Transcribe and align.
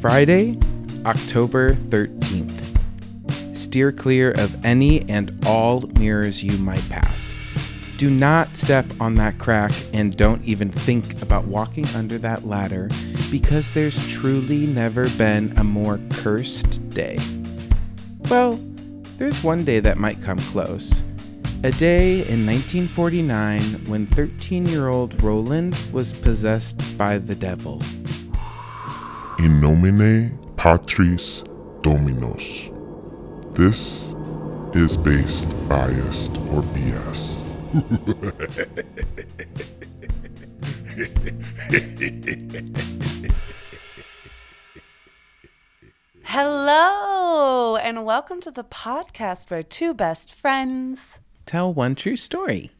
Friday, 0.00 0.58
October 1.04 1.74
13th. 1.74 3.54
Steer 3.54 3.92
clear 3.92 4.30
of 4.30 4.64
any 4.64 5.06
and 5.10 5.38
all 5.44 5.82
mirrors 5.98 6.42
you 6.42 6.56
might 6.56 6.88
pass. 6.88 7.36
Do 7.98 8.08
not 8.08 8.56
step 8.56 8.86
on 8.98 9.16
that 9.16 9.38
crack 9.38 9.72
and 9.92 10.16
don't 10.16 10.42
even 10.42 10.70
think 10.70 11.20
about 11.20 11.44
walking 11.44 11.86
under 11.88 12.16
that 12.16 12.46
ladder 12.46 12.88
because 13.30 13.72
there's 13.72 14.08
truly 14.10 14.66
never 14.66 15.06
been 15.18 15.52
a 15.58 15.64
more 15.64 16.00
cursed 16.08 16.88
day. 16.88 17.18
Well, 18.30 18.58
there's 19.18 19.44
one 19.44 19.66
day 19.66 19.80
that 19.80 19.98
might 19.98 20.22
come 20.22 20.38
close. 20.38 21.02
A 21.62 21.72
day 21.72 22.26
in 22.26 22.46
1949 22.46 23.62
when 23.84 24.06
13 24.06 24.64
year 24.64 24.88
old 24.88 25.22
Roland 25.22 25.76
was 25.92 26.14
possessed 26.14 26.96
by 26.96 27.18
the 27.18 27.34
devil. 27.34 27.82
In 29.40 29.58
nomine 29.58 30.38
Patris 30.58 31.42
Dominus. 31.80 32.68
This 33.52 34.14
is 34.74 34.98
based, 34.98 35.48
biased, 35.66 36.36
or 36.52 36.60
BS. 36.74 37.40
Hello, 46.24 47.76
and 47.76 48.04
welcome 48.04 48.42
to 48.42 48.50
the 48.50 48.64
podcast 48.64 49.50
where 49.50 49.62
two 49.62 49.94
best 49.94 50.34
friends. 50.34 51.20
Tell 51.46 51.72
one 51.72 51.94
true 51.94 52.16
story. 52.16 52.72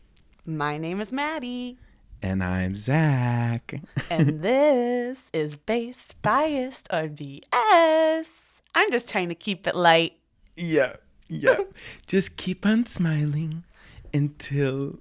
My 0.45 0.77
name 0.77 1.00
is 1.00 1.11
Madi, 1.11 1.78
And 2.23 2.45
I'm 2.45 2.77
Zach. 2.77 3.81
and 4.11 4.42
this 4.42 5.31
is 5.33 5.56
Base 5.56 6.12
Biased, 6.22 6.86
or 6.92 7.08
BS. 7.08 8.61
I'm 8.75 8.91
just 8.91 9.08
trying 9.08 9.31
to 9.31 9.34
keep 9.34 9.67
it 9.67 9.75
light. 9.75 10.12
Yeah, 10.56 10.97
yeah. 11.28 11.56
Just 12.06 12.36
keep 12.36 12.67
on 12.67 12.84
smiling 12.84 13.64
until 14.12 14.98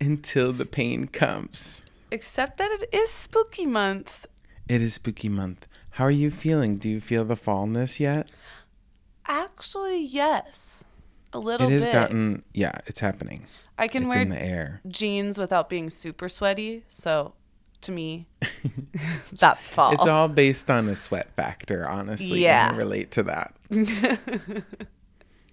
until 0.00 0.52
the 0.52 0.66
pain 0.66 1.08
comes. 1.08 1.82
Except 2.10 2.58
that 2.58 2.70
it 2.70 2.88
is 2.92 3.10
spooky 3.10 3.66
month. 3.66 4.26
It 4.68 4.80
is 4.80 4.94
spooky 4.94 5.28
month. 5.28 5.66
How 5.90 6.04
are 6.04 6.10
you 6.10 6.30
feeling? 6.30 6.76
Do 6.76 6.88
you 6.88 7.00
feel 7.00 7.24
the 7.24 7.36
fallness 7.36 7.98
yet? 7.98 8.30
Actually, 9.26 10.04
yes. 10.04 10.84
A 11.32 11.38
little 11.38 11.66
bit. 11.66 11.72
It 11.72 11.76
has 11.76 11.84
bit. 11.86 11.92
gotten 11.92 12.42
yeah, 12.52 12.78
it's 12.86 13.00
happening. 13.00 13.46
I 13.78 13.88
can 13.88 14.04
it's 14.04 14.14
wear 14.14 14.22
in 14.22 14.30
the 14.30 14.42
air. 14.42 14.80
jeans 14.88 15.38
without 15.38 15.68
being 15.68 15.90
super 15.90 16.28
sweaty, 16.28 16.84
so 16.88 17.34
to 17.82 17.92
me, 17.92 18.26
that's 19.32 19.68
fall. 19.70 19.92
It's 19.92 20.06
all 20.06 20.28
based 20.28 20.70
on 20.70 20.86
the 20.86 20.96
sweat 20.96 21.34
factor, 21.36 21.88
honestly. 21.88 22.42
Yeah. 22.42 22.70
I 22.72 22.76
relate 22.76 23.10
to 23.12 23.22
that. 23.24 23.54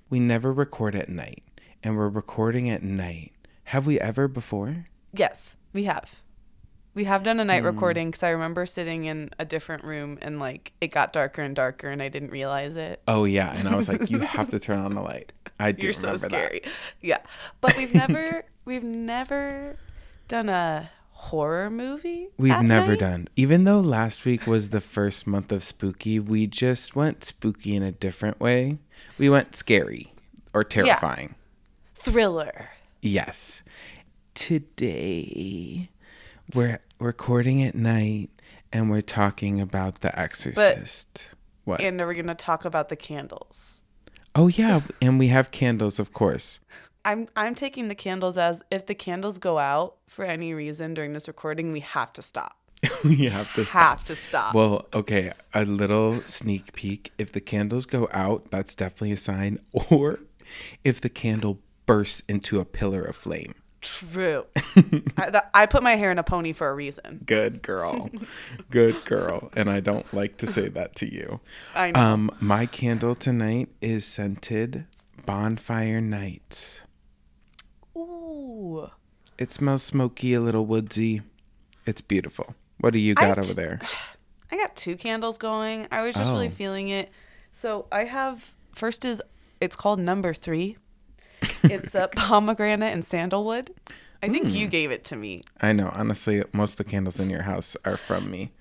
we 0.09 0.19
never 0.19 0.53
record 0.53 0.95
at 0.95 1.09
night, 1.09 1.43
and 1.83 1.97
we're 1.97 2.09
recording 2.09 2.69
at 2.69 2.83
night. 2.83 3.33
Have 3.65 3.85
we 3.85 3.99
ever 3.99 4.27
before? 4.27 4.85
Yes, 5.13 5.57
we 5.73 5.83
have. 5.83 6.22
We 6.95 7.05
have 7.05 7.23
done 7.23 7.39
a 7.39 7.45
night 7.45 7.61
hmm. 7.61 7.67
recording 7.67 8.09
because 8.09 8.23
I 8.23 8.29
remember 8.29 8.65
sitting 8.65 9.05
in 9.05 9.31
a 9.39 9.45
different 9.45 9.83
room 9.83 10.19
and 10.21 10.39
like 10.39 10.73
it 10.79 10.89
got 10.89 11.11
darker 11.11 11.41
and 11.41 11.55
darker 11.55 11.89
and 11.89 12.03
I 12.03 12.09
didn't 12.09 12.29
realize 12.29 12.75
it. 12.75 13.01
Oh 13.07 13.25
yeah, 13.25 13.57
and 13.57 13.67
I 13.67 13.75
was 13.75 13.89
like, 13.89 14.11
you 14.11 14.19
have 14.19 14.49
to 14.49 14.59
turn 14.59 14.79
on 14.79 14.93
the 14.93 15.01
light. 15.01 15.33
I 15.59 15.71
do 15.73 15.87
You're 15.87 15.93
so 15.93 16.17
scary. 16.17 16.61
Yeah, 17.01 17.19
but 17.61 17.75
we've 17.77 17.93
never 17.93 18.45
we've 18.65 18.83
never 18.83 19.77
done 20.27 20.49
a 20.49 20.91
horror 21.11 21.71
movie. 21.71 22.27
We've 22.37 22.61
never 22.61 22.91
night. 22.91 22.99
done. 22.99 23.27
Even 23.35 23.63
though 23.63 23.79
last 23.79 24.23
week 24.25 24.45
was 24.45 24.69
the 24.69 24.81
first 24.81 25.25
month 25.25 25.51
of 25.51 25.63
spooky, 25.63 26.19
we 26.19 26.45
just 26.45 26.95
went 26.95 27.23
spooky 27.23 27.75
in 27.75 27.81
a 27.81 27.91
different 27.91 28.39
way. 28.39 28.77
We 29.17 29.29
went 29.29 29.55
scary 29.55 30.13
or 30.53 30.63
terrifying. 30.63 31.33
thriller. 31.95 32.69
Yes. 33.01 33.63
Today 34.35 35.89
we're 36.53 36.79
recording 36.99 37.63
at 37.63 37.75
night 37.75 38.29
and 38.71 38.89
we're 38.89 39.01
talking 39.01 39.61
about 39.61 40.01
The 40.01 40.17
Exorcist. 40.17 41.27
what? 41.63 41.81
And 41.81 41.99
we're 41.99 42.13
gonna 42.13 42.35
talk 42.35 42.65
about 42.65 42.89
the 42.89 42.95
candles. 42.95 43.81
oh 44.35 44.47
yeah, 44.47 44.81
and 45.01 45.19
we 45.19 45.27
have 45.29 45.51
candles, 45.51 45.99
of 45.99 46.13
course. 46.13 46.59
I'm 47.05 47.27
I'm 47.35 47.55
taking 47.55 47.87
the 47.87 47.95
candles 47.95 48.37
as 48.37 48.61
if 48.71 48.85
the 48.85 48.95
candles 48.95 49.37
go 49.37 49.57
out 49.59 49.95
for 50.07 50.25
any 50.25 50.53
reason 50.53 50.93
during 50.93 51.13
this 51.13 51.27
recording, 51.27 51.71
we 51.71 51.81
have 51.81 52.13
to 52.13 52.21
stop. 52.21 52.57
we 53.03 53.25
have 53.25 53.53
to 53.55 53.65
stop. 53.65 53.81
Have 53.81 54.03
to 54.05 54.15
stop. 54.15 54.53
Well, 54.53 54.87
okay, 54.93 55.31
a 55.53 55.63
little 55.65 56.21
sneak 56.25 56.73
peek. 56.73 57.11
If 57.17 57.31
the 57.31 57.41
candles 57.41 57.85
go 57.85 58.09
out, 58.11 58.51
that's 58.51 58.75
definitely 58.75 59.13
a 59.13 59.17
sign. 59.17 59.59
Or 59.89 60.19
if 60.83 60.99
the 61.01 61.09
candle 61.09 61.59
bursts 61.85 62.21
into 62.27 62.59
a 62.59 62.65
pillar 62.65 63.01
of 63.01 63.15
flame. 63.15 63.55
True. 63.83 64.45
I, 65.17 65.41
I 65.53 65.65
put 65.67 65.83
my 65.83 65.95
hair 65.95 66.09
in 66.11 66.17
a 66.17 66.23
pony 66.23 66.53
for 66.53 66.69
a 66.69 66.73
reason. 66.73 67.21
Good 67.25 67.61
girl. 67.61 68.09
Good 68.71 69.03
girl. 69.05 69.51
And 69.55 69.69
I 69.69 69.79
don't 69.81 70.11
like 70.13 70.37
to 70.37 70.47
say 70.47 70.69
that 70.69 70.95
to 70.97 71.11
you. 71.13 71.39
I 71.75 71.91
know. 71.91 71.99
Um, 71.99 72.31
my 72.39 72.65
candle 72.65 73.13
tonight 73.13 73.69
is 73.81 74.05
scented 74.05 74.85
Bonfire 75.25 76.01
night. 76.01 76.83
Ooh. 77.95 78.89
It 79.37 79.51
smells 79.51 79.83
smoky, 79.83 80.33
a 80.33 80.39
little 80.41 80.65
woodsy. 80.65 81.21
It's 81.85 82.01
beautiful. 82.01 82.55
What 82.79 82.93
do 82.93 82.99
you 82.99 83.13
got 83.15 83.37
over 83.37 83.47
t- 83.49 83.53
there? 83.53 83.79
I 84.51 84.57
got 84.57 84.75
two 84.75 84.95
candles 84.95 85.37
going. 85.37 85.87
I 85.91 86.03
was 86.03 86.15
just 86.15 86.31
really 86.31 86.47
Oh. 86.47 86.51
feeling 86.51 86.89
it. 86.89 87.11
So 87.53 87.87
I 87.91 88.03
have 88.05 88.53
first 88.73 89.05
is 89.05 89.21
it's 89.59 89.75
called 89.75 89.99
number 89.99 90.33
three. 90.33 90.77
It's 91.63 91.95
a 91.95 92.07
pomegranate 92.15 92.93
and 92.93 93.03
sandalwood. 93.05 93.69
I 94.21 94.29
think 94.29 94.45
Hmm. 94.45 94.51
you 94.51 94.67
gave 94.67 94.91
it 94.91 95.03
to 95.05 95.15
me, 95.17 95.43
I 95.61 95.73
know. 95.73 95.89
Honestly, 95.93 96.43
most 96.53 96.71
of 96.73 96.77
the 96.77 96.83
candles 96.85 97.19
in 97.19 97.29
your 97.29 97.41
house 97.43 97.75
are 97.85 97.97
from 97.97 98.29
me. 98.31 98.51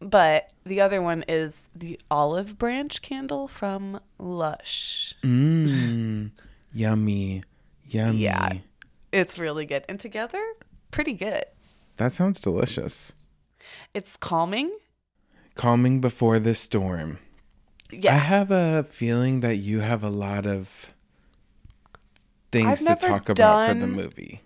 but 0.00 0.50
the 0.64 0.80
other 0.82 1.00
one 1.00 1.24
is 1.28 1.70
the 1.74 1.98
olive 2.10 2.58
branch 2.58 3.00
candle 3.00 3.48
from 3.48 3.98
Lush. 4.18 5.14
Mmm. 5.22 6.30
yummy. 6.72 7.42
Yummy. 7.86 8.18
Yeah. 8.18 8.52
It's 9.12 9.38
really 9.38 9.64
good. 9.64 9.84
And 9.88 9.98
together, 9.98 10.42
pretty 10.90 11.14
good. 11.14 11.44
That 11.96 12.12
sounds 12.12 12.40
delicious. 12.40 13.12
It's 13.94 14.16
calming. 14.18 14.70
Calming 15.54 16.00
before 16.00 16.38
the 16.38 16.54
storm. 16.54 17.18
Yeah. 17.90 18.14
I 18.14 18.18
have 18.18 18.50
a 18.50 18.84
feeling 18.88 19.40
that 19.40 19.56
you 19.56 19.80
have 19.80 20.02
a 20.02 20.10
lot 20.10 20.44
of 20.46 20.92
things 22.54 22.84
to 22.84 22.96
talk 22.96 23.28
about 23.28 23.68
for 23.68 23.74
the 23.74 23.86
movie. 23.86 24.42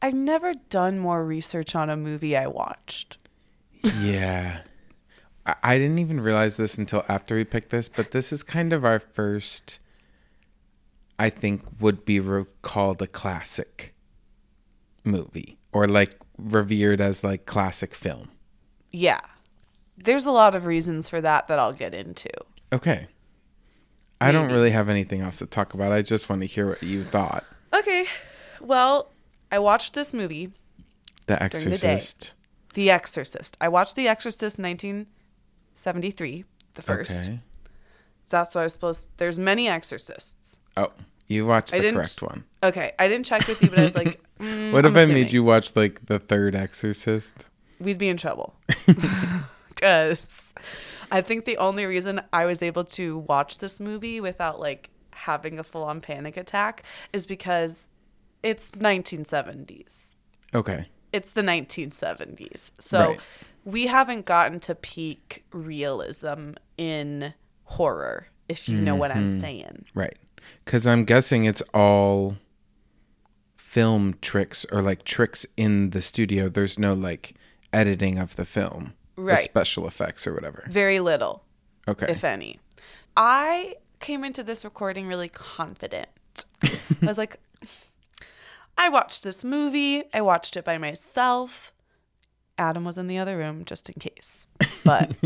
I've 0.00 0.14
never 0.14 0.52
done 0.68 0.98
more 0.98 1.24
research 1.24 1.76
on 1.76 1.88
a 1.88 1.96
movie 1.96 2.36
I 2.36 2.46
watched. 2.48 3.18
yeah. 4.00 4.60
I, 5.46 5.54
I 5.62 5.78
didn't 5.78 5.98
even 5.98 6.20
realize 6.20 6.56
this 6.56 6.76
until 6.76 7.04
after 7.08 7.36
we 7.36 7.44
picked 7.44 7.70
this, 7.70 7.88
but 7.88 8.10
this 8.10 8.32
is 8.32 8.42
kind 8.42 8.72
of 8.72 8.84
our 8.84 8.98
first, 8.98 9.78
I 11.18 11.30
think, 11.30 11.62
would 11.80 12.04
be 12.04 12.18
re- 12.20 12.46
called 12.62 13.00
a 13.00 13.06
classic 13.06 13.94
movie 15.04 15.58
or 15.72 15.86
like 15.86 16.16
revered 16.36 17.00
as 17.00 17.22
like 17.22 17.46
classic 17.46 17.94
film. 17.94 18.30
Yeah. 18.90 19.20
There's 19.96 20.26
a 20.26 20.32
lot 20.32 20.54
of 20.54 20.66
reasons 20.66 21.08
for 21.08 21.20
that 21.20 21.48
that 21.48 21.58
I'll 21.58 21.72
get 21.72 21.94
into. 21.94 22.28
Okay. 22.72 23.06
I 24.22 24.32
don't 24.32 24.50
really 24.50 24.70
have 24.70 24.88
anything 24.88 25.20
else 25.20 25.38
to 25.38 25.46
talk 25.46 25.74
about. 25.74 25.92
I 25.92 26.02
just 26.02 26.28
want 26.28 26.40
to 26.42 26.46
hear 26.46 26.68
what 26.68 26.82
you 26.82 27.04
thought. 27.04 27.44
Okay. 27.74 28.06
Well, 28.60 29.10
I 29.50 29.58
watched 29.58 29.94
this 29.94 30.12
movie, 30.14 30.52
The 31.26 31.36
During 31.36 31.50
the. 31.50 31.72
Exorcist. 31.74 32.32
The 32.74 32.90
Exorcist. 32.90 33.56
I 33.60 33.68
watched 33.68 33.96
The 33.96 34.08
Exorcist 34.08 34.58
1973, 34.58 36.44
the 36.74 36.82
first. 36.82 37.22
Okay. 37.22 37.40
That's 38.28 38.54
what 38.54 38.62
I 38.62 38.64
was 38.64 38.72
supposed 38.72 39.08
There's 39.18 39.38
many 39.38 39.68
exorcists. 39.68 40.60
Oh, 40.76 40.90
you 41.26 41.44
watched 41.46 41.74
I 41.74 41.78
the 41.78 41.82
didn't- 41.82 41.96
correct 41.96 42.22
one. 42.22 42.44
Okay, 42.62 42.92
I 42.98 43.08
didn't 43.08 43.26
check 43.26 43.46
with 43.48 43.60
you, 43.62 43.68
but 43.68 43.78
I 43.80 43.82
was 43.82 43.94
like, 43.96 44.20
mm, 44.40 44.72
What 44.72 44.86
I'm 44.86 44.92
if 44.92 44.96
I 44.96 45.02
assuming. 45.02 45.22
made 45.24 45.32
you 45.32 45.42
watch 45.44 45.74
like 45.76 46.06
the 46.06 46.18
third 46.18 46.54
Exorcist? 46.54 47.44
We'd 47.80 47.98
be 47.98 48.08
in 48.08 48.16
trouble. 48.16 48.54
Because 49.82 50.54
I 51.10 51.20
think 51.22 51.44
the 51.44 51.56
only 51.58 51.84
reason 51.86 52.22
I 52.32 52.44
was 52.46 52.62
able 52.62 52.84
to 52.84 53.18
watch 53.18 53.58
this 53.58 53.80
movie 53.80 54.20
without 54.20 54.60
like 54.60 54.90
having 55.10 55.58
a 55.58 55.64
full 55.64 55.82
on 55.82 56.00
panic 56.00 56.36
attack 56.36 56.84
is 57.12 57.26
because 57.26 57.88
it's 58.44 58.70
1970s. 58.72 60.14
Okay. 60.54 60.86
It's 61.12 61.32
the 61.32 61.42
1970s. 61.42 62.70
So 62.78 63.08
Right. 63.10 63.20
we 63.64 63.86
haven't 63.88 64.24
gotten 64.24 64.60
to 64.60 64.74
peak 64.76 65.44
realism 65.52 66.52
in 66.78 67.34
horror, 67.64 68.28
if 68.48 68.68
you 68.68 68.76
know 68.80 68.94
what 68.94 69.10
I'm 69.10 69.26
Mm-hmm. 69.26 69.40
saying. 69.40 69.84
Right. 69.94 70.16
Because 70.64 70.86
I'm 70.86 71.04
guessing 71.04 71.44
it's 71.44 71.62
all 71.74 72.36
film 73.56 74.14
tricks 74.22 74.64
or 74.70 74.80
like 74.80 75.04
tricks 75.04 75.44
in 75.56 75.90
the 75.90 76.02
studio. 76.02 76.48
There's 76.48 76.78
no 76.78 76.92
like 76.92 77.34
editing 77.72 78.18
of 78.18 78.36
the 78.36 78.44
film. 78.44 78.92
Right. 79.24 79.38
special 79.38 79.86
effects 79.86 80.26
or 80.26 80.34
whatever. 80.34 80.64
Very 80.68 81.00
little, 81.00 81.44
Okay. 81.88 82.06
if 82.08 82.24
any. 82.24 82.58
I 83.16 83.76
came 84.00 84.24
into 84.24 84.42
this 84.42 84.64
recording 84.64 85.06
really 85.06 85.28
confident. 85.28 86.08
I 86.62 87.06
was 87.06 87.18
like, 87.18 87.38
I 88.78 88.88
watched 88.88 89.22
this 89.24 89.44
movie. 89.44 90.04
I 90.14 90.20
watched 90.22 90.56
it 90.56 90.64
by 90.64 90.78
myself. 90.78 91.72
Adam 92.58 92.84
was 92.84 92.98
in 92.98 93.06
the 93.06 93.18
other 93.18 93.36
room 93.36 93.64
just 93.64 93.88
in 93.88 93.94
case. 94.00 94.46
But 94.84 95.12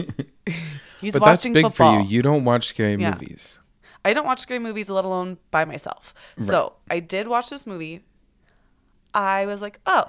he's 1.01 1.13
but 1.13 1.21
that's 1.23 1.45
watching 1.45 1.53
big 1.53 1.65
football. 1.65 1.97
for 1.99 2.03
you. 2.03 2.09
You 2.09 2.23
don't 2.23 2.45
watch 2.45 2.67
scary 2.69 2.97
Yeah. 3.01 3.13
movies. 3.13 3.59
I 4.05 4.13
don't 4.13 4.25
watch 4.27 4.39
scary 4.41 4.61
movies, 4.61 4.89
let 4.89 5.05
alone 5.05 5.39
by 5.51 5.65
myself. 5.65 6.15
So 6.39 6.75
I 6.91 7.01
did 7.01 7.27
watch 7.27 7.51
this 7.51 7.67
movie. 7.67 8.05
I 9.15 9.47
was 9.47 9.61
like, 9.63 9.81
oh, 9.87 10.05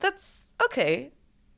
that's 0.00 0.54
okay. 0.64 1.12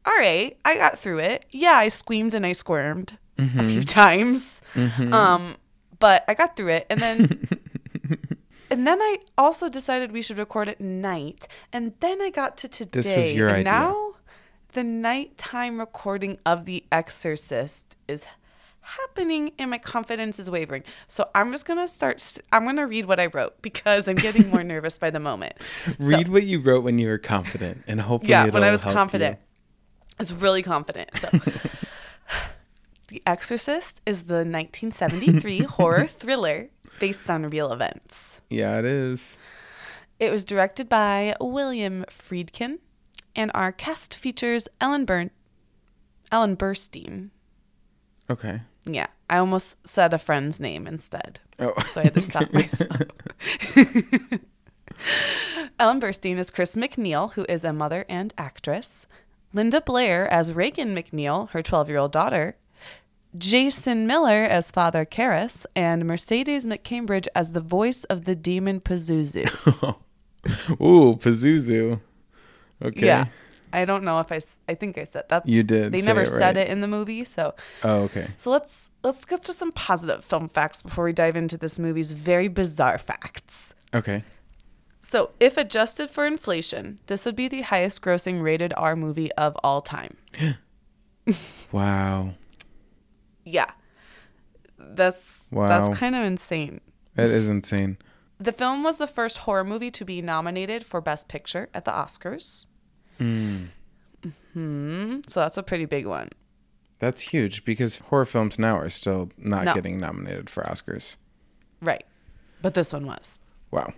All 0.06 0.16
right. 0.18 0.56
I 0.64 0.76
got 0.76 0.98
through 0.98 1.18
it. 1.20 1.46
Yeah, 1.50 1.72
I 1.72 1.88
screamed 1.88 2.34
and 2.34 2.44
I 2.46 2.52
squirmed 2.52 3.16
a 3.38 3.64
few 3.64 3.82
times. 3.84 4.60
Um, 4.76 5.56
but 5.98 6.24
I 6.28 6.34
got 6.34 6.56
through 6.56 6.68
it. 6.68 6.86
And 6.90 7.00
then 7.00 7.48
and 8.70 8.86
then 8.86 9.00
I 9.00 9.18
also 9.36 9.68
decided 9.68 10.12
we 10.12 10.22
should 10.22 10.38
record 10.38 10.68
at 10.68 10.80
night. 10.80 11.46
And 11.72 11.92
then 12.00 12.20
I 12.22 12.30
got 12.30 12.56
to 12.58 12.68
today. 12.68 13.00
This 13.02 13.12
was 13.16 13.32
your 13.32 13.48
and 13.48 13.66
idea. 13.66 13.72
now 13.72 14.14
the 14.72 14.84
nighttime 14.84 15.78
recording 15.80 16.38
of 16.46 16.64
The 16.64 16.84
Exorcist 16.92 17.96
is 18.08 18.24
happening 18.82 19.52
and 19.58 19.70
my 19.70 19.78
confidence 19.78 20.38
is 20.38 20.48
wavering. 20.48 20.84
So 21.08 21.28
I'm 21.34 21.50
just 21.50 21.66
going 21.66 21.78
to 21.78 21.88
start 21.88 22.38
I'm 22.52 22.64
going 22.64 22.76
to 22.76 22.86
read 22.86 23.06
what 23.06 23.20
I 23.20 23.26
wrote 23.26 23.60
because 23.62 24.08
I'm 24.08 24.16
getting 24.16 24.48
more 24.48 24.64
nervous 24.74 24.96
by 24.98 25.10
the 25.10 25.20
moment. 25.20 25.54
So- 25.86 26.08
Read 26.08 26.28
what 26.28 26.44
you 26.44 26.60
wrote 26.60 26.84
when 26.84 26.98
you 26.98 27.08
were 27.08 27.18
confident, 27.18 27.84
and 27.86 28.00
hopefully, 28.00 28.30
yeah, 28.30 28.46
when 28.46 28.64
I 28.64 28.70
was 28.70 28.82
confident. 28.82 29.38
you. 29.38 29.44
I 30.20 30.22
was 30.22 30.34
really 30.34 30.62
confident. 30.62 31.08
So 31.16 31.30
The 33.08 33.22
Exorcist 33.26 34.02
is 34.04 34.24
the 34.24 34.44
1973 34.44 35.58
horror 35.78 36.06
thriller 36.06 36.68
based 36.98 37.30
on 37.30 37.48
real 37.48 37.72
events. 37.72 38.42
Yeah, 38.50 38.78
it 38.78 38.84
is. 38.84 39.38
It 40.18 40.30
was 40.30 40.44
directed 40.44 40.90
by 40.90 41.34
William 41.40 42.02
Friedkin, 42.10 42.80
and 43.34 43.50
our 43.54 43.72
cast 43.72 44.14
features 44.14 44.68
Ellen 44.78 45.06
Burn, 45.06 45.30
Ellen 46.30 46.54
Burstyn. 46.54 47.30
Okay. 48.28 48.60
Yeah, 48.84 49.06
I 49.30 49.38
almost 49.38 49.88
said 49.88 50.12
a 50.12 50.18
friend's 50.18 50.60
name 50.60 50.86
instead, 50.86 51.40
Oh, 51.58 51.72
so 51.86 52.02
I 52.02 52.04
had 52.04 52.14
to 52.14 52.20
stop 52.20 52.52
myself. 52.52 52.90
Ellen 55.78 55.98
Burstyn 55.98 56.36
is 56.38 56.50
Chris 56.50 56.76
MacNeil, 56.76 57.32
who 57.32 57.46
is 57.48 57.64
a 57.64 57.72
mother 57.72 58.04
and 58.06 58.34
actress. 58.36 59.06
Linda 59.52 59.80
Blair 59.80 60.28
as 60.28 60.52
Regan 60.52 60.94
MacNeil, 60.94 61.50
her 61.50 61.62
12 61.62 61.88
year 61.88 61.98
old 61.98 62.12
daughter. 62.12 62.56
Jason 63.38 64.06
Miller 64.08 64.42
as 64.44 64.72
Father 64.72 65.04
Karras, 65.04 65.64
and 65.76 66.04
Mercedes 66.04 66.66
McCambridge 66.66 67.28
as 67.34 67.52
the 67.52 67.60
voice 67.60 68.02
of 68.04 68.24
the 68.24 68.34
demon 68.34 68.80
Pazuzu. 68.80 69.46
Ooh, 70.80 71.16
Pazuzu. 71.16 72.00
Okay. 72.82 73.06
Yeah. 73.06 73.26
I 73.72 73.84
don't 73.84 74.02
know 74.02 74.18
if 74.18 74.32
I, 74.32 74.40
I 74.68 74.74
think 74.74 74.98
I 74.98 75.04
said 75.04 75.24
that's 75.28 75.48
You 75.48 75.62
did 75.62 75.92
They 75.92 76.02
never 76.02 76.22
it 76.22 76.26
said 76.26 76.56
right. 76.56 76.66
it 76.66 76.68
in 76.68 76.80
the 76.80 76.88
movie, 76.88 77.24
so 77.24 77.54
Oh, 77.84 78.00
okay. 78.02 78.28
so 78.36 78.50
let's 78.50 78.90
let's 79.04 79.24
get 79.24 79.44
to 79.44 79.52
some 79.52 79.70
positive 79.70 80.24
film 80.24 80.48
facts 80.48 80.82
before 80.82 81.04
we 81.04 81.12
dive 81.12 81.36
into 81.36 81.56
this 81.56 81.78
movie's 81.78 82.10
very 82.10 82.48
bizarre 82.48 82.98
facts. 82.98 83.76
Okay. 83.94 84.24
So, 85.02 85.30
if 85.40 85.56
adjusted 85.56 86.10
for 86.10 86.26
inflation, 86.26 86.98
this 87.06 87.24
would 87.24 87.34
be 87.36 87.48
the 87.48 87.62
highest 87.62 88.02
grossing 88.02 88.42
rated 88.42 88.72
R 88.76 88.94
movie 88.94 89.32
of 89.32 89.56
all 89.64 89.80
time. 89.80 90.16
Wow. 91.72 92.34
Yeah. 93.44 93.70
That's 94.78 95.46
Wow. 95.52 95.68
that's 95.68 95.96
kind 95.96 96.16
of 96.16 96.24
insane. 96.24 96.80
It 97.16 97.30
is 97.30 97.48
insane. 97.48 97.98
The 98.38 98.52
film 98.52 98.82
was 98.82 98.98
the 98.98 99.06
first 99.06 99.38
horror 99.38 99.64
movie 99.64 99.90
to 99.92 100.04
be 100.04 100.22
nominated 100.22 100.84
for 100.84 101.00
Best 101.00 101.28
Picture 101.28 101.68
at 101.74 101.84
the 101.84 101.90
Oscars. 101.92 102.66
Mm. 103.20 103.68
Hmm. 104.54 105.20
So 105.28 105.40
that's 105.40 105.56
a 105.58 105.62
pretty 105.62 105.84
big 105.84 106.06
one. 106.06 106.30
That's 106.98 107.20
huge 107.20 107.64
because 107.64 107.98
horror 107.98 108.24
films 108.24 108.58
now 108.58 108.76
are 108.78 108.88
still 108.88 109.30
not 109.38 109.64
No. 109.66 109.74
getting 109.74 109.98
nominated 109.98 110.48
for 110.50 110.62
Oscars. 110.64 111.16
Right. 111.80 112.04
But 112.62 112.74
this 112.74 112.92
one 112.92 113.06
was. 113.06 113.38
Wow. 113.70 113.92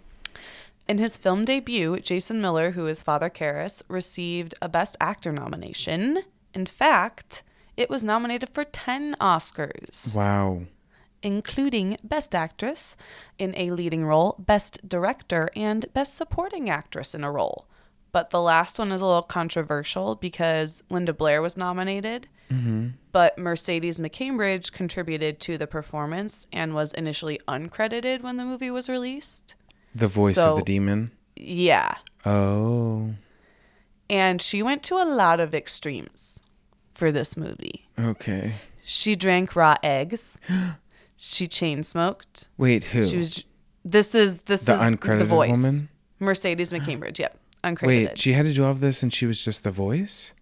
In 0.88 0.98
his 0.98 1.16
film 1.16 1.44
debut, 1.44 2.00
Jason 2.00 2.40
Miller, 2.40 2.72
who 2.72 2.86
is 2.86 3.02
Father 3.02 3.30
Karras, 3.30 3.82
received 3.88 4.54
a 4.60 4.68
Best 4.68 4.96
Actor 5.00 5.32
nomination. 5.32 6.18
In 6.54 6.66
fact, 6.66 7.42
it 7.76 7.88
was 7.88 8.04
nominated 8.04 8.50
for 8.50 8.64
10 8.64 9.16
Oscars, 9.20 10.14
Wow. 10.14 10.62
including 11.22 11.98
Best 12.02 12.34
Actress 12.34 12.96
in 13.38 13.54
a 13.56 13.70
leading 13.70 14.04
role, 14.04 14.36
Best 14.38 14.86
Director, 14.86 15.48
and 15.54 15.86
Best 15.94 16.14
Supporting 16.16 16.68
Actress 16.68 17.14
in 17.14 17.24
a 17.24 17.30
role. 17.30 17.66
But 18.10 18.28
the 18.30 18.42
last 18.42 18.78
one 18.78 18.92
is 18.92 19.00
a 19.00 19.06
little 19.06 19.22
controversial 19.22 20.16
because 20.16 20.82
Linda 20.90 21.14
Blair 21.14 21.40
was 21.40 21.56
nominated, 21.56 22.28
mm-hmm. 22.50 22.88
but 23.10 23.38
Mercedes 23.38 24.00
McCambridge 24.00 24.70
contributed 24.72 25.40
to 25.40 25.56
the 25.56 25.66
performance 25.66 26.46
and 26.52 26.74
was 26.74 26.92
initially 26.92 27.40
uncredited 27.48 28.20
when 28.20 28.36
the 28.36 28.44
movie 28.44 28.70
was 28.70 28.90
released. 28.90 29.54
The 29.94 30.06
voice 30.06 30.36
So- 30.36 30.52
of 30.52 30.58
the 30.58 30.64
demon. 30.64 31.10
Yeah. 31.36 31.94
Oh. 32.24 33.14
And 34.08 34.40
she 34.40 34.62
went 34.62 34.82
to 34.84 34.96
a 34.96 35.04
lot 35.04 35.40
of 35.40 35.54
extremes 35.54 36.42
for 36.94 37.10
this 37.10 37.36
movie. 37.36 37.88
Okay. 37.98 38.54
She 38.84 39.16
drank 39.16 39.56
raw 39.56 39.76
eggs. 39.82 40.38
she 41.16 41.46
chain 41.48 41.82
smoked. 41.82 42.48
Wait, 42.58 42.84
who? 42.84 43.04
She 43.04 43.18
was. 43.18 43.44
This 43.84 44.14
is 44.14 44.42
this 44.42 44.66
The 44.66 44.74
is 44.74 44.80
uncredited 44.80 45.18
the 45.20 45.24
voice. 45.24 45.56
woman? 45.56 45.88
Mercedes 46.20 46.72
McCambridge. 46.72 47.18
Yep, 47.18 47.36
uncredited. 47.64 47.86
Wait, 47.86 48.18
she 48.18 48.32
had 48.32 48.44
to 48.44 48.52
do 48.52 48.64
all 48.64 48.70
of 48.70 48.80
this 48.80 49.02
and 49.02 49.12
she 49.12 49.26
was 49.26 49.44
just 49.44 49.64
the 49.64 49.72
voice? 49.72 50.32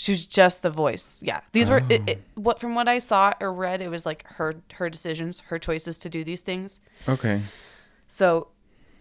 she 0.00 0.12
was 0.12 0.24
just 0.24 0.62
the 0.62 0.70
voice. 0.70 1.20
Yeah, 1.22 1.42
these 1.52 1.68
were 1.68 1.82
it, 1.90 2.08
it, 2.08 2.18
oh. 2.18 2.40
what 2.40 2.58
from 2.58 2.74
what 2.74 2.88
I 2.88 2.96
saw 2.96 3.34
or 3.38 3.52
read. 3.52 3.82
It 3.82 3.90
was 3.90 4.06
like 4.06 4.24
her 4.28 4.54
her 4.72 4.88
decisions, 4.88 5.40
her 5.40 5.58
choices 5.58 5.98
to 5.98 6.08
do 6.08 6.24
these 6.24 6.40
things. 6.40 6.80
Okay. 7.06 7.42
So, 8.08 8.48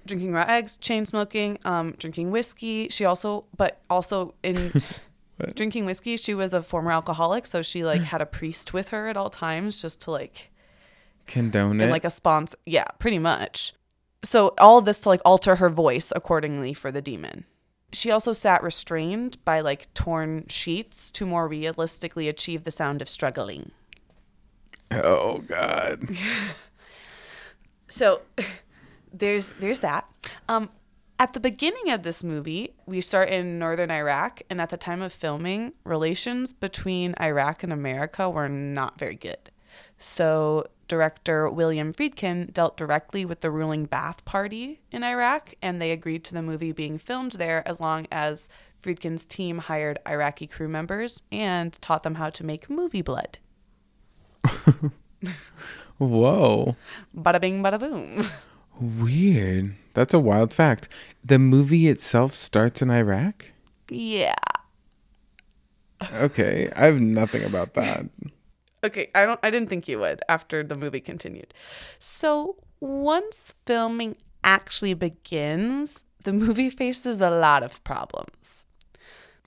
drinking 0.09 0.33
raw 0.33 0.45
eggs, 0.47 0.75
chain 0.75 1.05
smoking, 1.05 1.57
um, 1.63 1.93
drinking 1.97 2.31
whiskey. 2.31 2.89
She 2.89 3.05
also, 3.05 3.45
but 3.55 3.79
also 3.89 4.33
in 4.43 4.73
drinking 5.55 5.85
whiskey, 5.85 6.17
she 6.17 6.33
was 6.33 6.53
a 6.53 6.61
former 6.61 6.91
alcoholic, 6.91 7.45
so 7.45 7.61
she 7.61 7.85
like 7.85 8.01
had 8.01 8.21
a 8.21 8.25
priest 8.25 8.73
with 8.73 8.89
her 8.89 9.07
at 9.07 9.15
all 9.15 9.29
times, 9.29 9.81
just 9.81 10.01
to 10.01 10.11
like 10.11 10.49
Condone 11.27 11.79
it. 11.79 11.89
like 11.91 12.03
a 12.03 12.09
sponsor. 12.09 12.57
Yeah, 12.65 12.85
pretty 12.97 13.19
much. 13.19 13.73
So 14.23 14.53
all 14.57 14.81
this 14.81 15.01
to 15.01 15.09
like 15.09 15.21
alter 15.23 15.55
her 15.55 15.69
voice 15.69 16.11
accordingly 16.15 16.73
for 16.73 16.91
the 16.91 17.01
demon. 17.01 17.45
She 17.93 18.11
also 18.11 18.33
sat 18.33 18.61
restrained 18.61 19.43
by 19.45 19.61
like 19.61 19.91
torn 19.93 20.45
sheets 20.49 21.09
to 21.11 21.25
more 21.25 21.47
realistically 21.47 22.27
achieve 22.27 22.63
the 22.63 22.71
sound 22.71 23.01
of 23.01 23.07
struggling. 23.09 23.71
oh 24.91 25.39
God. 25.39 26.09
So 27.91 28.21
there's 29.13 29.49
there's 29.59 29.79
that. 29.79 30.05
Um, 30.47 30.69
at 31.19 31.33
the 31.33 31.39
beginning 31.39 31.91
of 31.91 32.03
this 32.03 32.23
movie, 32.23 32.73
we 32.85 33.01
start 33.01 33.29
in 33.29 33.59
northern 33.59 33.91
Iraq, 33.91 34.41
and 34.49 34.61
at 34.61 34.69
the 34.69 34.77
time 34.77 35.01
of 35.01 35.11
filming, 35.11 35.73
relations 35.83 36.53
between 36.53 37.13
Iraq 37.19 37.61
and 37.61 37.73
America 37.73 38.29
were 38.29 38.47
not 38.47 38.97
very 38.97 39.15
good. 39.15 39.51
So 39.97 40.67
director 40.87 41.49
William 41.49 41.93
Friedkin 41.93 42.51
dealt 42.53 42.77
directly 42.77 43.23
with 43.25 43.41
the 43.41 43.51
ruling 43.51 43.85
Ba'ath 43.87 44.23
Party 44.25 44.79
in 44.91 45.03
Iraq, 45.03 45.53
and 45.61 45.81
they 45.81 45.91
agreed 45.91 46.23
to 46.25 46.33
the 46.33 46.41
movie 46.41 46.71
being 46.71 46.97
filmed 46.97 47.33
there 47.33 47.67
as 47.67 47.79
long 47.79 48.07
as 48.11 48.49
Friedkin's 48.81 49.25
team 49.25 49.59
hired 49.59 49.99
Iraqi 50.07 50.47
crew 50.47 50.69
members 50.69 51.23
and 51.31 51.73
taught 51.81 52.03
them 52.03 52.15
how 52.15 52.29
to 52.29 52.45
make 52.45 52.69
movie 52.69 53.01
blood. 53.01 53.37
Whoa. 55.97 56.75
Bada 57.15 57.41
bing, 57.41 57.61
bada 57.61 57.79
boom. 57.79 58.25
Weird. 58.79 59.75
That's 59.93 60.13
a 60.13 60.19
wild 60.19 60.53
fact. 60.53 60.87
The 61.23 61.39
movie 61.39 61.87
itself 61.87 62.33
starts 62.33 62.81
in 62.81 62.89
Iraq? 62.89 63.45
yeah. 63.89 64.33
Okay. 66.13 66.71
I 66.75 66.85
have 66.85 67.01
nothing 67.01 67.43
about 67.43 67.73
that. 67.73 68.05
Okay, 68.81 69.09
I 69.13 69.25
don't 69.25 69.39
I 69.43 69.49
didn't 69.49 69.67
think 69.67 69.89
you 69.89 69.99
would 69.99 70.21
after 70.29 70.63
the 70.63 70.73
movie 70.75 71.01
continued. 71.01 71.53
So, 71.99 72.55
once 72.79 73.53
filming 73.65 74.15
actually 74.41 74.93
begins, 74.93 76.05
the 76.23 76.31
movie 76.31 76.69
faces 76.69 77.19
a 77.19 77.29
lot 77.29 77.61
of 77.61 77.83
problems. 77.83 78.65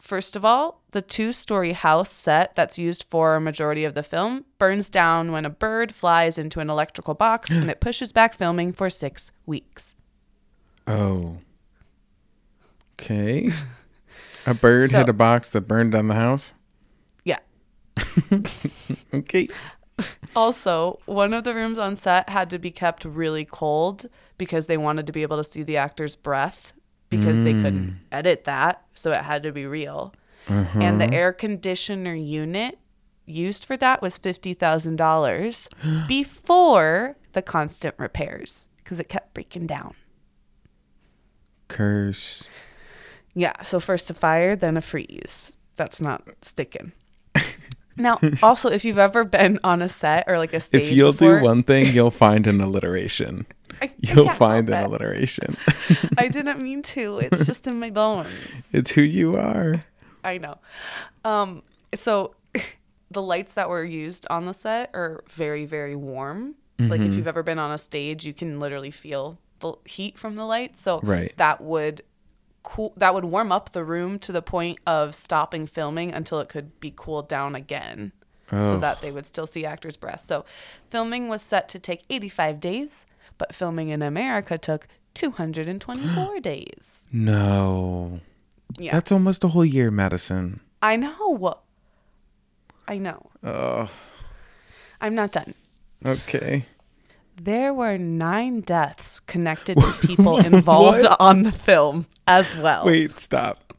First 0.02 0.34
of 0.34 0.44
all, 0.44 0.82
the 0.90 1.00
two-story 1.00 1.74
house 1.74 2.10
set 2.10 2.56
that's 2.56 2.76
used 2.76 3.04
for 3.08 3.36
a 3.36 3.40
majority 3.40 3.84
of 3.84 3.94
the 3.94 4.02
film 4.02 4.44
burns 4.58 4.90
down 4.90 5.30
when 5.30 5.44
a 5.44 5.48
bird 5.50 5.94
flies 5.94 6.38
into 6.38 6.58
an 6.58 6.68
electrical 6.68 7.14
box 7.14 7.50
and 7.50 7.70
it 7.70 7.80
pushes 7.80 8.12
back 8.12 8.34
filming 8.34 8.72
for 8.72 8.90
6 8.90 9.30
weeks. 9.46 9.94
Oh. 10.88 11.36
Okay. 13.00 13.52
A 14.44 14.54
bird 14.54 14.90
So- 14.90 14.98
hit 14.98 15.08
a 15.08 15.12
box 15.12 15.50
that 15.50 15.62
burned 15.62 15.92
down 15.92 16.08
the 16.08 16.14
house? 16.14 16.52
Yeah. 17.24 17.38
Okay. 19.14 19.46
Also, 20.34 20.98
one 21.06 21.32
of 21.32 21.44
the 21.44 21.54
rooms 21.54 21.78
on 21.78 21.94
set 21.94 22.28
had 22.28 22.50
to 22.50 22.58
be 22.58 22.72
kept 22.72 23.04
really 23.04 23.44
cold 23.44 24.06
because 24.36 24.66
they 24.66 24.76
wanted 24.76 25.06
to 25.06 25.12
be 25.12 25.22
able 25.22 25.36
to 25.36 25.44
see 25.44 25.62
the 25.62 25.76
actor's 25.76 26.16
breath 26.16 26.72
because 27.18 27.42
they 27.42 27.52
couldn't 27.52 27.90
mm. 27.90 27.96
edit 28.10 28.44
that, 28.44 28.84
so 28.94 29.10
it 29.12 29.18
had 29.18 29.42
to 29.44 29.52
be 29.52 29.66
real. 29.66 30.14
Uh-huh. 30.48 30.78
And 30.80 31.00
the 31.00 31.12
air 31.12 31.32
conditioner 31.32 32.14
unit 32.14 32.78
used 33.26 33.64
for 33.64 33.76
that 33.76 34.02
was 34.02 34.18
$50,000 34.18 36.06
before 36.08 37.16
the 37.32 37.42
constant 37.42 37.94
repairs 37.98 38.68
because 38.78 38.98
it 38.98 39.08
kept 39.08 39.34
breaking 39.34 39.66
down. 39.66 39.94
Curse. 41.68 42.48
Yeah, 43.34 43.62
so 43.62 43.80
first 43.80 44.10
a 44.10 44.14
fire, 44.14 44.56
then 44.56 44.76
a 44.76 44.82
freeze. 44.82 45.52
That's 45.76 46.00
not 46.00 46.22
sticking. 46.42 46.92
Now, 47.96 48.18
also, 48.42 48.70
if 48.70 48.84
you've 48.84 48.98
ever 48.98 49.24
been 49.24 49.60
on 49.62 49.82
a 49.82 49.88
set 49.88 50.24
or 50.26 50.38
like 50.38 50.54
a 50.54 50.60
stage, 50.60 50.84
If 50.84 50.92
you'll 50.92 51.12
before, 51.12 51.40
do 51.40 51.44
one 51.44 51.62
thing, 51.62 51.94
you'll 51.94 52.10
find 52.10 52.46
an 52.46 52.60
alliteration. 52.60 53.46
I- 53.80 53.86
I 53.86 53.90
You'll 54.00 54.24
can't 54.26 54.36
find 54.36 54.68
an 54.68 54.74
it. 54.82 54.86
alliteration. 54.86 55.56
I 56.18 56.28
didn't 56.28 56.60
mean 56.62 56.82
to. 56.82 57.18
It's 57.18 57.46
just 57.46 57.66
in 57.66 57.78
my 57.80 57.90
bones. 57.90 58.70
it's 58.74 58.90
who 58.92 59.02
you 59.02 59.36
are. 59.36 59.84
I 60.24 60.38
know. 60.38 60.58
Um, 61.24 61.62
so 61.94 62.34
the 63.10 63.22
lights 63.22 63.52
that 63.54 63.68
were 63.68 63.84
used 63.84 64.26
on 64.30 64.46
the 64.46 64.54
set 64.54 64.90
are 64.94 65.22
very, 65.28 65.64
very 65.66 65.96
warm. 65.96 66.54
Like 66.78 67.00
Mm-hmm. 67.00 67.08
if 67.10 67.14
you've 67.16 67.28
ever 67.28 67.42
been 67.42 67.58
on 67.60 67.70
a 67.70 67.78
stage, 67.78 68.24
you 68.26 68.32
can 68.34 68.58
literally 68.58 68.90
feel 68.90 69.38
the 69.60 69.74
heat 69.84 70.18
from 70.18 70.34
the 70.34 70.44
lights. 70.44 70.80
So 70.82 71.00
Right. 71.02 71.32
that 71.36 71.60
would 71.60 72.02
cool 72.64 72.92
that 72.96 73.12
would 73.14 73.24
warm 73.24 73.50
up 73.52 73.72
the 73.72 73.82
room 73.84 74.18
to 74.20 74.30
the 74.32 74.42
point 74.42 74.78
of 74.86 75.14
stopping 75.14 75.66
filming 75.66 76.12
until 76.12 76.38
it 76.40 76.48
could 76.48 76.78
be 76.80 76.92
cooled 76.94 77.28
down 77.28 77.54
again. 77.54 78.12
So 78.50 78.74
Oh. 78.76 78.78
that 78.80 79.00
they 79.00 79.10
would 79.10 79.26
still 79.26 79.46
see 79.46 79.64
actors' 79.64 79.96
breath. 79.96 80.20
So 80.22 80.44
filming 80.90 81.28
was 81.28 81.40
set 81.42 81.68
to 81.70 81.78
take 81.78 82.02
85 82.10 82.60
days, 82.60 83.06
but 83.38 83.54
filming 83.54 83.88
in 83.90 84.02
America 84.02 84.58
took 84.58 84.86
224 85.14 86.40
days. 86.40 87.08
No. 87.12 88.20
Yeah. 88.78 88.92
That's 88.92 89.12
almost 89.12 89.44
a 89.44 89.48
whole 89.48 89.64
year, 89.64 89.90
Madison. 89.90 90.60
I 90.80 90.96
know. 90.96 91.58
I 92.88 92.98
know. 92.98 93.30
Oh, 93.44 93.88
I'm 95.00 95.14
not 95.14 95.32
done. 95.32 95.54
okay. 96.04 96.66
There 97.40 97.72
were 97.72 97.96
nine 97.98 98.60
deaths 98.60 99.18
connected 99.20 99.78
to 99.78 99.92
people 100.06 100.38
involved 100.38 101.06
on 101.18 101.42
the 101.44 101.52
film 101.52 102.06
as 102.26 102.54
well. 102.56 102.84
Wait, 102.86 103.18
stop. 103.18 103.72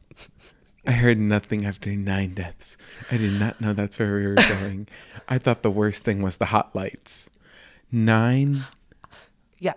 I 0.86 0.92
heard 0.92 1.18
nothing 1.18 1.66
after 1.66 1.92
nine 1.92 2.34
deaths. 2.34 2.78
I 3.10 3.18
did 3.18 3.40
not 3.40 3.62
know 3.62 3.72
that's 3.74 4.00
where 4.00 4.16
we 4.16 4.28
were 4.28 4.36
going. 4.60 4.88
I 5.30 5.38
thought 5.38 5.62
the 5.64 5.72
worst 5.72 6.04
thing 6.04 6.22
was 6.22 6.38
the 6.38 6.46
hot 6.46 6.76
lights. 6.76 7.30
Nine? 7.92 8.66
Yeah. 9.64 9.74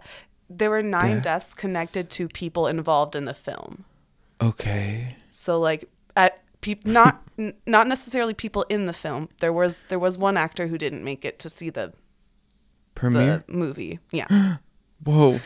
There 0.51 0.71
were 0.71 0.83
nine 0.83 1.17
Death? 1.17 1.23
deaths 1.23 1.55
connected 1.55 2.11
to 2.13 2.29
people 2.29 2.67
involved 2.67 3.17
in 3.17 3.25
the 3.25 3.35
film. 3.35 3.85
Okay. 4.41 5.17
So 5.31 5.59
like 5.59 5.89
at 6.17 6.43
peop- 6.61 6.87
not 6.87 7.23
n- 7.39 7.55
not 7.67 7.87
necessarily 7.89 8.35
people 8.35 8.65
in 8.69 8.87
the 8.87 8.93
film. 8.93 9.29
There 9.41 9.53
was 9.53 9.85
there 9.89 9.99
was 9.99 10.19
one 10.19 10.37
actor 10.37 10.67
who 10.67 10.79
didn't 10.79 11.05
make 11.05 11.25
it 11.25 11.39
to 11.41 11.49
see 11.49 11.71
the 11.71 11.93
Premiere? 12.95 13.45
the 13.47 13.53
movie. 13.53 13.99
Yeah. 14.11 14.57
Whoa. 15.05 15.41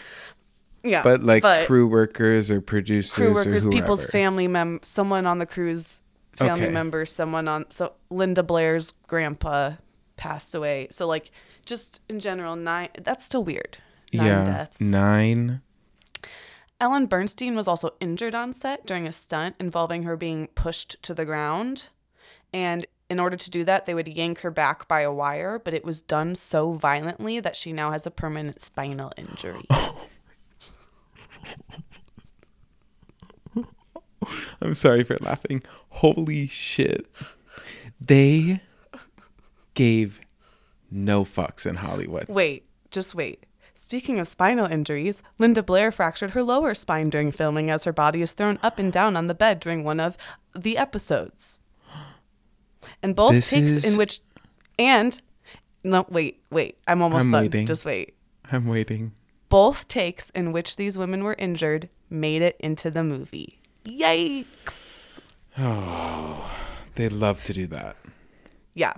Yeah. 0.82 1.02
But 1.02 1.22
like 1.22 1.42
crew 1.66 1.86
workers 1.86 2.50
or 2.50 2.60
producers 2.60 3.12
crew 3.14 3.34
workers, 3.34 3.66
or 3.66 3.70
people's 3.70 4.04
family 4.06 4.48
mem 4.48 4.80
someone 4.82 5.26
on 5.26 5.38
the 5.38 5.46
cruise 5.46 6.02
family 6.36 6.64
Okay. 6.64 6.72
member, 6.72 7.04
someone 7.04 7.48
on 7.48 7.70
so 7.70 7.92
Linda 8.10 8.42
Blair's 8.42 8.92
grandpa 9.06 9.72
passed 10.16 10.54
away. 10.54 10.88
So 10.90 11.06
like 11.06 11.30
just 11.66 12.00
in 12.08 12.20
general, 12.20 12.56
nine 12.56 12.88
that's 13.02 13.24
still 13.24 13.44
weird. 13.44 13.78
Nine 14.12 14.26
yeah. 14.26 14.44
deaths. 14.44 14.80
Nine. 14.80 15.62
Ellen 16.80 17.06
Burstyn 17.06 17.54
was 17.54 17.68
also 17.68 17.90
injured 18.00 18.34
on 18.34 18.52
set 18.52 18.86
during 18.86 19.06
a 19.06 19.12
stunt 19.12 19.54
involving 19.60 20.04
her 20.04 20.16
being 20.16 20.48
pushed 20.54 21.02
to 21.02 21.12
the 21.12 21.26
ground. 21.26 21.88
And 22.52 22.86
in 23.10 23.20
order 23.20 23.36
to 23.36 23.50
do 23.50 23.64
that, 23.64 23.86
they 23.86 23.94
would 23.94 24.08
yank 24.08 24.40
her 24.40 24.50
back 24.50 24.88
by 24.88 25.02
a 25.02 25.12
wire, 25.12 25.58
but 25.58 25.74
it 25.74 25.84
was 25.84 26.00
done 26.00 26.34
so 26.34 26.72
violently 26.72 27.40
that 27.40 27.56
she 27.56 27.72
now 27.72 27.90
has 27.90 28.06
a 28.06 28.10
permanent 28.10 28.60
spinal 28.60 29.12
injury. 29.16 29.66
I'm 34.62 34.74
sorry 34.74 35.02
for 35.02 35.16
laughing. 35.20 35.62
Holy 35.88 36.46
shit. 36.46 37.06
They 38.00 38.60
gave 39.74 40.20
no 40.90 41.24
fucks 41.24 41.66
in 41.66 41.76
Hollywood. 41.76 42.28
Wait, 42.28 42.64
just 42.90 43.14
wait. 43.14 43.44
Speaking 43.82 44.18
of 44.20 44.28
spinal 44.28 44.66
injuries, 44.66 45.22
Linda 45.38 45.62
Blair 45.62 45.90
fractured 45.90 46.32
her 46.32 46.42
lower 46.42 46.74
spine 46.74 47.08
during 47.08 47.32
filming 47.32 47.70
as 47.70 47.84
her 47.84 47.94
body 47.94 48.20
is 48.20 48.32
thrown 48.34 48.58
up 48.62 48.78
and 48.78 48.92
down 48.92 49.16
on 49.16 49.26
the 49.26 49.34
bed 49.34 49.58
during 49.58 49.84
one 49.84 49.98
of 49.98 50.18
the 50.54 50.76
episodes. 50.76 51.58
And 53.02 53.16
both 53.16 53.32
This 53.32 53.48
takes 53.48 53.72
is- 53.72 53.90
in 53.90 53.96
which, 53.96 54.20
and 54.78 55.18
no, 55.82 56.04
wait, 56.10 56.42
wait, 56.50 56.76
I'm 56.86 57.00
almost 57.00 57.24
I'm 57.24 57.30
done. 57.30 57.44
waiting. 57.44 57.66
Just 57.66 57.86
wait. 57.86 58.14
I'm 58.52 58.66
waiting. 58.66 59.12
Both 59.48 59.88
takes 59.88 60.28
in 60.30 60.52
which 60.52 60.76
these 60.76 60.98
women 60.98 61.24
were 61.24 61.34
injured 61.38 61.88
made 62.10 62.42
it 62.42 62.56
into 62.60 62.90
the 62.90 63.02
movie. 63.02 63.60
Yikes! 63.86 65.20
Oh, 65.56 66.54
they 66.96 67.08
love 67.08 67.42
to 67.44 67.54
do 67.54 67.66
that. 67.68 67.96
Yeah. 68.74 68.92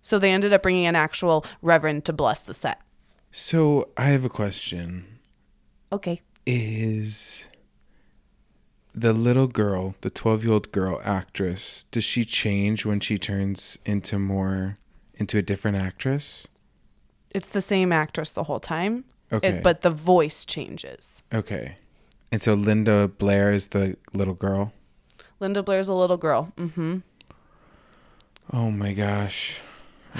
So 0.00 0.18
they 0.18 0.32
ended 0.32 0.52
up 0.52 0.62
bringing 0.64 0.86
an 0.86 0.96
actual 0.96 1.46
reverend 1.62 2.04
to 2.06 2.12
bless 2.12 2.42
the 2.42 2.54
set. 2.54 2.80
So 3.32 3.88
I 3.96 4.06
have 4.06 4.24
a 4.24 4.28
question. 4.28 5.18
Okay. 5.92 6.20
Is 6.46 7.48
the 8.94 9.12
little 9.12 9.46
girl, 9.46 9.94
the 10.00 10.10
12 10.10 10.44
year 10.44 10.52
old 10.52 10.72
girl 10.72 11.00
actress, 11.04 11.84
does 11.90 12.04
she 12.04 12.24
change 12.24 12.84
when 12.84 13.00
she 13.00 13.18
turns 13.18 13.78
into 13.84 14.18
more, 14.18 14.78
into 15.14 15.38
a 15.38 15.42
different 15.42 15.76
actress? 15.76 16.46
It's 17.30 17.48
the 17.48 17.60
same 17.60 17.92
actress 17.92 18.32
the 18.32 18.44
whole 18.44 18.60
time. 18.60 19.04
it- 19.30 19.36
Okay. 19.36 19.60
but 19.62 19.82
the 19.82 19.90
voice 19.90 20.44
changes. 20.44 21.22
Okay. 21.32 21.76
And 22.32 22.42
so 22.42 22.54
Linda 22.54 23.06
Blair 23.06 23.52
is 23.52 23.68
the 23.68 23.96
little 24.12 24.34
girl. 24.34 24.72
Linda 25.38 25.62
Blair's 25.62 25.86
a 25.86 25.94
little 25.94 26.16
girl. 26.16 26.52
Mm-hmm. 26.56 26.98
Oh 28.52 28.72
my 28.72 28.92
gosh. 28.92 29.60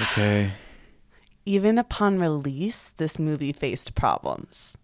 Okay. 0.00 0.52
Even 1.50 1.78
upon 1.78 2.20
release, 2.20 2.90
this 2.90 3.18
movie 3.18 3.52
faced 3.52 3.96
problems. 3.96 4.78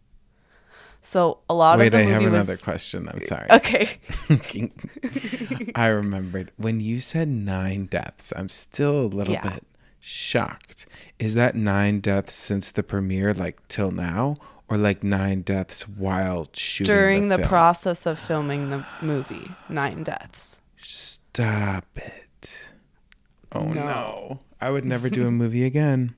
So 1.01 1.39
a 1.49 1.55
lot 1.55 1.79
Wait, 1.79 1.87
of 1.87 1.93
the 1.93 1.99
I 1.99 2.03
movie 2.07 2.25
have 2.25 2.33
was 2.33 2.49
another 2.49 2.61
question. 2.61 3.09
I'm 3.09 3.23
sorry. 3.33 3.47
okay. 3.51 3.99
I 5.77 5.87
remembered 5.87 6.51
when 6.57 6.81
you 6.81 7.01
said 7.01 7.29
nine 7.29 7.87
deaths. 7.87 8.33
I'm 8.35 8.49
still 8.49 9.03
a 9.07 9.13
little 9.19 9.35
Yeah. 9.35 9.49
bit 9.49 9.65
shocked. 10.01 10.87
Is 11.21 11.35
that 11.35 11.55
nine 11.55 12.01
deaths 12.01 12.35
since 12.35 12.73
the 12.73 12.83
premiere, 12.83 13.33
like 13.33 13.67
till 13.69 13.93
now, 13.93 14.37
or 14.69 14.77
like 14.77 15.05
nine 15.05 15.43
deaths 15.43 15.87
while 15.87 16.49
shooting 16.53 16.93
During 16.93 17.29
the, 17.29 17.39
film? 17.39 17.49
process 17.49 18.07
of 18.07 18.19
filming 18.19 18.71
the 18.71 18.85
movie, 19.01 19.53
nine 19.69 20.03
deaths. 20.03 20.61
Stop 20.83 21.87
it! 21.97 22.71
Oh 23.53 23.67
no. 23.67 23.85
No. 23.87 24.41
I 24.61 24.71
would 24.71 24.85
never 24.85 25.09
do 25.09 25.29
a 25.29 25.31
movie 25.31 25.65
again. 25.65 26.17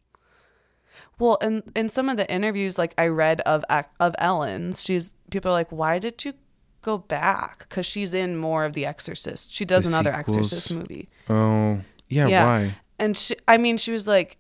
Well, 1.18 1.36
in 1.36 1.62
in 1.74 1.88
some 1.88 2.08
of 2.08 2.16
the 2.16 2.30
interviews, 2.30 2.78
like 2.78 2.94
I 2.98 3.06
read 3.08 3.40
of 3.42 3.64
of 4.00 4.14
Ellen's, 4.18 4.82
she's 4.82 5.14
people 5.30 5.50
are 5.50 5.54
like, 5.54 5.70
why 5.72 5.98
did 5.98 6.24
you 6.24 6.34
go 6.82 6.98
back? 6.98 7.66
Because 7.68 7.86
she's 7.86 8.14
in 8.14 8.36
more 8.36 8.64
of 8.64 8.72
The 8.72 8.86
Exorcist. 8.86 9.52
She 9.52 9.64
does 9.64 9.84
The 9.84 9.90
another 9.90 10.14
sequels. 10.16 10.36
Exorcist 10.38 10.70
movie. 10.72 11.08
Oh 11.28 11.80
yeah, 12.08 12.28
Yeah. 12.28 12.44
why? 12.46 12.76
And 13.00 13.16
she, 13.16 13.36
I 13.46 13.58
mean, 13.58 13.76
she 13.78 13.92
was 13.92 14.08
like, 14.08 14.38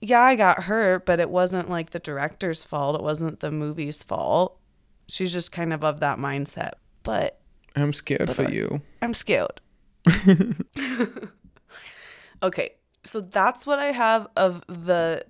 yeah, 0.00 0.20
I 0.20 0.34
got 0.34 0.64
hurt, 0.64 1.06
but 1.06 1.20
it 1.20 1.30
wasn't 1.30 1.70
like 1.70 1.90
the 1.90 1.98
director's 2.00 2.64
fault. 2.64 2.96
It 2.96 3.02
wasn't 3.02 3.40
the 3.40 3.50
movie's 3.50 4.02
fault. 4.02 4.58
She's 5.08 5.32
just 5.32 5.52
kind 5.52 5.72
of 5.72 5.84
of 5.84 6.00
that 6.00 6.18
mindset. 6.18 6.72
But 7.02 7.40
I'm 7.76 7.92
scared 7.92 8.30
for 8.30 8.50
you. 8.50 8.80
I'm 9.00 9.14
scared. 9.14 9.60
okay, 12.42 12.70
so 13.04 13.20
that's 13.20 13.66
what 13.66 13.78
I 13.78 13.86
have 13.86 14.28
of 14.36 14.62
the 14.68 15.24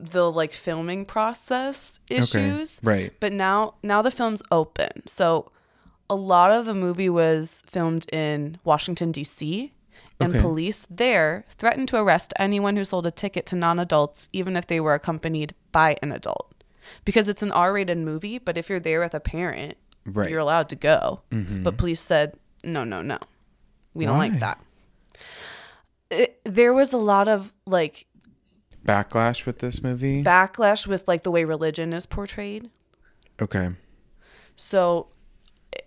the 0.00 0.30
like 0.30 0.52
filming 0.52 1.04
process 1.04 2.00
issues. 2.08 2.80
Okay, 2.84 2.88
right. 3.02 3.12
But 3.20 3.32
now 3.32 3.74
now 3.82 4.00
the 4.02 4.10
film's 4.10 4.42
open. 4.50 5.06
So 5.06 5.50
a 6.08 6.14
lot 6.14 6.50
of 6.52 6.66
the 6.66 6.74
movie 6.74 7.08
was 7.08 7.62
filmed 7.66 8.06
in 8.12 8.58
Washington 8.64 9.12
D.C. 9.12 9.72
and 10.20 10.30
Okay. 10.34 10.40
police 10.40 10.86
there 10.88 11.44
threatened 11.50 11.88
to 11.88 11.96
arrest 11.96 12.32
anyone 12.38 12.76
who 12.76 12.84
sold 12.84 13.06
a 13.06 13.10
ticket 13.10 13.44
to 13.46 13.56
non-adults 13.56 14.28
even 14.32 14.56
if 14.56 14.66
they 14.66 14.80
were 14.80 14.94
accompanied 14.94 15.54
by 15.72 15.96
an 16.02 16.12
adult. 16.12 16.54
Because 17.04 17.28
it's 17.28 17.42
an 17.42 17.52
R-rated 17.52 17.98
movie, 17.98 18.38
but 18.38 18.56
if 18.56 18.70
you're 18.70 18.80
there 18.80 19.00
with 19.00 19.14
a 19.14 19.20
parent, 19.20 19.76
Right. 20.06 20.30
you're 20.30 20.40
allowed 20.40 20.70
to 20.70 20.76
go. 20.76 21.20
Mm-hmm. 21.30 21.62
But 21.62 21.76
police 21.76 22.00
said, 22.00 22.38
"No, 22.64 22.82
no, 22.84 23.02
no. 23.02 23.18
We 23.92 24.06
don't 24.06 24.16
like 24.18 24.38
that." 24.40 24.58
it, 26.10 26.40
there 26.44 26.72
was 26.72 26.92
a 26.94 26.96
lot 26.98 27.28
of 27.28 27.52
like 27.66 28.06
Backlash 28.86 29.44
with 29.46 29.58
this 29.58 29.82
movie. 29.82 30.22
backlash 30.22 30.86
with 30.86 31.06
like 31.08 31.22
the 31.22 31.30
way 31.30 31.44
religion 31.44 31.92
is 31.92 32.06
portrayed. 32.06 32.70
okay. 33.40 33.70
So 34.56 35.08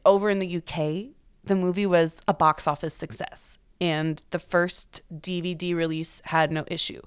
over 0.05 0.29
in 0.29 0.39
the 0.39 0.57
UK, 0.57 1.13
the 1.43 1.55
movie 1.55 1.85
was 1.85 2.21
a 2.27 2.33
box 2.33 2.67
office 2.67 2.93
success 2.93 3.57
and 3.81 4.23
the 4.29 4.39
first 4.39 5.01
DVD 5.13 5.75
release 5.75 6.21
had 6.25 6.51
no 6.51 6.63
issue 6.67 7.01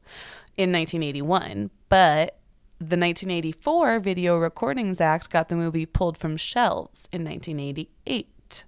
in 0.56 0.72
1981, 0.72 1.70
but 1.88 2.38
the 2.78 2.96
1984 2.98 4.00
Video 4.00 4.36
Recordings 4.36 5.00
Act 5.00 5.30
got 5.30 5.48
the 5.48 5.56
movie 5.56 5.86
pulled 5.86 6.18
from 6.18 6.36
shelves 6.36 7.08
in 7.12 7.24
1988 7.24 8.64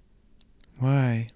Why? 0.79 1.29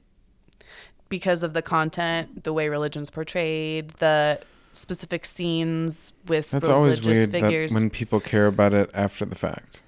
because 1.10 1.44
of 1.44 1.54
the 1.54 1.62
content, 1.62 2.46
the 2.46 2.54
way 2.54 2.70
religion's 2.70 3.10
portrayed, 3.10 3.90
the 4.00 4.40
specific 4.74 5.25
scenes 5.25 6.13
with 6.28 6.51
That's 6.51 6.70
always 6.70 7.00
religious 7.01 7.28
weird 7.28 7.32
figures. 7.32 7.74
when 7.74 7.90
people 7.90 8.20
care 8.20 8.48
about 8.48 8.74
it 8.74 8.90
after 8.94 9.25
the 9.25 9.36
fact. 9.36 9.82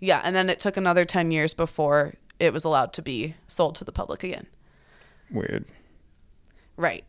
yeah, 0.00 0.20
and 0.24 0.34
then 0.36 0.48
it 0.50 0.58
took 0.60 0.76
another 0.76 1.04
10 1.04 1.30
years 1.30 1.54
before 1.54 2.14
it 2.40 2.52
was 2.52 2.64
allowed 2.64 2.92
to 2.94 3.02
be 3.02 3.34
sold 3.46 3.74
to 3.76 3.84
the 3.84 3.92
public 3.92 4.22
again. 4.24 4.46
Weird. 5.30 5.64
Right. 6.76 7.04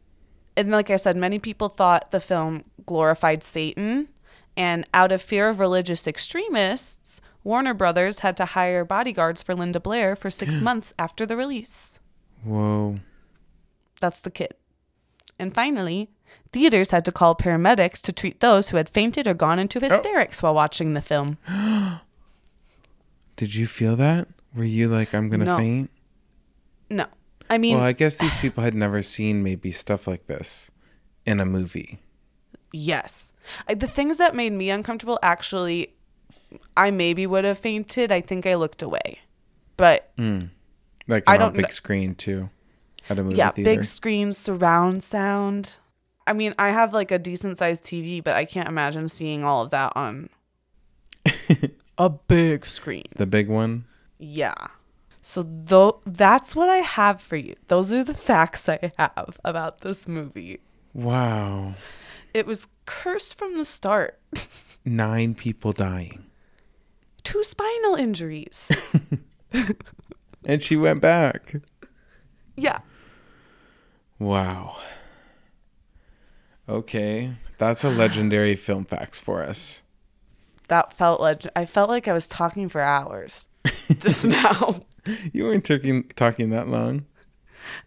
And 0.56 0.70
like 0.72 0.90
I 0.90 0.98
said, 0.98 1.16
many 1.18 1.40
people 1.40 1.70
thought 1.70 2.12
the 2.12 2.20
film 2.20 2.64
glorified 2.86 3.44
Satan. 3.44 4.10
And 4.56 4.86
out 4.94 5.12
of 5.12 5.22
fear 5.22 5.50
of 5.50 5.60
religious 5.60 6.06
extremists, 6.08 7.20
Warner 7.44 7.74
Brothers 7.74 8.20
had 8.20 8.38
to 8.38 8.46
hire 8.46 8.86
bodyguards 8.86 9.42
for 9.42 9.56
Linda 9.56 9.80
Blair 9.80 10.16
for 10.16 10.30
six 10.30 10.62
months 10.68 10.94
after 11.00 11.26
the 11.26 11.36
release. 11.36 12.00
Whoa. 12.44 13.00
That's 14.00 14.22
the 14.22 14.30
kid. 14.30 14.54
And 15.40 15.56
finally, 15.56 16.12
theaters 16.54 16.92
had 16.92 17.04
to 17.06 17.12
call 17.12 17.36
paramedics 17.36 18.00
to 18.02 18.14
treat 18.14 18.40
those 18.40 18.70
who 18.70 18.78
had 18.78 18.88
fainted 18.88 19.28
or 19.28 19.34
gone 19.34 19.60
into 19.60 19.80
oh. 19.80 19.90
hysterics 19.90 20.42
while 20.42 20.54
watching 20.54 20.94
the 20.94 21.02
film. 21.02 21.38
Did 23.36 23.56
you 23.56 23.68
feel 23.68 23.96
that? 23.96 24.28
Were 24.56 24.64
you 24.64 24.88
like, 24.88 25.14
I'm 25.14 25.30
gonna 25.30 25.46
No. 25.46 25.58
faint? 25.58 25.90
No. 26.90 27.06
I 27.50 27.58
mean, 27.58 27.78
Well, 27.78 27.86
I 27.86 27.92
guess 27.92 28.18
these 28.18 28.36
people 28.38 28.64
had 28.64 28.76
never 28.76 29.02
seen 29.02 29.44
maybe 29.44 29.72
stuff 29.72 30.08
like 30.08 30.28
this 30.28 30.72
in 31.26 31.40
a 31.40 31.46
movie. 31.46 32.00
Yes. 32.72 33.34
I, 33.68 33.74
the 33.74 33.88
things 33.88 34.18
that 34.18 34.36
made 34.36 34.54
me 34.54 34.70
uncomfortable 34.70 35.20
actually, 35.22 35.94
I 36.78 36.92
maybe 36.92 37.28
would 37.28 37.44
have 37.44 37.58
fainted. 37.58 38.12
I 38.12 38.22
think 38.22 38.46
I 38.46 38.56
looked 38.56 38.82
away. 38.82 39.20
But 39.78 40.12
hmm. 40.18 40.46
Like 41.08 41.24
I 41.28 41.34
on 41.34 41.36
a 41.36 41.40
don't 41.46 41.54
big 41.54 41.66
kn- 41.66 41.74
screen 41.74 42.16
too. 42.16 42.50
At 43.10 43.20
a 43.20 43.24
movie 43.24 43.36
yeah, 43.36 43.50
theater. 43.52 43.70
big 43.70 43.86
screen, 43.86 44.32
surround 44.32 45.04
sound. 45.04 45.76
I 46.26 46.34
mean, 46.34 46.54
I 46.58 46.72
have 46.72 46.94
like 46.94 47.12
a 47.12 47.20
decent 47.20 47.58
sized 47.58 47.84
TV, 47.84 48.24
but 48.24 48.36
I 48.36 48.46
can't 48.46 48.68
imagine 48.68 49.10
seeing 49.10 49.44
all 49.44 49.62
of 49.64 49.72
that 49.72 49.94
on 49.96 50.30
a 51.98 52.10
big 52.10 52.66
screen. 52.66 53.04
the 53.16 53.26
big 53.26 53.50
one. 53.50 53.86
Yeah. 54.20 54.68
So 55.22 55.44
though 55.44 56.02
that's 56.06 56.56
what 56.56 56.70
I 56.70 56.78
have 56.78 57.22
for 57.22 57.36
you. 57.38 57.56
Those 57.68 57.94
are 57.94 58.04
the 58.04 58.14
facts 58.14 58.68
I 58.68 58.92
have 58.98 59.40
about 59.44 59.82
this 59.82 60.08
movie. 60.08 60.60
Wow. 60.94 61.76
It 62.34 62.46
was 62.46 62.68
cursed 62.86 63.38
from 63.38 63.58
the 63.58 63.66
start. 63.66 64.20
Nine 64.86 65.34
people 65.36 65.72
dying. 65.72 66.26
Two 67.24 67.44
spinal 67.44 67.96
injuries. 67.96 68.70
And 70.46 70.62
she 70.62 70.76
went 70.76 71.00
back. 71.00 71.56
yeah. 72.58 72.80
Wow. 74.20 74.76
Okay. 76.68 77.34
That's 77.58 77.84
a 77.84 77.90
legendary 77.90 78.56
film 78.56 78.86
facts 78.86 79.20
for 79.20 79.44
us. 79.44 79.82
That 80.70 80.94
felt 80.94 81.20
like 81.20 81.46
I 81.56 81.66
felt 81.66 81.90
like 81.90 82.08
I 82.08 82.14
was 82.14 82.28
talking 82.28 82.70
for 82.70 82.82
hours 82.82 83.48
just 84.00 84.26
now. 84.26 84.82
You 85.32 85.44
weren't 85.44 85.66
talking 85.66 86.06
talking 86.16 86.50
that 86.52 86.68
long. 86.68 87.06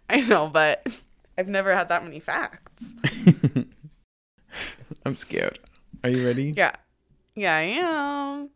I 0.08 0.20
know, 0.20 0.48
but 0.48 0.86
I've 1.36 1.48
never 1.48 1.74
had 1.74 1.88
that 1.88 2.04
many 2.04 2.20
facts. 2.20 2.94
I'm 5.04 5.16
scared. 5.16 5.58
Are 6.04 6.10
you 6.10 6.26
ready? 6.26 6.54
Yeah. 6.56 6.72
Yeah, 7.34 7.56
I 7.56 7.62
am. 7.62 8.50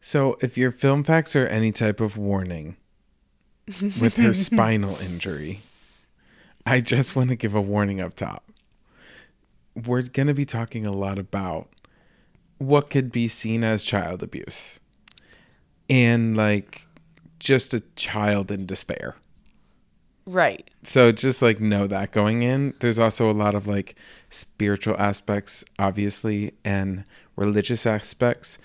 So, 0.00 0.36
if 0.40 0.56
your 0.56 0.70
film 0.70 1.02
facts 1.02 1.34
are 1.34 1.46
any 1.46 1.72
type 1.72 2.00
of 2.00 2.16
warning 2.16 2.76
with 4.00 4.16
her 4.16 4.34
spinal 4.34 4.96
injury, 4.98 5.62
I 6.66 6.80
just 6.80 7.16
want 7.16 7.30
to 7.30 7.36
give 7.36 7.54
a 7.54 7.60
warning 7.60 8.00
up 8.00 8.14
top. 8.14 8.43
We're 9.74 10.02
going 10.02 10.28
to 10.28 10.34
be 10.34 10.44
talking 10.44 10.86
a 10.86 10.92
lot 10.92 11.18
about 11.18 11.68
what 12.58 12.90
could 12.90 13.10
be 13.10 13.28
seen 13.28 13.64
as 13.64 13.82
child 13.82 14.22
abuse 14.22 14.80
and 15.90 16.36
like 16.36 16.86
just 17.38 17.74
a 17.74 17.80
child 17.96 18.50
in 18.50 18.66
despair. 18.66 19.16
Right. 20.26 20.70
So 20.82 21.12
just 21.12 21.42
like 21.42 21.60
know 21.60 21.86
that 21.86 22.12
going 22.12 22.42
in. 22.42 22.74
There's 22.80 22.98
also 22.98 23.30
a 23.30 23.32
lot 23.32 23.54
of 23.54 23.66
like 23.66 23.96
spiritual 24.30 24.96
aspects, 24.98 25.64
obviously, 25.78 26.54
and 26.64 27.04
religious 27.36 27.84
aspects. 27.84 28.58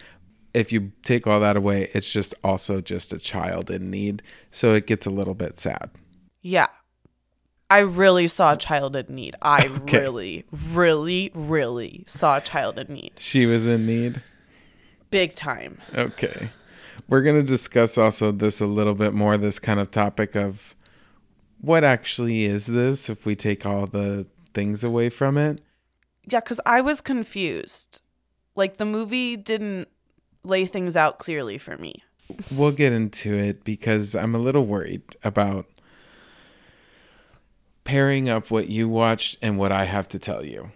If 0.53 0.71
you 0.71 0.91
take 1.03 1.27
all 1.27 1.39
that 1.41 1.57
away, 1.57 1.89
it's 1.93 2.11
just 2.11 2.33
also 2.43 2.81
just 2.81 3.11
a 3.11 3.17
child 3.17 3.69
in 3.69 3.91
need. 3.91 4.23
So 4.51 4.73
it 4.73 4.87
gets 4.87 5.05
a 5.05 5.11
little 5.11 5.35
bit 5.35 5.59
sad. 5.59 5.91
Yeah. 6.41 6.67
I 7.69 7.79
really 7.79 8.27
saw 8.27 8.53
a 8.53 8.57
child 8.57 8.95
in 8.95 9.05
need. 9.13 9.35
I 9.41 9.67
Okay. 9.81 9.99
really, 9.99 10.45
really, 10.73 11.31
really 11.35 12.03
saw 12.07 12.37
a 12.37 12.41
child 12.41 12.79
in 12.79 12.93
need. 12.93 13.11
She 13.17 13.45
was 13.45 13.67
in 13.67 13.85
need. 13.85 14.21
Big 15.11 15.35
time. 15.35 15.77
Okay. 15.95 16.49
We're 17.07 17.21
going 17.21 17.39
to 17.39 17.47
discuss 17.47 17.97
also 17.97 18.31
this 18.31 18.59
a 18.61 18.65
little 18.65 18.95
bit 18.95 19.13
more 19.13 19.37
this 19.37 19.59
kind 19.59 19.79
of 19.79 19.89
topic 19.91 20.35
of 20.35 20.75
what 21.61 21.83
actually 21.83 22.45
is 22.45 22.67
this 22.67 23.09
if 23.09 23.25
we 23.25 23.35
take 23.35 23.65
all 23.65 23.85
the 23.87 24.27
things 24.53 24.83
away 24.83 25.09
from 25.09 25.37
it. 25.37 25.61
Yeah, 26.25 26.39
because 26.39 26.59
I 26.65 26.81
was 26.81 27.01
confused. 27.01 28.01
Like 28.55 28.77
the 28.77 28.85
movie 28.85 29.35
didn't 29.35 29.87
lay 30.43 30.65
things 30.65 30.95
out 30.95 31.17
clearly 31.19 31.57
for 31.57 31.77
me. 31.77 32.03
We'll 32.51 32.71
get 32.71 32.93
into 32.93 33.35
it 33.35 33.63
because 33.63 34.15
I'm 34.15 34.35
a 34.35 34.39
little 34.39 34.65
worried 34.65 35.01
about 35.23 35.65
pairing 37.89 38.29
up 38.29 38.51
what 38.51 38.69
you 38.69 38.87
watched 38.87 39.35
and 39.41 39.57
what 39.57 39.71
I 39.71 39.85
have 39.85 40.07
to 40.09 40.19
tell 40.19 40.45
you. 40.45 40.71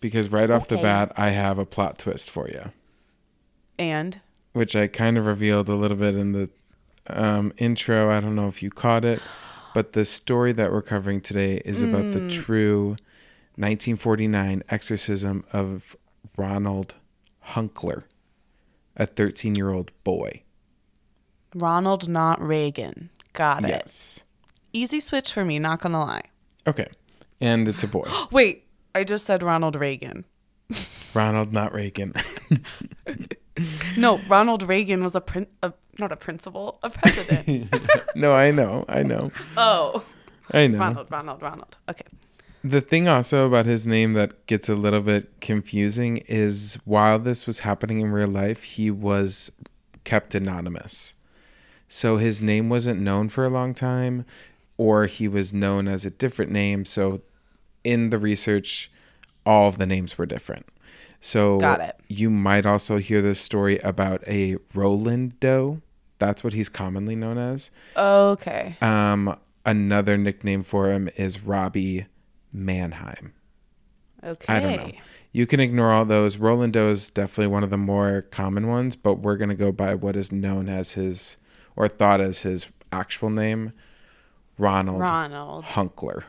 Because 0.00 0.30
right 0.30 0.48
off 0.48 0.68
the 0.68 0.76
bat, 0.76 1.12
I 1.16 1.30
have 1.30 1.58
a 1.58 1.66
plot 1.66 1.98
twist 1.98 2.30
for 2.30 2.48
you, 2.48 2.70
And 3.78 4.20
which 4.52 4.76
I 4.76 4.86
kind 4.86 5.18
of 5.18 5.26
revealed 5.26 5.68
a 5.68 5.74
little 5.74 5.96
bit 5.96 6.14
in 6.14 6.32
the 6.32 6.50
um, 7.08 7.52
intro. 7.56 8.10
I 8.10 8.20
don't 8.20 8.36
know 8.36 8.46
if 8.46 8.62
you 8.62 8.70
caught 8.70 9.04
it, 9.04 9.20
but 9.74 9.94
the 9.94 10.04
story 10.04 10.52
that 10.52 10.70
we're 10.70 10.82
covering 10.82 11.20
today 11.20 11.60
is 11.64 11.82
about 11.82 12.12
the 12.12 12.28
true 12.28 12.90
1949 13.56 14.62
exorcism 14.68 15.44
of 15.52 15.96
Ronald 16.36 16.94
Hunkeler, 17.48 18.04
a 18.96 19.06
13 19.06 19.54
year 19.54 19.70
old 19.70 19.90
boy. 20.04 20.42
Ronald, 21.54 22.08
not 22.08 22.40
Regan. 22.40 23.10
Got 23.32 23.64
it. 23.64 23.68
Yes. 23.68 24.23
Easy 24.74 25.00
switch 25.00 25.32
for 25.32 25.44
me, 25.44 25.58
not 25.58 25.80
gonna 25.80 26.00
lie. 26.00 26.24
Okay. 26.66 26.88
And 27.40 27.66
it's 27.68 27.82
a 27.82 27.88
boy. 27.88 28.06
Wait, 28.30 28.66
I 28.94 29.04
just 29.04 29.24
said 29.24 29.42
Ronald 29.42 29.76
Reagan. 29.76 30.26
Ronald, 31.14 31.52
not 31.52 31.72
Reagan. 31.72 32.12
No, 33.96 34.18
Ronald 34.28 34.62
Reagan 34.64 35.02
was 35.04 35.14
a 35.14 35.20
prin- 35.20 35.46
a, 35.62 35.72
not 35.98 36.10
a 36.10 36.16
principal, 36.16 36.78
a 36.82 36.90
president. 36.90 37.72
no, 38.16 38.34
I 38.34 38.50
know. 38.50 38.84
I 38.88 39.02
know. 39.02 39.30
oh, 39.56 40.04
I 40.50 40.66
know. 40.66 40.78
Ronald, 40.78 41.10
Ronald, 41.10 41.42
Ronald. 41.42 41.76
Okay. 41.88 42.04
The 42.64 42.80
thing 42.80 43.06
also 43.06 43.46
about 43.46 43.66
his 43.66 43.86
name 43.86 44.14
that 44.14 44.46
gets 44.46 44.68
a 44.68 44.74
little 44.74 45.02
bit 45.02 45.40
confusing 45.40 46.18
is 46.26 46.78
while 46.84 47.18
this 47.18 47.46
was 47.46 47.60
happening 47.60 48.00
in 48.00 48.10
real 48.10 48.28
life, 48.28 48.62
he 48.64 48.90
was 48.90 49.52
kept 50.02 50.34
anonymous. 50.34 51.14
So 51.86 52.16
his 52.16 52.42
name 52.42 52.68
wasn't 52.68 53.00
known 53.00 53.28
for 53.28 53.44
a 53.44 53.50
long 53.50 53.74
time, 53.74 54.24
or 54.76 55.06
he 55.06 55.28
was 55.28 55.54
known 55.54 55.88
as 55.88 56.04
a 56.04 56.10
different 56.10 56.50
name. 56.50 56.84
So 56.84 57.22
in 57.82 58.10
the 58.10 58.18
research, 58.18 58.90
all 59.46 59.68
of 59.68 59.78
the 59.78 59.86
names 59.86 60.18
were 60.18 60.26
different. 60.26 60.66
So 61.20 61.58
Got 61.58 61.80
it. 61.80 61.96
you 62.08 62.28
might 62.28 62.66
also 62.66 62.98
hear 62.98 63.22
this 63.22 63.40
story 63.40 63.78
about 63.78 64.26
a 64.28 64.56
Roland 64.74 65.40
Doe. 65.40 65.80
That's 66.18 66.44
what 66.44 66.52
he's 66.52 66.68
commonly 66.68 67.16
known 67.16 67.38
as. 67.38 67.70
Okay. 67.96 68.76
Um, 68.80 69.38
another 69.64 70.16
nickname 70.16 70.62
for 70.62 70.90
him 70.90 71.08
is 71.16 71.42
Robbie 71.42 72.06
Mannheim. 72.52 73.32
Okay. 74.22 74.54
I 74.54 74.60
don't 74.60 74.76
know. 74.76 74.92
You 75.32 75.46
can 75.46 75.60
ignore 75.60 75.90
all 75.92 76.04
those. 76.04 76.36
Roland 76.36 76.74
Doe 76.74 76.90
is 76.90 77.10
definitely 77.10 77.48
one 77.48 77.64
of 77.64 77.70
the 77.70 77.76
more 77.76 78.22
common 78.22 78.68
ones, 78.68 78.94
but 78.94 79.14
we're 79.16 79.36
going 79.36 79.48
to 79.48 79.54
go 79.54 79.72
by 79.72 79.94
what 79.94 80.16
is 80.16 80.30
known 80.30 80.68
as 80.68 80.92
his, 80.92 81.36
or 81.74 81.88
thought 81.88 82.20
as 82.20 82.42
his 82.42 82.68
actual 82.92 83.30
name, 83.30 83.72
Ronald 84.58 85.00
Ronald 85.00 85.64
Hunkeler. 85.64 86.24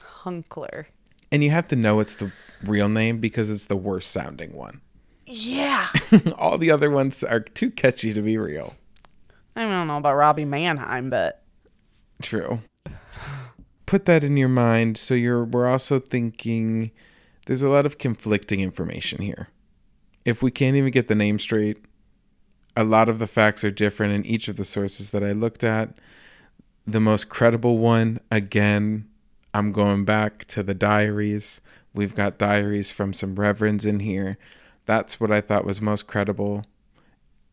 Hunkeler. 0.00 0.86
And 1.30 1.42
you 1.42 1.50
have 1.50 1.66
to 1.68 1.76
know 1.76 2.00
it's 2.00 2.14
the 2.14 2.30
real 2.64 2.88
name 2.88 3.18
because 3.18 3.50
it's 3.50 3.66
the 3.66 3.76
worst 3.76 4.10
sounding 4.10 4.52
one. 4.52 4.80
Yeah. 5.26 5.88
All 6.38 6.58
the 6.58 6.70
other 6.70 6.90
ones 6.90 7.24
are 7.24 7.40
too 7.40 7.70
catchy 7.70 8.12
to 8.12 8.22
be 8.22 8.36
real. 8.36 8.74
I 9.56 9.62
don't 9.62 9.86
know 9.86 9.96
about 9.96 10.14
Robbie 10.16 10.44
Mannheim, 10.44 11.10
but 11.10 11.42
True. 12.22 12.60
Put 13.86 14.06
that 14.06 14.24
in 14.24 14.36
your 14.36 14.48
mind. 14.48 14.96
So 14.96 15.14
you're 15.14 15.44
we're 15.44 15.68
also 15.68 15.98
thinking 15.98 16.92
there's 17.46 17.62
a 17.62 17.68
lot 17.68 17.84
of 17.84 17.98
conflicting 17.98 18.60
information 18.60 19.20
here. 19.22 19.48
If 20.24 20.42
we 20.42 20.50
can't 20.50 20.76
even 20.76 20.92
get 20.92 21.08
the 21.08 21.14
name 21.14 21.38
straight, 21.38 21.78
a 22.76 22.84
lot 22.84 23.08
of 23.08 23.18
the 23.18 23.26
facts 23.26 23.64
are 23.64 23.70
different 23.70 24.14
in 24.14 24.24
each 24.24 24.48
of 24.48 24.56
the 24.56 24.64
sources 24.64 25.10
that 25.10 25.22
I 25.22 25.32
looked 25.32 25.64
at. 25.64 25.90
The 26.86 27.00
most 27.00 27.28
credible 27.28 27.78
one, 27.78 28.20
again, 28.30 29.08
I'm 29.54 29.72
going 29.72 30.04
back 30.04 30.44
to 30.46 30.62
the 30.62 30.74
diaries. 30.74 31.60
We've 31.94 32.14
got 32.14 32.38
diaries 32.38 32.90
from 32.90 33.12
some 33.12 33.36
reverends 33.36 33.86
in 33.86 34.00
here. 34.00 34.38
That's 34.86 35.20
what 35.20 35.30
I 35.30 35.40
thought 35.40 35.64
was 35.64 35.80
most 35.80 36.06
credible. 36.06 36.64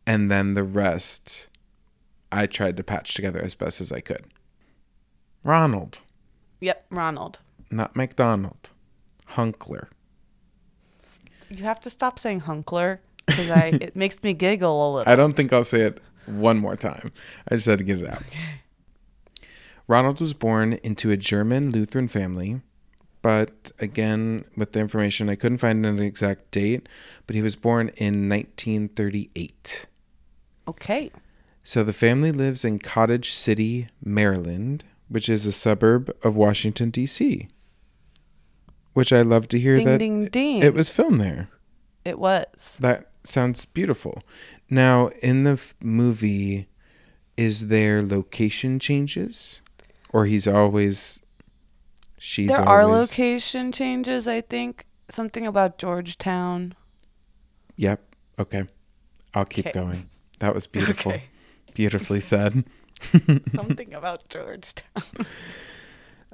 And 0.08 0.32
then 0.32 0.54
the 0.56 0.64
rest, 0.64 1.48
I 2.32 2.48
tried 2.48 2.78
to 2.78 2.84
patch 2.84 3.14
together 3.14 3.42
as 3.42 3.54
best 3.54 3.82
as 3.82 3.92
I 3.92 4.00
could. 4.00 4.26
Ronald, 5.44 6.00
yep, 6.60 6.86
Ronald. 6.90 7.40
not 7.70 7.96
McDonald. 7.96 8.72
Hunkeler. 9.34 9.88
You 11.50 11.64
have 11.64 11.80
to 11.82 11.90
stop 11.90 12.20
saying 12.20 12.42
Hunkeler 12.42 13.00
because 13.26 13.52
I 13.52 13.68
it 13.82 13.96
makes 13.96 14.22
me 14.24 14.34
giggle 14.34 14.72
a 14.72 14.98
little. 14.98 15.12
I 15.12 15.16
don't 15.16 15.34
think 15.34 15.54
I'll 15.54 15.64
say 15.64 15.82
it 15.82 16.02
one 16.26 16.58
more 16.58 16.76
time. 16.76 17.10
I 17.48 17.56
just 17.56 17.68
had 17.68 17.80
to 17.80 17.86
get 17.86 18.02
it 18.02 18.10
out. 18.10 18.24
Ronald 19.90 20.22
was 20.22 20.36
born 20.36 20.74
into 20.84 21.10
a 21.10 21.18
German 21.18 21.72
Lutheran 21.72 22.08
family, 22.08 22.62
but 23.24 23.72
again, 23.80 24.46
with 24.56 24.74
the 24.74 24.80
information, 24.80 25.30
I 25.30 25.36
couldn't 25.36 25.58
find 25.58 25.84
an 25.84 25.98
exact 26.00 26.52
date, 26.52 26.88
but 27.26 27.36
he 27.36 27.42
was 27.42 27.56
born 27.56 27.90
in 27.98 28.30
1938. 28.30 29.88
Okay. 30.68 31.10
So 31.64 31.84
the 31.84 31.92
family 31.92 32.32
lives 32.32 32.64
in 32.64 32.78
Cottage 32.78 33.32
City, 33.32 33.88
Maryland, 34.04 34.84
which 35.08 35.28
is 35.28 35.48
a 35.48 35.52
suburb 35.52 36.16
of 36.24 36.36
Washington, 36.36 36.92
D.C. 36.92 37.50
Which 38.94 39.12
I 39.12 39.24
love 39.24 39.48
to 39.48 39.60
hear 39.60 39.76
Ding 39.76 39.86
that 39.86 39.98
ding 39.98 40.26
ding. 40.28 40.62
it 40.62 40.76
was 40.76 40.92
filmed 40.92 41.20
there. 41.20 41.50
It 42.06 42.20
was. 42.20 42.78
That 42.80 43.10
sounds 43.24 43.66
beautiful. 43.66 44.22
Now, 44.70 45.08
in 45.24 45.46
the 45.46 45.54
f- 45.54 45.74
movie, 45.82 46.68
is 47.36 47.70
there 47.70 48.04
location 48.04 48.78
changes? 48.78 49.62
Or 50.12 50.26
he's 50.26 50.48
always. 50.48 51.20
She's 52.18 52.50
there 52.50 52.62
are 52.68 52.86
location 52.86 53.72
changes, 53.72 54.28
I 54.28 54.42
think. 54.42 54.86
Something 55.10 55.48
about 55.48 55.78
Georgetown. 55.78 56.74
Yep. 57.78 58.02
Okay. 58.40 58.64
I'll 59.34 59.46
keep 59.46 59.68
Okay. 59.68 59.80
going. 59.80 60.10
That 60.40 60.54
was 60.54 60.68
beautiful. 60.68 61.14
Okay. 61.14 61.24
Beautifully 61.74 62.20
said. 62.20 62.66
Something 63.56 63.94
about 63.94 64.28
Georgetown. 64.30 65.04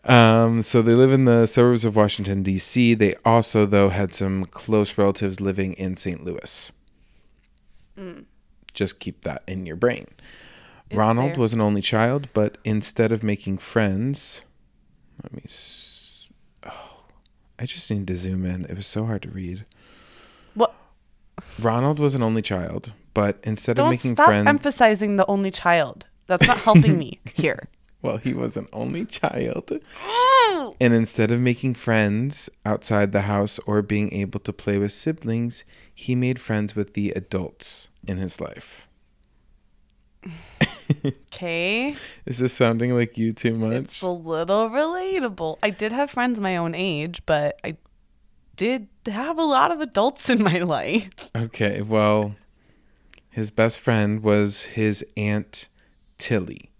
Um, 0.04 0.62
so 0.62 0.82
they 0.82 0.94
live 0.94 1.12
in 1.12 1.26
the 1.26 1.46
suburbs 1.46 1.86
of 1.86 1.96
Washington, 1.96 2.42
D.C. 2.44 2.94
They 2.96 3.16
also, 3.26 3.66
though, 3.66 3.90
had 3.90 4.14
some 4.14 4.46
close 4.46 4.98
relatives 4.98 5.40
living 5.42 5.74
in 5.74 5.98
St. 5.98 6.24
Louis. 6.24 6.72
Just 8.74 9.00
keep 9.00 9.22
that 9.22 9.44
in 9.48 9.66
your 9.66 9.76
brain. 9.76 10.08
It's 10.90 10.98
Ronald 10.98 11.32
there. 11.32 11.40
was 11.40 11.54
an 11.54 11.62
only 11.62 11.82
child, 11.82 12.30
but 12.34 12.58
instead 12.64 13.12
of 13.12 13.24
making 13.24 13.58
friends, 13.58 14.42
let 15.24 15.34
me. 15.34 15.42
S- 15.46 16.30
oh, 16.66 17.04
I 17.58 17.66
just 17.66 17.90
need 17.90 18.06
to 18.08 18.16
zoom 18.16 18.46
in. 18.46 18.66
It 18.66 18.76
was 18.76 18.86
so 18.88 19.06
hard 19.06 19.24
to 19.24 19.30
read. 19.30 19.66
What? 20.54 20.74
Ronald 21.60 22.00
was 22.00 22.14
an 22.16 22.22
only 22.24 22.42
child, 22.42 22.94
but 23.14 23.40
instead 23.44 23.74
of 23.74 23.84
Don't 23.86 23.92
making 23.92 24.12
stop 24.14 24.28
friends, 24.28 24.48
emphasizing 24.48 25.16
the 25.16 25.26
only 25.28 25.52
child. 25.52 26.06
That's 26.28 26.48
not 26.48 26.58
helping 26.60 26.98
me 26.98 27.20
here. 27.34 27.68
well, 28.02 28.18
he 28.18 28.34
was 28.34 28.56
an 28.58 28.68
only 28.74 29.06
child. 29.06 29.72
And 30.82 30.94
instead 30.94 31.32
of 31.32 31.40
making 31.40 31.76
friends 31.76 32.50
outside 32.66 33.12
the 33.12 33.22
house 33.22 33.60
or 33.66 33.82
being 33.82 34.12
able 34.14 34.40
to 34.42 34.52
play 34.52 34.78
with 34.78 34.92
siblings, 34.92 35.64
he 35.94 36.16
made 36.16 36.40
friends 36.40 36.76
with 36.76 36.94
the 36.96 37.12
adults 37.12 37.88
in 38.06 38.18
his 38.18 38.42
life. 38.42 38.88
Okay. 41.06 41.96
Is 42.26 42.40
this 42.40 42.54
sounding 42.54 42.96
like 42.96 43.18
you 43.18 43.32
too 43.32 43.56
much? 43.56 43.74
It's 43.74 44.02
a 44.02 44.10
little 44.10 44.70
relatable. 44.70 45.58
I 45.64 45.70
did 45.70 45.92
have 45.92 46.12
friends 46.12 46.40
my 46.40 46.58
own 46.58 46.76
age, 46.76 47.22
but 47.26 47.60
I 47.64 47.78
did 48.56 48.88
have 49.06 49.38
a 49.38 49.44
lot 49.44 49.72
of 49.72 49.82
adults 49.82 50.30
in 50.30 50.44
my 50.44 50.60
life. 50.60 51.10
Okay, 51.36 51.82
well, 51.82 52.36
his 53.30 53.52
best 53.52 53.80
friend 53.80 54.24
was 54.24 54.64
his 54.64 55.06
Aunt 55.18 55.68
Tilly. 56.18 56.72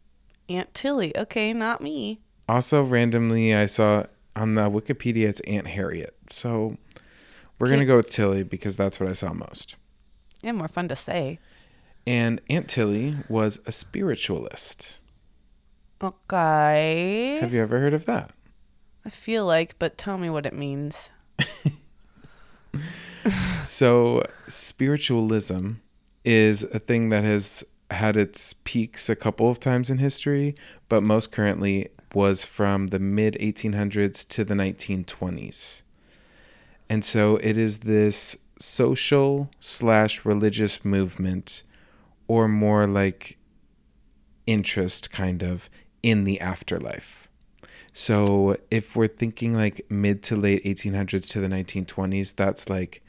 Aunt 0.48 0.74
Tilly. 0.74 1.18
Okay, 1.18 1.54
not 1.54 1.82
me. 1.82 2.20
Also, 2.48 2.84
randomly, 2.84 3.56
I 3.56 3.66
saw 3.66 4.06
on 4.36 4.56
the 4.56 4.70
Wikipedia 4.70 5.28
it's 5.28 5.40
Aunt 5.42 5.68
Harriet. 5.68 6.16
So 6.30 6.78
we're 7.58 7.68
going 7.68 7.80
to 7.80 7.86
go 7.86 7.98
with 7.98 8.10
Tilly 8.10 8.44
because 8.44 8.78
that's 8.78 9.00
what 9.00 9.10
I 9.10 9.14
saw 9.14 9.34
most. 9.34 9.76
Yeah, 10.42 10.52
more 10.52 10.68
fun 10.68 10.88
to 10.90 10.96
say. 10.96 11.40
And 12.08 12.42
Aunt 12.50 12.68
Tilly 12.68 13.16
was 13.28 13.60
a 13.66 13.72
spiritualist. 13.72 15.00
Okay. 16.02 17.40
Have 17.42 17.54
you 17.54 17.62
ever 17.62 17.80
heard 17.80 17.94
of 17.94 18.06
that? 18.06 18.32
I 19.04 19.10
feel 19.10 19.46
like, 19.46 19.78
but 19.80 19.98
tell 19.98 20.18
me 20.18 20.30
what 20.30 20.46
it 20.46 20.54
means. 20.54 21.10
So, 23.64 24.24
spiritualism 24.48 25.72
is 26.24 26.64
a 26.64 26.78
thing 26.78 27.10
that 27.10 27.24
has 27.24 27.64
had 27.90 28.16
its 28.16 28.54
peaks 28.64 29.10
a 29.10 29.16
couple 29.16 29.50
of 29.50 29.60
times 29.60 29.90
in 29.90 29.98
history, 29.98 30.56
but 30.88 31.02
most 31.02 31.32
currently 31.32 31.90
was 32.14 32.46
from 32.46 32.88
the 32.88 33.00
mid 33.00 33.36
1800s 33.42 34.28
to 34.28 34.44
the 34.44 34.54
1920s. 34.54 35.82
And 36.90 37.04
so, 37.04 37.38
it 37.38 37.58
is 37.58 37.80
this 37.80 38.38
social 38.60 39.50
slash 39.60 40.24
religious 40.24 40.86
movement, 40.86 41.64
or 42.28 42.48
more 42.48 42.88
like 42.88 43.38
interest 44.48 45.12
kind 45.12 45.44
of 45.44 45.70
in 46.04 46.24
the 46.24 46.40
afterlife. 46.40 47.30
So 47.94 48.58
if 48.70 48.96
we're 48.96 49.08
thinking 49.08 49.54
like 49.54 49.86
mid 49.90 50.22
to 50.24 50.36
late 50.36 50.64
1800s 50.64 51.30
to 51.32 51.40
the 51.40 51.48
1920s, 51.48 52.36
that's 52.36 52.70
like 52.70 53.02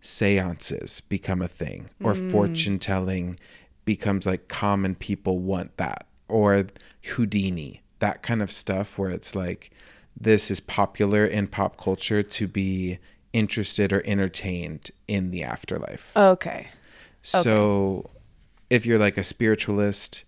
seances 0.00 1.00
become 1.02 1.40
a 1.40 1.48
thing 1.48 1.88
or 2.02 2.12
mm. 2.12 2.30
fortune 2.30 2.80
telling 2.80 3.38
becomes 3.84 4.26
like 4.26 4.48
common 4.48 4.96
people 4.96 5.38
want 5.38 5.76
that 5.76 6.06
or 6.28 6.66
Houdini, 7.04 7.82
that 8.00 8.22
kind 8.22 8.42
of 8.42 8.50
stuff 8.50 8.98
where 8.98 9.10
it's 9.10 9.34
like 9.34 9.70
this 10.18 10.50
is 10.50 10.60
popular 10.60 11.24
in 11.24 11.46
pop 11.46 11.76
culture 11.76 12.22
to 12.22 12.48
be 12.48 12.98
interested 13.32 13.92
or 13.92 14.02
entertained 14.04 14.90
in 15.08 15.30
the 15.30 15.42
afterlife. 15.42 16.16
Okay. 16.16 16.68
So 17.22 18.10
if 18.72 18.86
you're 18.86 18.98
like 18.98 19.18
a 19.18 19.22
spiritualist, 19.22 20.24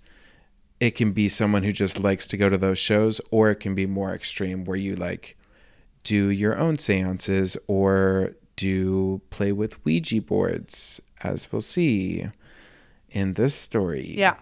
it 0.79 0.91
can 0.91 1.13
be 1.13 1.31
someone 1.31 1.63
who 1.63 1.73
just 1.73 1.99
likes 1.99 2.27
to 2.27 2.37
go 2.37 2.51
to 2.51 2.59
those 2.59 2.79
shows, 2.79 3.19
or 3.31 3.51
it 3.51 3.55
can 3.55 3.75
be 3.75 3.87
more 3.87 4.13
extreme 4.15 4.67
where 4.67 4.77
you 4.77 4.95
like 4.95 5.39
do 6.03 6.29
your 6.29 6.59
own 6.59 6.79
seances 6.79 7.57
or 7.69 8.35
do 8.57 9.23
play 9.31 9.51
with 9.51 9.83
Ouija 9.87 10.21
boards, 10.21 11.01
as 11.23 11.51
we'll 11.51 11.63
see 11.63 12.27
in 13.09 13.33
this 13.33 13.55
story. 13.55 14.15
Yeah. 14.15 14.37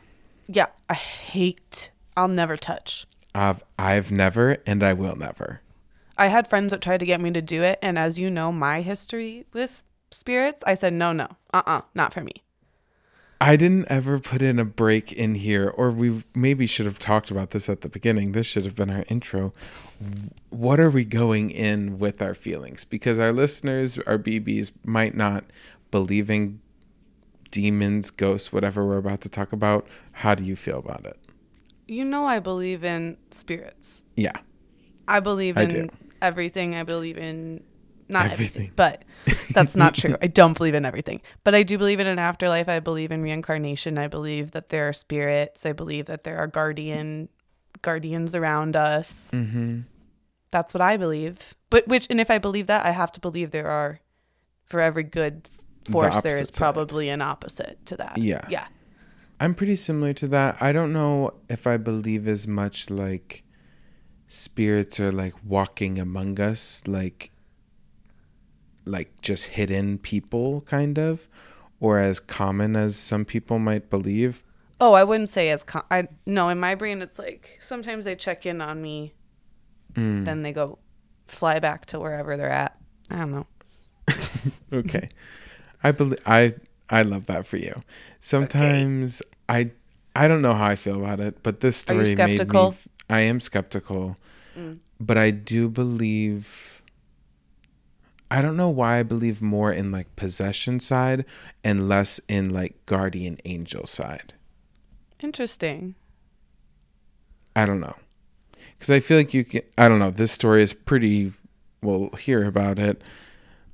Yeah. 0.49 0.67
I 0.91 0.95
hate, 0.95 1.93
I'll 2.17 2.27
never 2.27 2.57
touch. 2.57 3.07
I've, 3.37 3.63
I've 3.79 4.11
never 4.11 4.59
and 4.67 4.83
I 4.83 4.95
will 4.95 5.15
never. 5.15 5.61
I 6.19 6.27
had 6.27 6.49
friends 6.49 6.73
that 6.73 6.83
tried 6.83 6.99
to 7.01 7.07
get 7.07 7.21
me 7.21 7.31
to 7.31 7.41
do 7.41 7.63
it. 7.63 7.79
And 7.81 7.97
as 7.97 8.19
you 8.19 8.31
know, 8.31 8.51
my 8.51 8.81
history 8.81 9.47
with 9.53 9.85
spirits, 10.11 10.65
I 10.67 10.75
said, 10.75 10.93
no, 10.93 11.13
no, 11.13 11.29
uh 11.55 11.63
uh 11.65 11.81
not 11.95 12.13
for 12.13 12.23
me. 12.23 12.43
I 13.43 13.57
didn't 13.57 13.87
ever 13.91 14.21
put 14.21 14.41
in 14.41 14.61
a 14.61 14.65
break 14.65 15.13
in 15.13 15.35
here, 15.35 15.69
or 15.69 15.91
we 15.91 16.23
maybe 16.33 16.65
should 16.65 16.87
have 16.87 17.01
talked 17.01 17.29
about 17.29 17.51
this 17.51 17.69
at 17.69 17.81
the 17.81 17.89
beginning. 17.89 18.33
This 18.33 18.47
should 18.47 18.65
have 18.65 18.77
been 18.77 18.89
our 18.89 19.05
intro. 19.09 19.53
What 20.51 20.79
are 20.79 20.91
we 20.91 21.05
going 21.05 21.51
in 21.51 21.99
with 21.99 22.23
our 22.23 22.35
feelings? 22.35 22.85
Because 22.85 23.19
our 23.19 23.33
listeners, 23.33 23.99
our 23.99 24.17
BBs, 24.17 24.71
might 24.85 25.17
not 25.17 25.43
believing 25.91 26.61
demons, 27.51 28.13
ghosts, 28.13 28.53
whatever 28.53 28.87
we're 28.87 28.99
about 28.99 29.23
to 29.23 29.29
talk 29.29 29.53
about. 29.53 29.89
How 30.13 30.37
do 30.37 30.45
you 30.45 30.55
feel 30.55 30.79
about 30.79 31.05
it? 31.05 31.19
You 31.89 32.05
know, 32.05 32.27
I 32.27 32.39
believe 32.39 32.85
in 32.85 33.17
spirits. 33.33 34.05
Yeah. 34.15 34.37
I 35.09 35.19
believe 35.19 35.57
in 35.57 35.69
do. 35.69 35.89
everything. 36.23 36.77
I 36.77 36.85
believe 36.85 37.19
in 37.19 37.65
not 38.09 38.27
everything, 38.31 38.73
Everything. 38.73 38.73
but 38.77 39.05
that's 39.55 39.75
not 39.77 39.95
true. 39.95 40.17
I 40.21 40.27
don't 40.27 40.57
believe 40.57 40.75
in 40.75 40.85
everything, 40.85 41.23
but 41.45 41.55
I 41.55 41.63
do 41.63 41.79
believe 41.79 42.01
in 42.01 42.07
an 42.07 42.19
afterlife. 42.19 42.69
I 42.69 42.81
believe 42.81 43.13
in 43.13 43.23
reincarnation. 43.23 43.99
I 43.99 44.09
believe 44.09 44.51
that 44.53 44.69
there 44.69 44.89
are 44.89 44.93
spirits. 44.93 45.65
I 45.65 45.73
believe 45.73 46.07
that 46.07 46.25
there 46.25 46.39
are 46.39 46.47
guardian 46.47 47.29
guardians 47.83 48.35
around 48.35 48.77
us. 48.77 49.31
Mm-hmm. 49.33 49.81
That's 50.51 50.75
what 50.75 50.81
I 50.81 50.97
believe. 50.97 51.55
But 51.71 51.89
which, 51.89 52.07
and 52.11 52.21
if 52.21 52.31
I 52.31 52.39
believe 52.39 52.67
that, 52.67 52.85
I 52.85 52.91
have 52.91 53.11
to 53.13 53.21
believe 53.21 53.51
there 53.51 53.69
are, 53.69 54.01
for 54.67 54.81
every 54.81 55.03
good 55.05 55.49
force, 55.91 56.21
there 56.21 56.41
is 56.41 56.49
side. 56.49 56.57
probably 56.59 57.09
an 57.09 57.23
opposite 57.23 57.85
to 57.87 57.97
that. 57.97 58.19
Yeah. 58.19 58.47
Yeah. 58.51 58.67
I'm 59.41 59.55
pretty 59.55 59.77
similar 59.77 60.13
to 60.15 60.29
that. 60.29 60.63
I 60.63 60.73
don't 60.73 60.93
know 60.93 61.35
if 61.49 61.67
I 61.67 61.77
believe 61.79 62.29
as 62.29 62.47
much 62.47 62.91
like 62.91 63.43
spirits 64.29 65.01
are 65.01 65.11
like 65.11 65.35
walking 65.45 65.99
among 65.99 66.39
us, 66.39 66.83
like 66.87 67.32
like 68.85 69.21
just 69.23 69.47
hidden 69.47 69.99
people 69.99 70.63
kind 70.63 70.99
of, 70.99 71.29
or 71.81 71.99
as 71.99 72.21
common 72.21 72.77
as 72.77 72.97
some 72.97 73.25
people 73.25 73.59
might 73.59 73.91
believe. 73.91 74.43
Oh, 74.81 74.95
I 74.95 75.05
wouldn't 75.05 75.29
say 75.29 75.51
as 75.51 75.63
com- 75.63 75.85
I 75.91 76.09
no. 76.27 76.49
In 76.49 76.59
my 76.59 76.75
brain, 76.75 77.03
it's 77.03 77.19
like 77.19 77.59
sometimes 77.61 78.05
they 78.05 78.17
check 78.17 78.47
in 78.47 78.61
on 78.61 78.83
me, 78.83 79.15
Mm. 79.95 80.25
then 80.25 80.43
they 80.43 80.53
go 80.53 80.79
fly 81.29 81.59
back 81.59 81.87
to 81.87 82.01
wherever 82.01 82.37
they're 82.37 82.51
at. 82.51 82.77
I 83.11 83.17
don't 83.17 83.31
know. 83.31 83.47
okay. 84.73 85.09
I 85.85 85.93
believe 85.93 86.19
I 86.27 86.53
I 86.91 87.03
love 87.03 87.27
that 87.27 87.47
for 87.47 87.57
you. 87.59 87.83
Sometimes 88.21 89.23
I 89.49 89.71
I 90.15 90.29
don't 90.29 90.43
know 90.43 90.55
how 90.55 90.67
I 90.67 90.77
feel 90.77 90.97
about 90.97 91.21
it, 91.21 91.43
but 91.43 91.61
this 91.61 91.77
story 91.77 92.15
made 92.15 92.49
me 92.53 92.73
I 93.09 93.21
am 93.21 93.41
skeptical. 93.41 94.17
Mm. 94.59 94.79
But 95.01 95.19
I 95.19 95.31
do 95.31 95.69
believe 95.69 96.82
I 98.33 98.41
don't 98.41 98.57
know 98.57 98.71
why 98.71 98.99
I 98.99 99.03
believe 99.03 99.43
more 99.43 99.71
in 99.71 99.93
like 99.93 100.17
possession 100.17 100.81
side 100.81 101.27
and 101.63 101.87
less 101.87 102.19
in 102.29 102.49
like 102.49 102.75
guardian 102.87 103.37
angel 103.45 103.85
side. 103.87 104.33
Interesting. 105.21 105.97
I 107.55 107.67
don't 107.67 107.81
know. 107.81 107.95
Cuz 108.81 108.91
I 108.91 109.01
feel 109.01 109.19
like 109.19 109.35
you 109.35 109.45
can 109.45 109.61
I 109.77 109.87
don't 109.87 109.99
know, 109.99 110.11
this 110.11 110.33
story 110.33 110.63
is 110.63 110.73
pretty 110.73 111.33
we'll 111.83 112.09
hear 112.13 112.47
about 112.47 112.79
it 112.79 113.03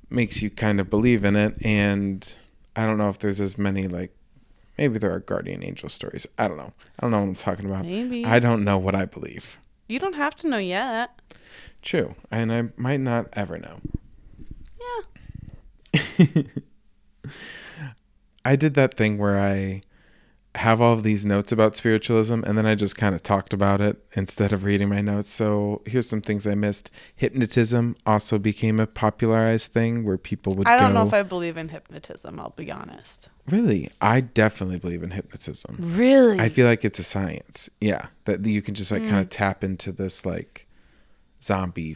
makes 0.09 0.41
you 0.41 0.49
kind 0.49 0.81
of 0.81 0.89
believe 0.89 1.23
in 1.23 1.37
it 1.37 1.55
and 1.63 2.35
I 2.75 2.85
don't 2.85 2.97
know 2.97 3.07
if 3.07 3.19
there's 3.19 3.39
as 3.39 3.57
many 3.57 3.83
like 3.87 4.13
maybe 4.77 4.99
there 4.99 5.13
are 5.13 5.21
guardian 5.21 5.63
angel 5.63 5.87
stories. 5.87 6.27
I 6.37 6.49
don't 6.49 6.57
know. 6.57 6.73
I 6.97 7.03
don't 7.03 7.11
know 7.11 7.19
what 7.19 7.27
I'm 7.27 7.35
talking 7.35 7.65
about. 7.65 7.85
Maybe 7.85 8.25
I 8.25 8.39
don't 8.39 8.65
know 8.65 8.77
what 8.77 8.93
I 8.93 9.05
believe. 9.05 9.57
you 9.87 9.99
don't 9.99 10.15
have 10.15 10.35
to 10.35 10.49
know 10.49 10.57
yet. 10.57 11.11
True. 11.81 12.15
And 12.29 12.51
I 12.51 12.63
might 12.75 12.99
not 12.99 13.29
ever 13.31 13.57
know. 13.57 13.79
I 18.45 18.55
did 18.55 18.73
that 18.75 18.95
thing 18.95 19.17
where 19.17 19.39
I 19.39 19.81
have 20.55 20.81
all 20.81 20.93
of 20.93 21.03
these 21.03 21.25
notes 21.25 21.51
about 21.51 21.75
spiritualism 21.75 22.41
and 22.45 22.57
then 22.57 22.65
I 22.65 22.73
just 22.73 22.97
kind 22.97 23.13
of 23.13 23.21
talked 23.21 23.53
about 23.53 23.81
it 23.81 24.03
instead 24.13 24.51
of 24.51 24.63
reading 24.63 24.89
my 24.89 24.99
notes. 24.99 25.29
So 25.29 25.83
here's 25.85 26.09
some 26.09 26.21
things 26.21 26.47
I 26.47 26.55
missed. 26.55 26.89
Hypnotism 27.15 27.95
also 28.05 28.39
became 28.39 28.79
a 28.79 28.87
popularized 28.87 29.71
thing 29.71 30.03
where 30.03 30.17
people 30.17 30.55
would 30.55 30.67
I 30.67 30.75
don't 30.77 30.93
go. 30.93 31.01
know 31.01 31.07
if 31.07 31.13
I 31.13 31.21
believe 31.21 31.55
in 31.55 31.69
hypnotism. 31.69 32.39
I'll 32.39 32.49
be 32.55 32.71
honest. 32.71 33.29
Really? 33.47 33.91
I 34.01 34.21
definitely 34.21 34.79
believe 34.79 35.03
in 35.03 35.11
hypnotism. 35.11 35.77
Really? 35.79 36.39
I 36.39 36.49
feel 36.49 36.65
like 36.65 36.83
it's 36.83 36.99
a 36.99 37.03
science. 37.03 37.69
Yeah. 37.79 38.07
That 38.25 38.43
you 38.45 38.61
can 38.63 38.73
just 38.73 38.91
like 38.91 39.03
Mm. 39.03 39.09
kind 39.09 39.21
of 39.21 39.29
tap 39.29 39.63
into 39.63 39.91
this 39.91 40.25
like 40.25 40.67
zombie 41.43 41.95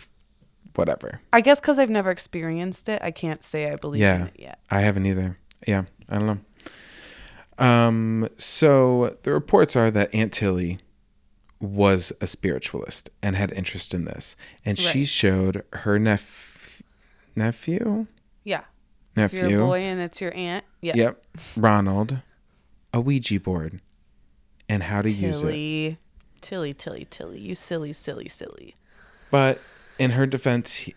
whatever. 0.75 1.21
I 1.31 1.41
guess 1.41 1.59
because 1.59 1.79
I've 1.79 1.89
never 1.89 2.11
experienced 2.11 2.89
it, 2.89 3.01
I 3.01 3.11
can't 3.11 3.43
say 3.43 3.71
I 3.71 3.75
believe 3.75 4.01
Yeah. 4.01 4.15
in 4.21 4.27
it 4.27 4.35
yet. 4.39 4.59
I 4.69 4.81
haven't 4.81 5.05
either. 5.05 5.37
Yeah, 5.67 5.83
I 6.09 6.17
don't 6.19 6.27
know. 6.27 7.65
Um, 7.65 8.27
so 8.37 9.17
the 9.23 9.31
reports 9.31 9.75
are 9.75 9.91
that 9.91 10.13
Aunt 10.13 10.33
Tilly 10.33 10.79
was 11.59 12.11
a 12.19 12.27
spiritualist 12.27 13.09
and 13.21 13.35
had 13.35 13.51
interest 13.51 13.93
in 13.93 14.05
this, 14.05 14.35
and 14.65 14.77
she 14.77 15.05
showed 15.05 15.63
her 15.73 15.97
neph- 15.99 16.81
nephew 17.35 18.07
Yeah. 18.43 18.63
If 19.15 19.33
nephew. 19.33 19.47
you're 19.49 19.61
a 19.61 19.65
boy 19.67 19.79
and 19.81 20.01
it's 20.01 20.19
your 20.19 20.33
aunt, 20.35 20.65
yeah. 20.81 20.93
Yep, 20.95 21.23
Ronald, 21.55 22.17
a 22.93 22.99
Ouija 22.99 23.39
board, 23.39 23.79
and 24.67 24.83
how 24.83 25.01
to 25.03 25.09
use 25.11 25.37
it. 25.37 25.45
Tilly, 25.45 25.97
Tilly, 26.41 26.73
Tilly, 26.73 27.07
Tilly, 27.09 27.39
you 27.39 27.53
silly, 27.55 27.93
silly, 27.93 28.27
silly. 28.27 28.75
But 29.31 29.61
in 30.03 30.11
her 30.11 30.25
defense, 30.25 30.75
he, 30.75 30.95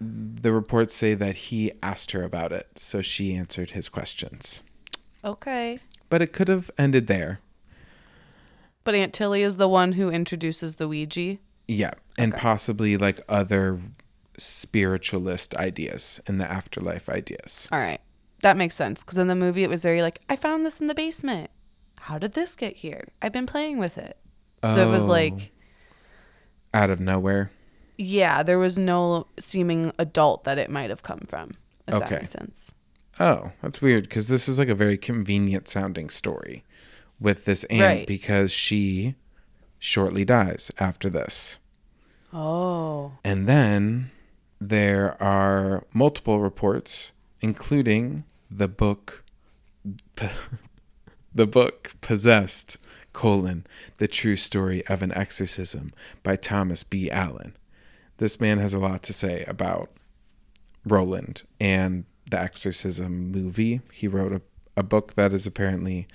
the 0.00 0.52
reports 0.52 0.94
say 0.94 1.14
that 1.14 1.36
he 1.36 1.72
asked 1.82 2.10
her 2.12 2.22
about 2.22 2.52
it, 2.52 2.78
so 2.78 3.00
she 3.02 3.34
answered 3.34 3.70
his 3.70 3.88
questions. 3.88 4.62
Okay. 5.24 5.78
But 6.08 6.22
it 6.22 6.32
could 6.32 6.48
have 6.48 6.70
ended 6.78 7.06
there. 7.06 7.40
But 8.84 8.94
Aunt 8.94 9.12
Tilly 9.12 9.42
is 9.42 9.56
the 9.56 9.68
one 9.68 9.92
who 9.92 10.08
introduces 10.10 10.76
the 10.76 10.86
Ouija. 10.88 11.38
Yeah, 11.68 11.94
and 12.16 12.32
Okay. 12.32 12.40
possibly 12.40 12.96
like 12.96 13.20
other 13.28 13.78
spiritualist 14.38 15.54
ideas 15.56 16.20
and 16.26 16.40
the 16.40 16.50
afterlife 16.50 17.08
ideas. 17.08 17.68
All 17.72 17.78
right. 17.80 18.00
That 18.42 18.56
makes 18.56 18.74
sense. 18.76 19.02
Because 19.02 19.18
in 19.18 19.26
the 19.28 19.34
movie, 19.34 19.64
it 19.64 19.70
was 19.70 19.82
very 19.82 20.02
like, 20.02 20.20
I 20.28 20.36
found 20.36 20.64
this 20.64 20.80
in 20.80 20.86
the 20.86 20.94
basement. 20.94 21.50
How 22.00 22.18
did 22.18 22.34
this 22.34 22.54
get 22.54 22.76
here? 22.76 23.08
I've 23.20 23.32
been 23.32 23.46
playing 23.46 23.78
with 23.78 23.98
it. 23.98 24.16
So 24.62 24.88
it 24.88 24.90
was 24.90 25.06
Oh, 25.06 25.10
like, 25.10 25.52
out 26.74 26.90
of 26.90 27.00
nowhere. 27.00 27.50
Yeah, 27.98 28.42
there 28.42 28.58
was 28.58 28.78
no 28.78 29.26
seeming 29.38 29.92
adult 29.98 30.44
that 30.44 30.58
it 30.58 30.70
might 30.70 30.90
have 30.90 31.02
come 31.02 31.20
from. 31.26 31.50
If 31.88 31.94
that 31.94 32.02
Okay. 32.04 32.14
makes 32.16 32.30
sense. 32.32 32.74
Oh, 33.18 33.52
that's 33.62 33.80
weird 33.80 34.04
because 34.04 34.28
this 34.28 34.48
is 34.48 34.58
like 34.58 34.68
a 34.68 34.74
very 34.74 34.98
convenient 34.98 35.68
sounding 35.68 36.10
story 36.10 36.64
with 37.18 37.44
this 37.46 37.64
aunt 37.64 37.80
Right. 37.82 38.06
because 38.06 38.52
she 38.52 39.14
shortly 39.78 40.24
dies 40.24 40.70
after 40.78 41.08
this. 41.08 41.58
Oh. 42.32 43.12
And 43.24 43.46
then 43.48 44.10
there 44.60 45.20
are 45.22 45.84
multiple 45.94 46.40
reports, 46.40 47.12
including 47.40 48.24
the 48.50 48.68
book, 48.68 49.24
the 51.34 51.46
book 51.46 51.92
Possessed, 52.00 52.78
colon, 53.12 53.66
the 53.98 54.08
true 54.08 54.36
story 54.36 54.86
of 54.88 55.02
an 55.02 55.12
exorcism 55.12 55.92
by 56.22 56.36
Thomas 56.36 56.84
B. 56.84 57.10
Allen. 57.10 57.56
This 58.18 58.40
man 58.40 58.58
has 58.58 58.74
a 58.74 58.78
lot 58.78 59.02
to 59.04 59.12
say 59.12 59.44
about 59.46 59.90
Roland 60.84 61.42
and 61.60 62.04
the 62.30 62.40
exorcism 62.40 63.30
movie. 63.30 63.80
He 63.92 64.08
wrote 64.08 64.32
a, 64.32 64.40
a 64.76 64.82
book 64.82 65.14
that 65.14 65.32
is 65.32 65.46
apparently 65.46 66.06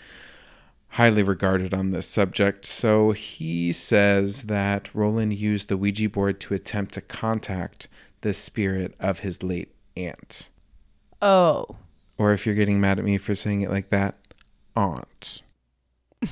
highly 0.90 1.24
regarded 1.24 1.74
on 1.74 1.92
this 1.92 2.08
subject. 2.08 2.66
So 2.66 3.12
he 3.12 3.72
says 3.72 4.44
that 4.44 4.94
Roland 4.94 5.34
used 5.34 5.70
the 5.70 5.78
Ouija 5.78 6.10
board 6.10 6.40
to 6.42 6.54
attempt 6.54 6.94
to 6.96 7.02
contact 7.02 7.88
the 8.22 8.34
spirit 8.34 8.94
of 9.00 9.20
his 9.20 9.42
late 9.42 9.74
aunt. 9.96 10.50
Oh. 11.22 11.78
Or 12.18 12.34
if 12.34 12.46
you're 12.46 12.56
getting 12.56 12.82
mad 12.82 13.00
at 13.00 13.06
me 13.06 13.18
for 13.18 13.36
saying 13.36 13.62
it 13.62 13.70
like 13.70 13.90
that, 13.90 14.16
aunt. 14.76 15.42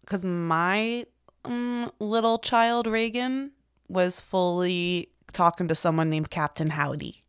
Because 0.00 0.24
my 0.26 1.06
um, 1.44 1.90
little 1.98 2.38
child, 2.38 2.86
Regan, 2.86 3.52
was 3.92 4.20
fully 4.20 5.08
talking 5.32 5.68
to 5.68 5.74
someone 5.74 6.10
named 6.10 6.30
Captain 6.30 6.70
Howdy. 6.70 7.22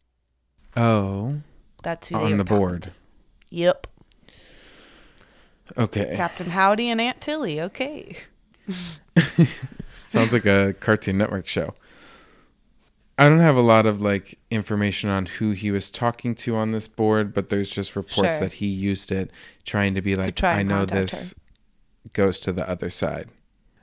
Oh, 0.76 1.36
That's 1.84 2.10
who 2.10 2.15
on 2.15 2.38
the 2.38 2.43
board. 2.43 2.84
to. 2.84 2.91
Yep. 3.49 3.88
Okay. 5.78 6.13
Captain 6.15 6.49
Howdy 6.49 6.89
and 6.89 6.99
Aunt 6.99 7.21
Tilly. 7.21 7.62
Okay. 7.62 8.17
Sounds 10.04 10.34
like 10.34 10.45
a 10.45 10.73
Cartoon 10.80 11.17
Network 11.17 11.47
show. 11.47 11.73
I 13.17 13.30
don't 13.30 13.39
have 13.39 13.56
a 13.56 13.62
lot 13.62 13.86
of 13.86 14.02
like 14.02 14.39
information 14.49 15.10
on 15.10 15.28
who 15.28 15.52
he 15.52 15.69
was 15.71 15.91
talking 15.91 16.34
to 16.36 16.56
on 16.56 16.71
this 16.71 16.88
board, 16.88 17.34
but 17.34 17.49
there's 17.49 17.69
just 17.69 17.95
reports 17.95 18.32
Sure. 18.32 18.39
that 18.39 18.54
he 18.54 18.65
used 18.65 19.12
it 19.12 19.30
trying 19.65 19.93
to 19.95 20.02
be 20.02 20.15
like, 20.15 20.36
try 20.36 20.60
I 20.60 20.63
know 20.63 20.86
this 20.86 21.36
goes 22.13 22.39
to 22.41 22.52
the 22.52 22.67
other 22.67 22.89
side. 22.89 23.30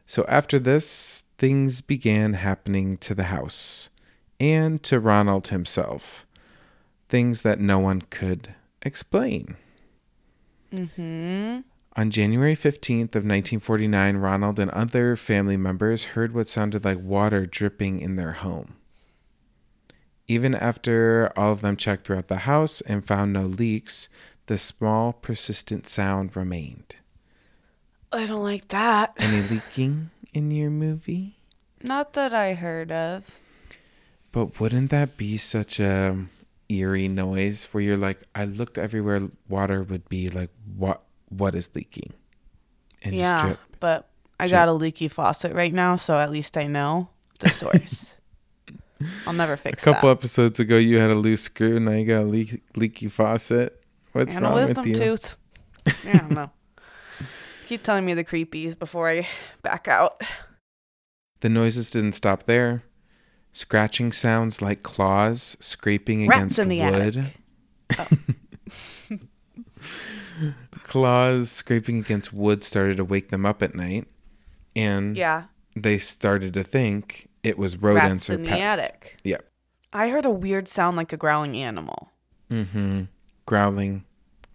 So 0.07 0.25
after 0.29 0.59
this, 0.59 1.23
things 1.41 1.81
began 1.81 2.35
happening 2.35 2.99
to 2.99 3.15
the 3.15 3.25
house 3.25 3.89
and 4.39 4.83
to 4.83 5.01
Ronald 5.01 5.49
himself. 5.49 6.27
Things 7.09 7.41
that 7.43 7.59
no 7.59 7.79
one 7.79 8.03
could 8.03 8.55
explain. 8.83 9.57
Mm-hmm. 10.71 11.61
On 11.97 12.11
January 12.11 12.55
15th 12.55 13.17
of 13.17 13.25
1949, 13.25 14.19
Ronald 14.19 14.59
and 14.59 14.71
other 14.73 15.17
family 15.17 15.57
members 15.57 16.13
heard 16.13 16.35
what 16.35 16.47
sounded 16.47 16.85
like 16.85 16.99
water 17.01 17.47
dripping 17.47 18.01
in 18.01 18.17
their 18.17 18.33
home. 18.33 18.77
Even 20.29 20.55
after 20.55 21.33
all 21.37 21.53
of 21.53 21.63
them 21.63 21.75
checked 21.75 22.07
throughout 22.07 22.29
the 22.29 22.41
house 22.41 22.83
and 22.83 23.03
found 23.03 23.33
no 23.33 23.45
leaks, 23.45 24.11
the 24.45 24.59
small, 24.59 25.15
persistent 25.15 25.89
sound 25.89 26.37
remained. 26.37 26.97
I 28.13 28.27
don't 28.27 28.45
like 28.45 28.69
that. 28.69 29.15
Any 29.17 29.41
leaking 29.41 30.11
in 30.33 30.51
your 30.51 30.71
movie? 30.71 31.37
Not 31.83 32.13
that 32.15 32.33
I 32.35 32.55
heard 32.55 32.93
of. 32.93 33.39
But 34.33 34.61
wouldn't 34.61 34.91
that 34.91 35.17
be 35.17 35.37
such 35.37 35.81
a 35.81 36.17
eerie 36.69 37.09
noise 37.09 37.69
where 37.73 37.83
you're 37.83 37.97
like, 37.97 38.21
I 38.35 38.45
looked 38.45 38.79
everywhere 38.79 39.21
water 39.49 39.83
would 39.83 40.09
be 40.09 40.29
like, 40.29 40.51
what 40.77 41.03
what 41.29 41.55
is 41.55 41.71
leaking? 41.75 42.13
And 43.03 43.13
just 43.13 43.21
yeah, 43.21 43.43
drip. 43.43 43.59
but 43.81 44.09
I 44.39 44.47
drip. 44.47 44.59
got 44.59 44.69
a 44.69 44.73
leaky 44.73 45.09
faucet 45.09 45.53
right 45.53 45.73
now, 45.73 45.97
so 45.97 46.17
at 46.17 46.31
least 46.31 46.57
I 46.57 46.65
know 46.65 47.09
the 47.41 47.49
source. 47.51 48.17
I'll 49.27 49.33
never 49.33 49.57
fix. 49.57 49.83
A 49.83 49.93
couple 49.93 50.09
that. 50.11 50.19
episodes 50.19 50.61
ago, 50.61 50.77
you 50.77 50.99
had 50.99 51.11
a 51.11 51.15
loose 51.15 51.43
screw. 51.43 51.81
Now 51.81 51.93
you 51.93 52.07
got 52.07 52.23
a 52.23 52.27
leak, 52.27 52.63
leaky 52.77 53.09
faucet. 53.09 53.83
What's 54.13 54.35
and 54.35 54.45
a 54.45 54.49
wrong 54.49 54.57
with 54.57 54.69
wisdom 54.69 54.87
you? 54.87 54.95
tooth. 54.95 55.37
Yeah, 56.05 56.13
I 56.15 56.19
don't 56.19 56.31
know. 56.33 56.51
Keep 57.71 57.85
telling 57.85 58.05
me 58.05 58.15
the 58.15 58.25
creepies 58.25 58.77
before 58.77 59.09
I 59.09 59.29
back 59.63 59.87
out. 59.87 60.23
The 61.39 61.49
noises 61.49 61.93
didn't 61.93 62.15
stop 62.15 62.43
there. 62.43 62.83
Scratching 63.53 64.11
sounds 64.11 64.61
like 64.61 64.83
claws 64.83 65.57
scraping 65.61 66.27
Rats 66.27 66.59
against 66.59 66.59
in 66.59 66.69
the 66.69 66.81
wood. 66.81 67.33
attic. 67.89 69.21
Claws 70.83 71.53
scraping 71.53 71.99
against 72.01 72.33
wood 72.33 72.65
started 72.65 72.97
to 72.97 73.05
wake 73.05 73.29
them 73.29 73.47
up 73.47 73.63
at 73.63 73.77
night, 73.77 74.09
and 74.75 75.17
Yeah, 75.17 75.45
they 75.77 75.99
started 75.99 76.53
to 76.55 76.65
think 76.65 77.29
it 77.45 77.57
was 77.57 77.77
rodents 77.77 78.29
rats 78.29 78.31
or 78.31 78.33
in 78.33 78.43
the 78.43 78.51
attic. 78.51 79.17
Yep. 79.23 79.45
I 79.93 80.09
heard 80.09 80.25
a 80.25 80.31
weird 80.31 80.67
sound 80.67 80.97
like 80.97 81.13
a 81.13 81.17
growling 81.17 81.57
animal. 81.57 82.11
Mm-hmm. 82.51 83.03
Growling, 83.47 84.07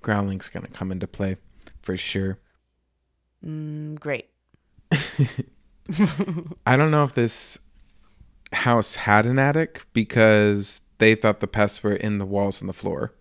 growling's 0.01 0.49
gonna 0.49 0.67
come 0.67 0.91
into 0.91 1.08
play 1.08 1.38
for 1.82 1.95
sure. 1.95 2.39
Mm, 3.45 3.99
great. 3.99 4.29
I 6.65 6.75
don't 6.75 6.91
know 6.91 7.03
if 7.03 7.13
this 7.13 7.60
house 8.53 8.95
had 8.95 9.25
an 9.25 9.38
attic 9.39 9.86
because 9.93 10.81
they 10.97 11.15
thought 11.15 11.39
the 11.39 11.47
pests 11.47 11.84
were 11.84 11.93
in 11.93 12.17
the 12.17 12.25
walls 12.25 12.62
and 12.62 12.69
the 12.69 12.73
floor. 12.73 13.13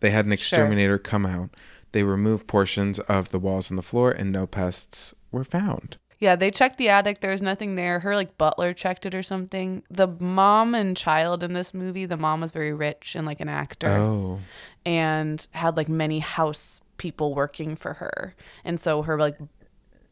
They 0.00 0.10
had 0.10 0.26
an 0.26 0.32
exterminator 0.32 0.98
come 0.98 1.26
out. 1.26 1.50
They 1.92 2.02
removed 2.02 2.46
portions 2.46 2.98
of 3.00 3.30
the 3.30 3.38
walls 3.38 3.70
and 3.70 3.78
the 3.78 3.82
floor, 3.82 4.10
and 4.10 4.30
no 4.30 4.46
pests 4.46 5.14
were 5.32 5.44
found. 5.44 5.96
Yeah, 6.20 6.34
they 6.34 6.50
checked 6.50 6.78
the 6.78 6.88
attic. 6.88 7.20
There 7.20 7.30
was 7.30 7.42
nothing 7.42 7.76
there. 7.76 8.00
Her 8.00 8.16
like 8.16 8.36
butler 8.38 8.72
checked 8.72 9.06
it 9.06 9.14
or 9.14 9.22
something. 9.22 9.84
The 9.88 10.08
mom 10.08 10.74
and 10.74 10.96
child 10.96 11.44
in 11.44 11.52
this 11.52 11.72
movie, 11.72 12.06
the 12.06 12.16
mom 12.16 12.40
was 12.40 12.50
very 12.50 12.72
rich 12.72 13.14
and 13.14 13.24
like 13.24 13.40
an 13.40 13.48
actor 13.48 13.88
Oh, 13.88 14.40
and 14.84 15.46
had 15.52 15.76
like 15.76 15.88
many 15.88 16.18
house 16.18 16.80
people 16.96 17.34
working 17.34 17.76
for 17.76 17.94
her. 17.94 18.34
And 18.64 18.80
so 18.80 19.02
her 19.02 19.16
like 19.18 19.38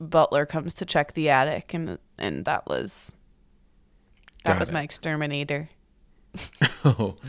butler 0.00 0.44
comes 0.46 0.74
to 0.74 0.84
check 0.84 1.12
the 1.14 1.28
attic 1.30 1.72
and 1.74 1.98
and 2.18 2.44
that 2.44 2.66
was 2.66 3.12
that 4.44 4.54
Got 4.54 4.60
was 4.60 4.68
it. 4.68 4.72
my 4.72 4.82
exterminator. 4.82 5.68
oh. 6.84 7.16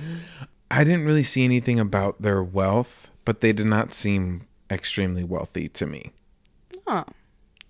I 0.70 0.84
didn't 0.84 1.06
really 1.06 1.24
see 1.24 1.46
anything 1.46 1.80
about 1.80 2.22
their 2.22 2.44
wealth, 2.44 3.10
but 3.24 3.40
they 3.40 3.54
did 3.54 3.68
not 3.68 3.94
seem 3.94 4.46
extremely 4.70 5.24
wealthy 5.24 5.70
to 5.70 5.86
me. 5.88 6.12
Oh. 6.86 7.06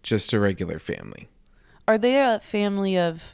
Just 0.02 0.34
a 0.34 0.40
regular 0.40 0.80
family. 0.80 1.28
Are 1.88 2.00
they 2.00 2.20
a 2.20 2.40
family 2.40 2.98
of 2.98 3.34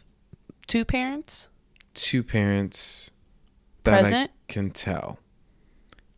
two 0.67 0.83
parents? 0.85 1.47
two 1.93 2.23
parents 2.23 3.11
that 3.83 4.01
Present? 4.01 4.31
I 4.31 4.51
can 4.51 4.71
tell. 4.71 5.19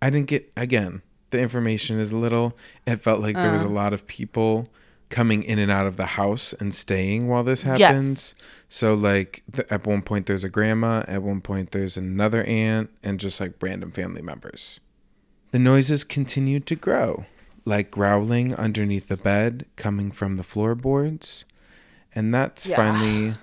I 0.01 0.10
didn't 0.10 0.27
get 0.27 0.51
again. 0.58 1.01
The 1.31 1.39
information 1.39 1.99
is 1.99 2.12
little. 2.13 2.58
It 2.88 2.95
felt 2.97 3.19
like 3.21 3.36
there 3.36 3.51
was 3.51 3.62
a 3.63 3.67
Uh. 3.67 3.71
lot 3.71 3.93
of 3.93 4.08
people 4.08 4.69
coming 5.15 5.43
in 5.43 5.58
and 5.60 5.71
out 5.71 5.88
of 5.88 5.95
the 5.95 6.06
house 6.19 6.51
and 6.60 6.75
staying 6.75 7.25
while 7.30 7.41
this 7.41 7.62
happens. 7.62 7.80
Yes. 7.80 8.36
So 8.67 8.93
like 8.93 9.43
th- 9.54 9.65
at 9.71 9.88
one 9.88 10.01
point 10.01 10.25
there's 10.25 10.43
a 10.43 10.49
grandma, 10.49 11.06
at 11.08 11.23
one 11.23 11.39
point 11.39 11.71
there's 11.71 11.95
another 11.95 12.43
aunt, 12.43 12.89
and 13.01 13.17
just 13.17 13.39
like 13.39 13.54
random 13.62 13.91
family 13.91 14.21
members. 14.21 14.82
The 15.51 15.60
noises 15.60 16.04
continued 16.04 16.65
to 16.67 16.75
grow, 16.75 17.23
like 17.63 17.91
growling 17.91 18.54
underneath 18.56 19.08
the 19.08 19.15
bed 19.15 19.65
coming 19.78 20.12
from 20.12 20.36
the 20.36 20.43
floorboards. 20.43 21.45
And 22.13 22.34
that's 22.34 22.67
Yeah. 22.67 22.75
finally 22.75 23.36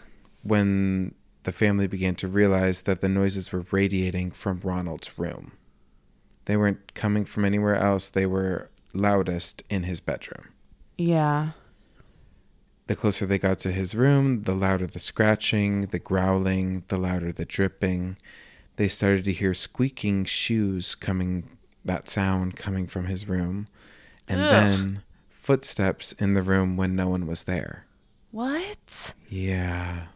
when 0.43 1.15
the 1.45 1.53
family 1.53 1.87
began 1.87 2.17
to 2.17 2.29
realize 2.29 2.83
that 2.83 3.01
the 3.01 3.09
noises 3.09 3.51
were 3.51 3.65
radiating 3.71 4.31
from 4.31 4.61
Ronald's 4.63 5.19
room. 5.19 5.53
They 6.45 6.57
weren't 6.59 6.93
coming 6.95 7.25
from 7.25 7.47
anywhere 7.47 7.77
else, 7.77 8.11
they 8.11 8.27
were 8.27 8.69
loudest 8.93 9.63
in 9.71 9.85
his 9.85 10.01
bedroom. 10.01 10.49
Yeah. 10.99 11.53
The 12.93 12.97
closer 12.97 13.25
they 13.25 13.39
got 13.39 13.59
to 13.61 13.73
his 13.73 13.95
room, 13.95 14.43
the 14.43 14.55
louder 14.55 14.87
the 14.87 14.99
scratching, 14.99 15.87
the 15.87 15.99
growling, 15.99 16.85
the 16.89 16.99
louder 16.99 17.33
the 17.33 17.47
dripping. 17.47 18.19
They 18.77 18.87
started 18.87 19.25
to 19.25 19.33
hear 19.33 19.55
squeaking 19.55 20.27
shoes 20.27 20.95
coming, 20.95 21.57
that 21.87 22.07
sound 22.07 22.55
coming 22.55 22.87
from 22.87 23.07
his 23.07 23.27
room, 23.27 23.67
and 24.29 24.43
Ugh. 24.43 24.51
then 24.51 25.03
footsteps 25.31 26.13
in 26.13 26.35
the 26.35 26.43
room 26.43 26.77
when 26.77 26.95
no 26.95 27.09
one 27.09 27.27
was 27.27 27.45
there. 27.45 27.87
What? 28.31 29.15
Yeah. 29.27 30.09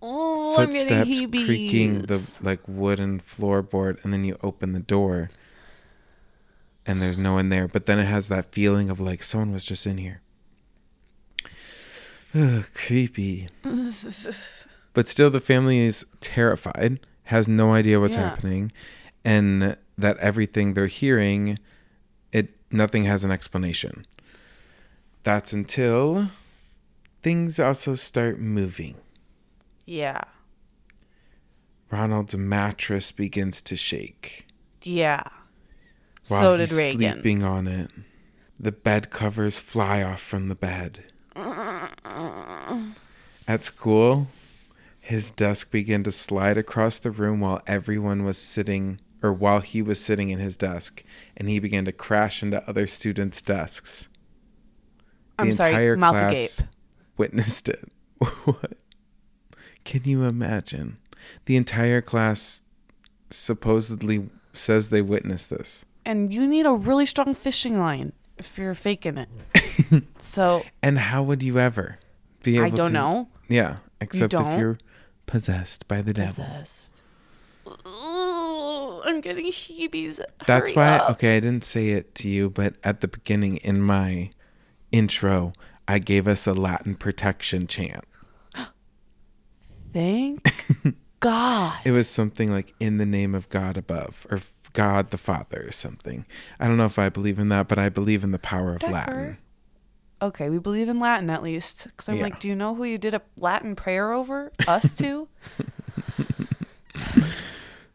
Oh, 0.00 0.56
Footsteps 0.56 1.20
creaking 1.20 1.98
the 1.98 2.38
like 2.42 2.66
wooden 2.66 3.20
floorboard, 3.20 4.02
and 4.02 4.10
then 4.10 4.24
you 4.24 4.38
open 4.42 4.72
the 4.72 4.80
door, 4.80 5.28
and 6.86 7.02
there's 7.02 7.18
no 7.18 7.34
one 7.34 7.50
there. 7.50 7.68
But 7.68 7.84
then 7.84 7.98
it 7.98 8.06
has 8.06 8.28
that 8.28 8.52
feeling 8.52 8.88
of 8.88 9.00
like 9.00 9.22
someone 9.22 9.52
was 9.52 9.66
just 9.66 9.86
in 9.86 9.98
here. 9.98 10.22
Ugh, 12.36 12.64
creepy. 12.74 13.48
But 14.92 15.08
still, 15.08 15.30
the 15.30 15.40
family 15.40 15.78
is 15.80 16.04
terrified, 16.20 17.00
has 17.24 17.48
no 17.48 17.72
idea 17.72 18.00
what's 18.00 18.14
Yeah. 18.16 18.28
happening, 18.30 18.72
and 19.24 19.76
that 19.98 20.16
everything 20.18 20.74
they're 20.74 20.86
hearing, 20.86 21.58
it 22.32 22.54
nothing 22.70 23.04
has 23.04 23.24
an 23.24 23.30
explanation. 23.30 24.06
That's 25.22 25.52
until 25.52 26.30
things 27.22 27.58
also 27.58 27.94
start 27.94 28.38
moving. 28.38 28.96
yeah. 29.86 30.20
Ronald's 31.90 32.36
mattress 32.36 33.12
begins 33.12 33.62
to 33.62 33.76
shake. 33.76 34.46
Yeah. 34.82 35.22
While 36.28 36.40
so 36.40 36.56
did 36.56 36.68
he's 36.70 36.76
Regan's. 36.76 37.14
sleeping 37.22 37.44
on 37.44 37.68
it. 37.68 37.90
The 38.58 38.72
bed 38.72 39.10
covers 39.10 39.60
fly 39.60 40.02
off 40.02 40.20
from 40.20 40.48
the 40.48 40.56
bed. 40.56 41.04
At 43.48 43.62
school, 43.62 44.28
his 45.00 45.30
desk 45.30 45.70
began 45.70 46.02
to 46.04 46.12
slide 46.12 46.58
across 46.58 46.98
the 46.98 47.10
room 47.10 47.40
while 47.40 47.62
everyone 47.66 48.24
was 48.24 48.38
sitting, 48.38 49.00
or 49.22 49.32
while 49.32 49.60
he 49.60 49.82
was 49.82 50.00
sitting 50.00 50.30
in 50.30 50.38
his 50.38 50.56
desk, 50.56 51.04
and 51.36 51.48
he 51.48 51.58
began 51.58 51.84
to 51.84 51.92
crash 51.92 52.42
into 52.42 52.68
other 52.68 52.86
students' 52.86 53.40
desks. 53.42 54.08
The 55.36 55.42
I'm 55.42 55.52
sorry, 55.52 55.70
entire 55.72 55.96
mouth 55.96 56.12
class 56.12 56.58
agape. 56.58 56.70
witnessed 57.16 57.68
it. 57.68 57.88
what? 58.18 58.72
Can 59.84 60.02
you 60.04 60.24
imagine? 60.24 60.98
The 61.44 61.56
entire 61.56 62.00
class 62.00 62.62
supposedly 63.30 64.28
says 64.52 64.88
they 64.88 65.02
witnessed 65.02 65.50
this. 65.50 65.84
And 66.04 66.32
you 66.32 66.46
need 66.46 66.66
a 66.66 66.72
really 66.72 67.06
strong 67.06 67.34
fishing 67.34 67.78
line 67.78 68.12
if 68.38 68.58
you're 68.58 68.74
faking 68.74 69.18
it. 69.18 69.28
so 70.20 70.64
And 70.82 70.98
how 70.98 71.22
would 71.22 71.42
you 71.42 71.58
ever 71.58 71.98
be 72.42 72.56
able 72.56 72.66
I 72.66 72.70
don't 72.70 72.86
to? 72.88 72.92
know. 72.92 73.28
Yeah, 73.48 73.76
except 74.00 74.34
if 74.34 74.58
you're 74.58 74.78
possessed 75.26 75.86
by 75.88 76.02
the 76.02 76.12
devil. 76.12 76.44
Possessed. 76.44 77.02
Ooh, 77.86 79.02
I'm 79.04 79.20
getting 79.20 79.46
heebies. 79.46 80.20
That's 80.46 80.70
Hurry 80.70 80.76
why 80.76 80.96
up. 80.98 81.10
okay, 81.12 81.36
I 81.36 81.40
didn't 81.40 81.64
say 81.64 81.90
it 81.90 82.14
to 82.16 82.28
you, 82.30 82.48
but 82.50 82.74
at 82.84 83.00
the 83.00 83.08
beginning 83.08 83.56
in 83.58 83.82
my 83.82 84.30
intro, 84.92 85.52
I 85.88 85.98
gave 85.98 86.28
us 86.28 86.46
a 86.46 86.54
Latin 86.54 86.94
protection 86.94 87.66
chant. 87.66 88.04
Thank 89.92 90.42
God. 91.20 91.80
It 91.84 91.92
was 91.92 92.08
something 92.08 92.50
like 92.50 92.74
in 92.78 92.98
the 92.98 93.06
name 93.06 93.34
of 93.34 93.48
God 93.48 93.76
above 93.76 94.26
or 94.30 94.40
God 94.72 95.10
the 95.10 95.18
Father 95.18 95.64
or 95.66 95.72
something. 95.72 96.26
I 96.60 96.68
don't 96.68 96.76
know 96.76 96.84
if 96.84 96.98
I 96.98 97.08
believe 97.08 97.38
in 97.38 97.48
that, 97.48 97.66
but 97.68 97.78
I 97.78 97.88
believe 97.88 98.22
in 98.22 98.30
the 98.32 98.38
power 98.38 98.74
of 98.74 98.80
Decker. 98.80 98.92
Latin. 98.92 99.38
Okay, 100.22 100.48
we 100.48 100.58
believe 100.58 100.88
in 100.88 100.98
Latin 100.98 101.28
at 101.30 101.42
least. 101.42 101.84
Because 101.88 102.08
I'm 102.08 102.16
Yeah. 102.16 102.22
like, 102.24 102.40
do 102.40 102.48
you 102.48 102.56
know 102.56 102.74
who 102.74 102.84
you 102.84 102.96
did 102.98 103.14
a 103.14 103.20
Latin 103.38 103.76
prayer 103.76 104.12
over? 104.12 104.50
Us 104.66 104.92
two? 104.94 105.28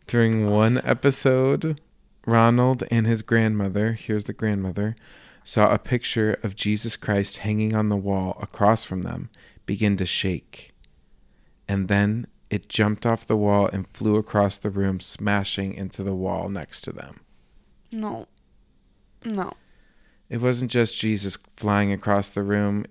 During 0.07 0.49
one 0.49 0.79
episode, 0.83 1.79
Ronald 2.25 2.83
and 2.91 3.07
his 3.07 3.21
grandmother, 3.21 3.93
here's 3.93 4.25
the 4.25 4.33
grandmother, 4.33 4.95
saw 5.43 5.71
a 5.73 5.79
picture 5.79 6.37
of 6.43 6.55
Jesus 6.55 6.97
Christ 6.97 7.39
hanging 7.39 7.73
on 7.73 7.89
the 7.89 7.95
wall 7.97 8.37
across 8.41 8.83
from 8.83 9.01
them 9.03 9.29
begin 9.65 9.95
to 9.97 10.05
shake. 10.05 10.71
And 11.67 11.87
then 11.87 12.27
it 12.49 12.67
jumped 12.67 13.05
off 13.05 13.25
the 13.25 13.37
wall 13.37 13.69
and 13.71 13.87
flew 13.87 14.17
across 14.17 14.57
the 14.57 14.69
room, 14.69 14.99
smashing 14.99 15.73
into 15.73 16.03
the 16.03 16.13
wall 16.13 16.49
next 16.49 16.81
to 16.81 16.91
them. 16.91 17.21
no. 17.91 18.27
No. 19.23 19.53
It 20.31 20.39
wasn't 20.39 20.71
just 20.71 20.97
Jesus 20.97 21.35
flying 21.57 21.91
across 21.91 22.29
the 22.29 22.41
room. 22.41 22.85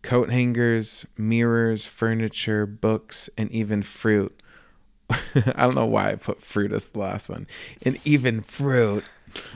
Coat 0.00 0.30
hangers, 0.30 1.04
mirrors, 1.18 1.84
furniture, 1.84 2.64
books, 2.64 3.28
and 3.36 3.50
even 3.52 3.82
fruit. 3.82 4.42
I 5.10 5.52
don't 5.58 5.74
know 5.74 5.84
why 5.84 6.12
I 6.12 6.14
put 6.14 6.40
fruit 6.40 6.72
as 6.72 6.86
the 6.86 6.98
last 7.00 7.28
one. 7.28 7.46
And 7.84 7.98
even 8.06 8.40
fruit. 8.40 9.04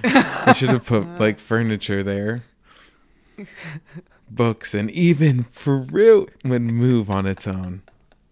I 0.04 0.52
should 0.52 0.68
have 0.68 0.84
put 0.84 1.06
like 1.18 1.38
furniture 1.38 2.02
there. 2.02 2.44
Books 4.30 4.74
and 4.74 4.90
even 4.90 5.44
fruit 5.44 6.30
would 6.44 6.60
move 6.62 7.10
on 7.10 7.24
its 7.26 7.46
own. 7.46 7.80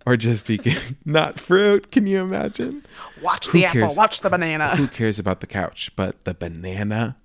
or 0.04 0.18
just 0.18 0.46
be 0.46 0.60
not 1.06 1.40
fruit. 1.40 1.90
Can 1.90 2.06
you 2.06 2.20
imagine? 2.20 2.84
Watch 3.22 3.46
Who 3.46 3.52
the 3.58 3.64
apple. 3.64 3.94
Watch 3.94 4.20
the 4.20 4.28
banana. 4.28 4.76
Who 4.76 4.86
cares 4.86 5.18
about 5.18 5.40
the 5.40 5.46
couch? 5.46 5.90
But 5.96 6.24
the 6.24 6.34
banana, 6.34 7.16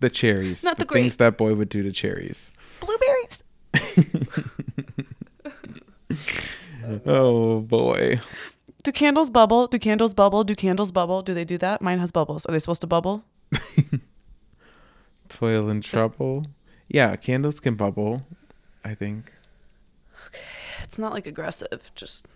the 0.00 0.10
cherries, 0.10 0.62
Not 0.62 0.78
the 0.78 0.84
things 0.84 1.16
that 1.16 1.36
boy 1.36 1.54
would 1.54 1.68
do 1.68 1.82
to 1.82 1.92
cherries. 1.92 2.52
Blueberries. 2.80 3.42
Oh 7.04 7.60
boy. 7.60 8.20
Do 8.84 8.92
candles 8.92 9.30
bubble? 9.30 9.66
Do 9.66 9.78
candles 9.78 10.14
bubble? 10.14 10.44
Do 10.44 10.54
candles 10.54 10.92
bubble? 10.92 11.22
Do 11.22 11.34
they 11.34 11.44
do 11.44 11.58
that? 11.58 11.82
Mine 11.82 11.98
has 11.98 12.12
bubbles. 12.12 12.46
Are 12.46 12.52
they 12.52 12.58
supposed 12.60 12.80
to 12.82 12.86
bubble? 12.86 13.24
Toil 15.28 15.68
and 15.68 15.82
trouble. 15.82 16.46
Yeah, 16.88 17.16
candles 17.16 17.58
can 17.58 17.74
bubble. 17.74 18.24
I 18.84 18.94
think. 18.94 19.32
Okay. 20.28 20.44
It's 20.84 20.98
not 20.98 21.12
like 21.12 21.26
aggressive. 21.26 21.90
Just 21.96 22.26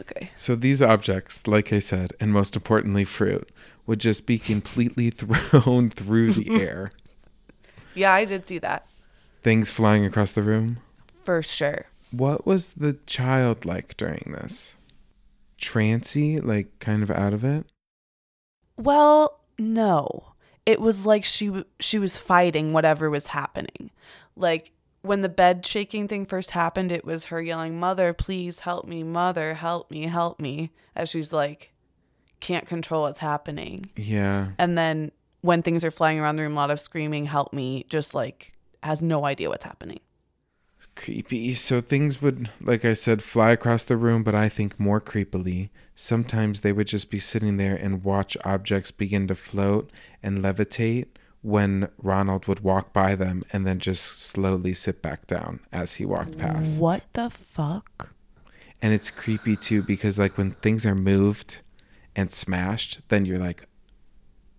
okay. 0.00 0.30
So 0.36 0.54
these 0.54 0.80
objects, 0.80 1.48
like 1.48 1.72
I 1.72 1.80
said, 1.80 2.12
and 2.20 2.32
most 2.32 2.54
importantly, 2.54 3.04
fruit, 3.04 3.50
would 3.86 4.00
just 4.00 4.26
be 4.26 4.38
completely 4.38 5.10
thrown 5.10 5.88
through 5.88 6.32
the 6.32 6.62
air. 6.62 6.92
Yeah, 7.94 8.12
I 8.12 8.24
did 8.24 8.46
see 8.48 8.58
that 8.58 8.86
Things 9.42 9.70
flying 9.70 10.04
across 10.04 10.32
the 10.32 10.42
room. 10.42 10.78
for 11.22 11.42
sure. 11.42 11.86
What 12.10 12.46
was 12.46 12.70
the 12.70 12.94
child 13.06 13.64
like 13.64 13.96
during 13.96 14.34
this? 14.38 14.74
Trancy, 15.58 16.40
like 16.40 16.78
kind 16.78 17.02
of 17.02 17.10
out 17.10 17.32
of 17.32 17.44
it? 17.44 17.66
Well, 18.76 19.40
no. 19.58 20.32
It 20.66 20.80
was 20.80 21.04
like 21.06 21.24
she 21.24 21.64
she 21.78 21.98
was 21.98 22.16
fighting 22.16 22.72
whatever 22.72 23.10
was 23.10 23.28
happening. 23.28 23.90
Like 24.34 24.72
when 25.02 25.20
the 25.20 25.28
bed 25.28 25.66
shaking 25.66 26.08
thing 26.08 26.24
first 26.24 26.52
happened, 26.52 26.90
it 26.90 27.04
was 27.04 27.26
her 27.26 27.42
yelling, 27.42 27.78
"Mother, 27.78 28.14
please 28.14 28.60
help 28.60 28.86
me. 28.86 29.02
Mother, 29.02 29.54
help 29.54 29.90
me, 29.90 30.06
help 30.06 30.40
me." 30.40 30.70
As 30.96 31.10
she's 31.10 31.32
like 31.34 31.72
can't 32.44 32.66
control 32.66 33.02
what's 33.02 33.20
happening. 33.20 33.90
Yeah. 33.96 34.48
And 34.58 34.76
then 34.76 35.12
when 35.40 35.62
things 35.62 35.82
are 35.82 35.90
flying 35.90 36.20
around 36.20 36.36
the 36.36 36.42
room, 36.42 36.52
a 36.52 36.56
lot 36.56 36.70
of 36.70 36.78
screaming, 36.78 37.24
"Help 37.24 37.54
me." 37.54 37.86
Just 37.88 38.14
like 38.14 38.52
has 38.82 39.00
no 39.00 39.24
idea 39.24 39.48
what's 39.48 39.64
happening. 39.64 40.00
Creepy. 40.94 41.54
So 41.54 41.80
things 41.80 42.20
would, 42.20 42.50
like 42.60 42.84
I 42.84 42.92
said, 42.92 43.22
fly 43.22 43.50
across 43.50 43.82
the 43.82 43.96
room, 43.96 44.22
but 44.22 44.34
I 44.34 44.50
think 44.50 44.78
more 44.78 45.00
creepily, 45.00 45.70
sometimes 45.94 46.60
they 46.60 46.70
would 46.70 46.86
just 46.86 47.10
be 47.10 47.18
sitting 47.18 47.56
there 47.56 47.74
and 47.74 48.04
watch 48.04 48.36
objects 48.44 48.90
begin 48.90 49.26
to 49.28 49.34
float 49.34 49.90
and 50.22 50.40
levitate 50.40 51.06
when 51.40 51.88
Ronald 52.00 52.46
would 52.46 52.60
walk 52.60 52.92
by 52.92 53.14
them 53.14 53.42
and 53.52 53.66
then 53.66 53.78
just 53.78 54.20
slowly 54.20 54.74
sit 54.74 55.00
back 55.02 55.26
down 55.26 55.60
as 55.72 55.94
he 55.94 56.04
walked 56.04 56.38
past. 56.38 56.80
What 56.80 57.04
the 57.14 57.30
fuck? 57.30 58.12
And 58.80 58.92
it's 58.92 59.10
creepy 59.10 59.56
too 59.56 59.82
because 59.82 60.18
like 60.18 60.36
when 60.38 60.52
things 60.52 60.84
are 60.86 60.94
moved 60.94 61.60
and 62.16 62.30
smashed, 62.32 63.00
then 63.08 63.24
you're 63.24 63.38
like 63.38 63.64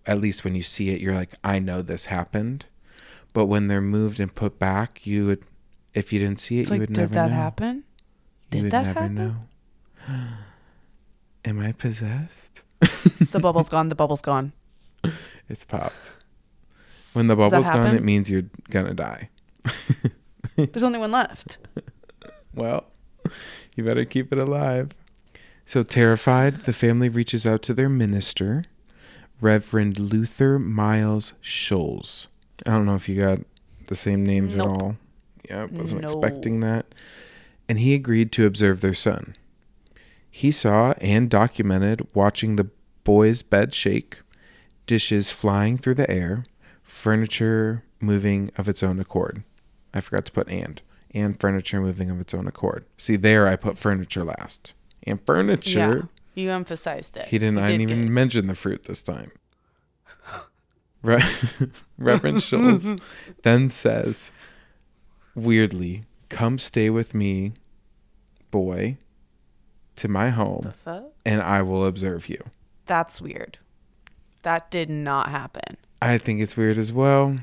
at 0.07 0.19
least 0.19 0.43
when 0.43 0.53
you 0.53 0.61
see 0.61 0.89
it, 0.91 1.01
you're 1.01 1.15
like, 1.15 1.31
I 1.43 1.57
know 1.57 1.81
this 1.81 2.05
happened. 2.05 2.65
But 3.33 3.47
when 3.47 3.67
they're 3.67 3.81
moved 3.81 4.19
and 4.19 4.33
put 4.33 4.59
back, 4.59 5.05
you 5.07 5.25
would 5.27 5.43
if 5.93 6.13
you 6.13 6.19
didn't 6.19 6.39
see 6.39 6.57
it, 6.59 6.61
It's 6.61 6.69
you 6.69 6.73
like, 6.75 6.79
would 6.81 6.93
did 6.93 6.97
never 7.01 7.13
that 7.15 7.29
know. 7.29 7.35
happen? 7.35 7.83
You 8.51 8.61
Did 8.63 8.71
that 8.71 8.85
never 8.85 8.99
happen? 8.99 9.15
know. 9.15 9.35
Am 11.45 11.59
I 11.59 11.71
possessed? 11.71 12.51
The 13.31 13.39
bubble's 13.39 13.69
gone. 13.69 13.89
The 13.89 13.95
bubble's 13.95 14.21
gone. 14.21 14.51
It's 15.49 15.63
popped. 15.63 16.13
When 17.13 17.27
the 17.27 17.35
bubble's 17.35 17.67
gone, 17.69 17.95
it 17.95 18.03
means 18.03 18.29
you're 18.29 18.49
gonna 18.69 18.93
die. 18.95 19.29
There's 20.55 20.83
only 20.83 20.99
one 20.99 21.11
left. 21.11 21.57
Well, 22.55 22.85
you 23.75 23.83
better 23.83 24.05
keep 24.05 24.31
it 24.31 24.39
alive. 24.39 24.91
So 25.65 25.83
terrified, 25.83 26.63
the 26.65 26.73
family 26.73 27.09
reaches 27.09 27.45
out 27.47 27.61
to 27.63 27.73
their 27.73 27.89
minister, 27.89 28.65
Reverend 29.41 29.99
Luther 29.99 30.59
Miles 30.59 31.33
Scholes. 31.43 32.27
I 32.65 32.71
don't 32.71 32.85
know 32.85 32.95
if 32.95 33.09
you 33.09 33.19
got 33.19 33.39
the 33.87 33.95
same 33.95 34.23
names 34.25 34.55
Nope. 34.55 34.67
at 34.67 34.71
all. 34.81 34.97
Yeah, 35.49 35.61
I 35.63 35.65
wasn't 35.65 36.01
No. 36.01 36.07
expecting 36.07 36.59
that. 36.61 36.85
And 37.67 37.79
he 37.79 37.93
agreed 37.95 38.31
to 38.33 38.45
observe 38.45 38.81
their 38.81 38.93
son. 38.93 39.35
He 40.29 40.51
saw 40.51 40.93
and 41.01 41.29
documented 41.29 42.07
watching 42.13 42.55
the 42.55 42.69
boy's 43.03 43.41
bed 43.41 43.73
shake, 43.73 44.19
dishes 44.85 45.31
flying 45.31 45.77
through 45.77 45.95
the 45.95 46.09
air, 46.09 46.45
furniture 46.83 47.83
moving 47.99 48.51
of 48.57 48.69
its 48.69 48.83
own 48.83 48.99
accord. 48.99 49.43
I 49.93 50.01
forgot 50.01 50.25
to 50.25 50.31
put 50.31 50.47
and. 50.49 50.81
And 51.11 51.39
furniture 51.39 51.79
moving 51.81 52.09
of 52.09 52.19
its 52.19 52.33
own 52.33 52.45
accord. 52.47 52.85
See, 52.97 53.15
there 53.15 53.47
I 53.47 53.55
put 53.55 53.77
furniture 53.77 54.23
last. 54.25 54.73
And 55.05 55.19
furniture. 55.25 56.09
Yeah, 56.35 56.43
you 56.43 56.51
emphasized 56.51 57.17
it. 57.17 57.27
He 57.27 57.37
didn't. 57.37 57.57
You 57.57 57.63
I 57.63 57.67
didn't 57.67 57.81
even 57.81 58.13
mention 58.13 58.47
the 58.47 58.55
fruit 58.55 58.85
this 58.85 59.03
time. 59.03 59.31
Re- 61.01 61.21
Reverend 61.97 62.41
Schulze 62.41 62.99
then 63.43 63.69
says, 63.69 64.31
weirdly, 65.35 66.05
"Come 66.29 66.57
stay 66.57 66.89
with 66.89 67.13
me, 67.13 67.53
boy, 68.51 68.97
to 69.97 70.07
my 70.07 70.29
home, 70.29 70.73
and 71.25 71.41
I 71.41 71.61
will 71.61 71.85
observe 71.85 72.27
you." 72.29 72.43
That's 72.85 73.21
weird. 73.21 73.57
That 74.41 74.69
did 74.69 74.89
not 74.89 75.29
happen. 75.29 75.77
I 76.01 76.17
think 76.17 76.41
it's 76.41 76.57
weird 76.57 76.77
as 76.77 76.93
well. 76.93 77.39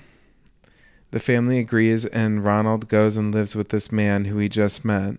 The 1.11 1.19
family 1.21 1.59
agrees, 1.59 2.07
and 2.07 2.45
Ronald 2.45 2.89
goes 2.89 3.17
and 3.17 3.35
lives 3.35 3.55
with 3.55 3.69
this 3.69 3.93
man 3.93 4.27
who 4.27 4.39
he 4.39 4.49
just 4.49 4.85
met. 4.85 5.17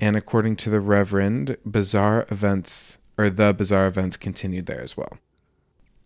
And 0.00 0.16
according 0.16 0.56
to 0.56 0.70
the 0.70 0.80
Reverend, 0.80 1.56
bizarre 1.64 2.26
events 2.30 2.98
or 3.20 3.28
the 3.28 3.52
bizarre 3.52 3.86
events 3.86 4.16
continued 4.16 4.64
there 4.64 4.80
as 4.80 4.96
well. 4.96 5.18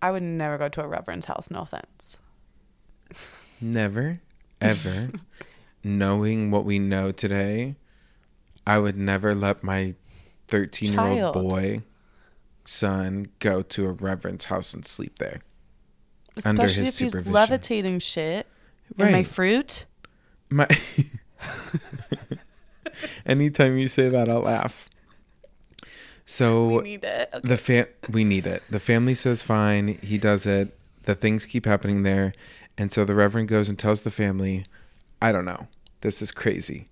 I 0.03 0.11
would 0.11 0.22
never 0.22 0.59
go 0.59 0.68
to 0.68 0.82
a 0.82 0.88
reverend's 0.88 1.26
house. 1.26 1.49
No 1.51 1.61
offense. 1.61 2.18
Never, 3.61 4.20
ever, 4.61 5.11
knowing 5.84 6.51
what 6.51 6.64
we 6.64 6.80
know 6.80 7.12
today, 7.12 7.76
I 8.66 8.78
would 8.78 8.99
never 8.99 9.34
let 9.34 9.62
my 9.62 9.95
13 10.49 10.92
year 10.92 11.01
old 11.01 11.34
boy 11.34 11.82
son 12.64 13.28
go 13.38 13.62
to 13.62 13.86
a 13.86 13.92
reverend's 13.92 14.47
house 14.47 14.74
and 14.74 14.84
sleep 14.84 15.18
there. 15.18 15.40
Especially 16.36 16.51
Under 16.51 16.62
his 16.64 16.78
if 16.78 16.99
he's 16.99 17.26
levitating 17.26 18.01
shit 18.01 18.49
in 18.99 19.12
my 19.12 19.22
fruit. 19.22 19.86
My 20.51 20.66
Anytime 23.26 23.78
you 23.78 23.88
say 23.88 24.09
that, 24.09 24.28
I'll 24.28 24.40
laugh. 24.40 24.88
So 26.26 26.78
We 26.78 26.82
need 26.82 27.05
it. 27.05 27.28
Okay. 27.34 27.49
the 27.49 27.57
fa- 27.57 27.88
we 28.09 28.24
need 28.24 28.47
it. 28.47 28.62
The 28.70 28.80
family 28.80 29.14
says 29.14 29.42
fine. 29.42 29.99
He 30.03 30.18
does 30.18 30.47
it. 30.47 30.76
The 31.05 31.14
things 31.14 31.45
keep 31.45 31.66
happening 31.66 32.03
there, 32.03 32.32
and 32.78 32.90
so 32.90 33.05
the 33.05 33.14
reverend 33.14 33.49
goes 33.49 33.68
and 33.68 33.78
tells 33.78 34.01
the 34.01 34.11
family, 34.11 34.64
"I 35.20 35.32
don't 35.32 35.45
know. 35.45 35.68
This 36.01 36.22
is 36.22 36.32
crazy, 36.32 36.88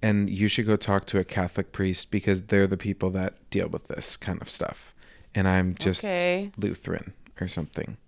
and 0.00 0.30
you 0.30 0.48
should 0.48 0.66
go 0.66 0.76
talk 0.76 1.04
to 1.06 1.18
a 1.18 1.24
Catholic 1.24 1.72
priest 1.72 2.10
because 2.10 2.42
they're 2.42 2.66
the 2.66 2.78
people 2.78 3.10
that 3.10 3.34
deal 3.50 3.68
with 3.68 3.88
this 3.88 4.16
kind 4.16 4.40
of 4.40 4.48
stuff, 4.48 4.94
and 5.34 5.46
I'm 5.46 5.74
just 5.78 6.02
Okay. 6.02 6.50
Lutheran 6.56 7.12
or 7.38 7.48
something." 7.48 7.98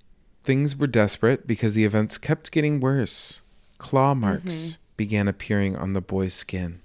Things 0.42 0.74
were 0.74 0.88
desperate 0.88 1.46
because 1.46 1.74
the 1.74 1.84
events 1.84 2.18
kept 2.18 2.50
getting 2.50 2.80
worse. 2.80 3.40
Claw 3.78 4.14
marks 4.14 4.54
mm-hmm. 4.54 4.74
began 4.96 5.28
appearing 5.28 5.76
on 5.76 5.92
the 5.92 6.00
boy's 6.00 6.34
skin. 6.34 6.80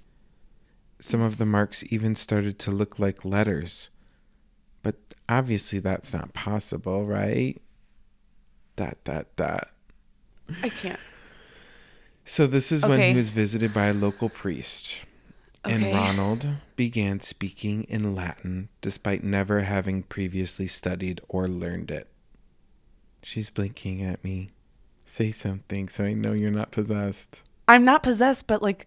Some 1.00 1.20
of 1.20 1.38
the 1.38 1.46
marks 1.46 1.84
even 1.90 2.14
started 2.14 2.58
to 2.60 2.70
look 2.70 2.98
like 2.98 3.24
letters. 3.24 3.88
But 4.82 4.96
obviously 5.28 5.78
that's 5.78 6.12
not 6.12 6.34
possible, 6.34 7.06
right? 7.06 7.60
That 8.76 9.04
that 9.04 9.36
that. 9.36 9.70
I 10.62 10.68
can't. 10.68 11.00
So 12.24 12.46
this 12.46 12.70
is 12.72 12.84
when 12.84 13.00
he 13.00 13.14
was 13.14 13.30
visited 13.30 13.72
by 13.72 13.86
a 13.86 13.94
local 13.94 14.28
priest. 14.28 14.98
And 15.64 15.82
Ronald 15.92 16.46
began 16.76 17.20
speaking 17.20 17.84
in 17.84 18.14
Latin 18.14 18.68
despite 18.80 19.24
never 19.24 19.62
having 19.62 20.02
previously 20.02 20.66
studied 20.66 21.20
or 21.28 21.48
learned 21.48 21.90
it. 21.90 22.08
She's 23.22 23.50
blinking 23.50 24.02
at 24.02 24.22
me. 24.22 24.50
Say 25.04 25.30
something 25.30 25.88
so 25.88 26.04
I 26.04 26.12
know 26.12 26.32
you're 26.32 26.50
not 26.50 26.70
possessed. 26.70 27.42
I'm 27.66 27.84
not 27.84 28.02
possessed, 28.02 28.46
but 28.46 28.62
like, 28.62 28.86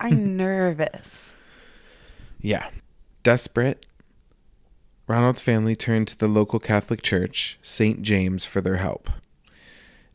I'm 0.00 0.36
nervous. 0.36 1.34
Yeah. 2.46 2.68
Desperate, 3.24 3.84
Ronald's 5.08 5.42
family 5.42 5.74
turned 5.74 6.06
to 6.06 6.16
the 6.16 6.28
local 6.28 6.60
Catholic 6.60 7.02
church, 7.02 7.58
St. 7.60 8.02
James, 8.02 8.44
for 8.44 8.60
their 8.60 8.76
help. 8.76 9.10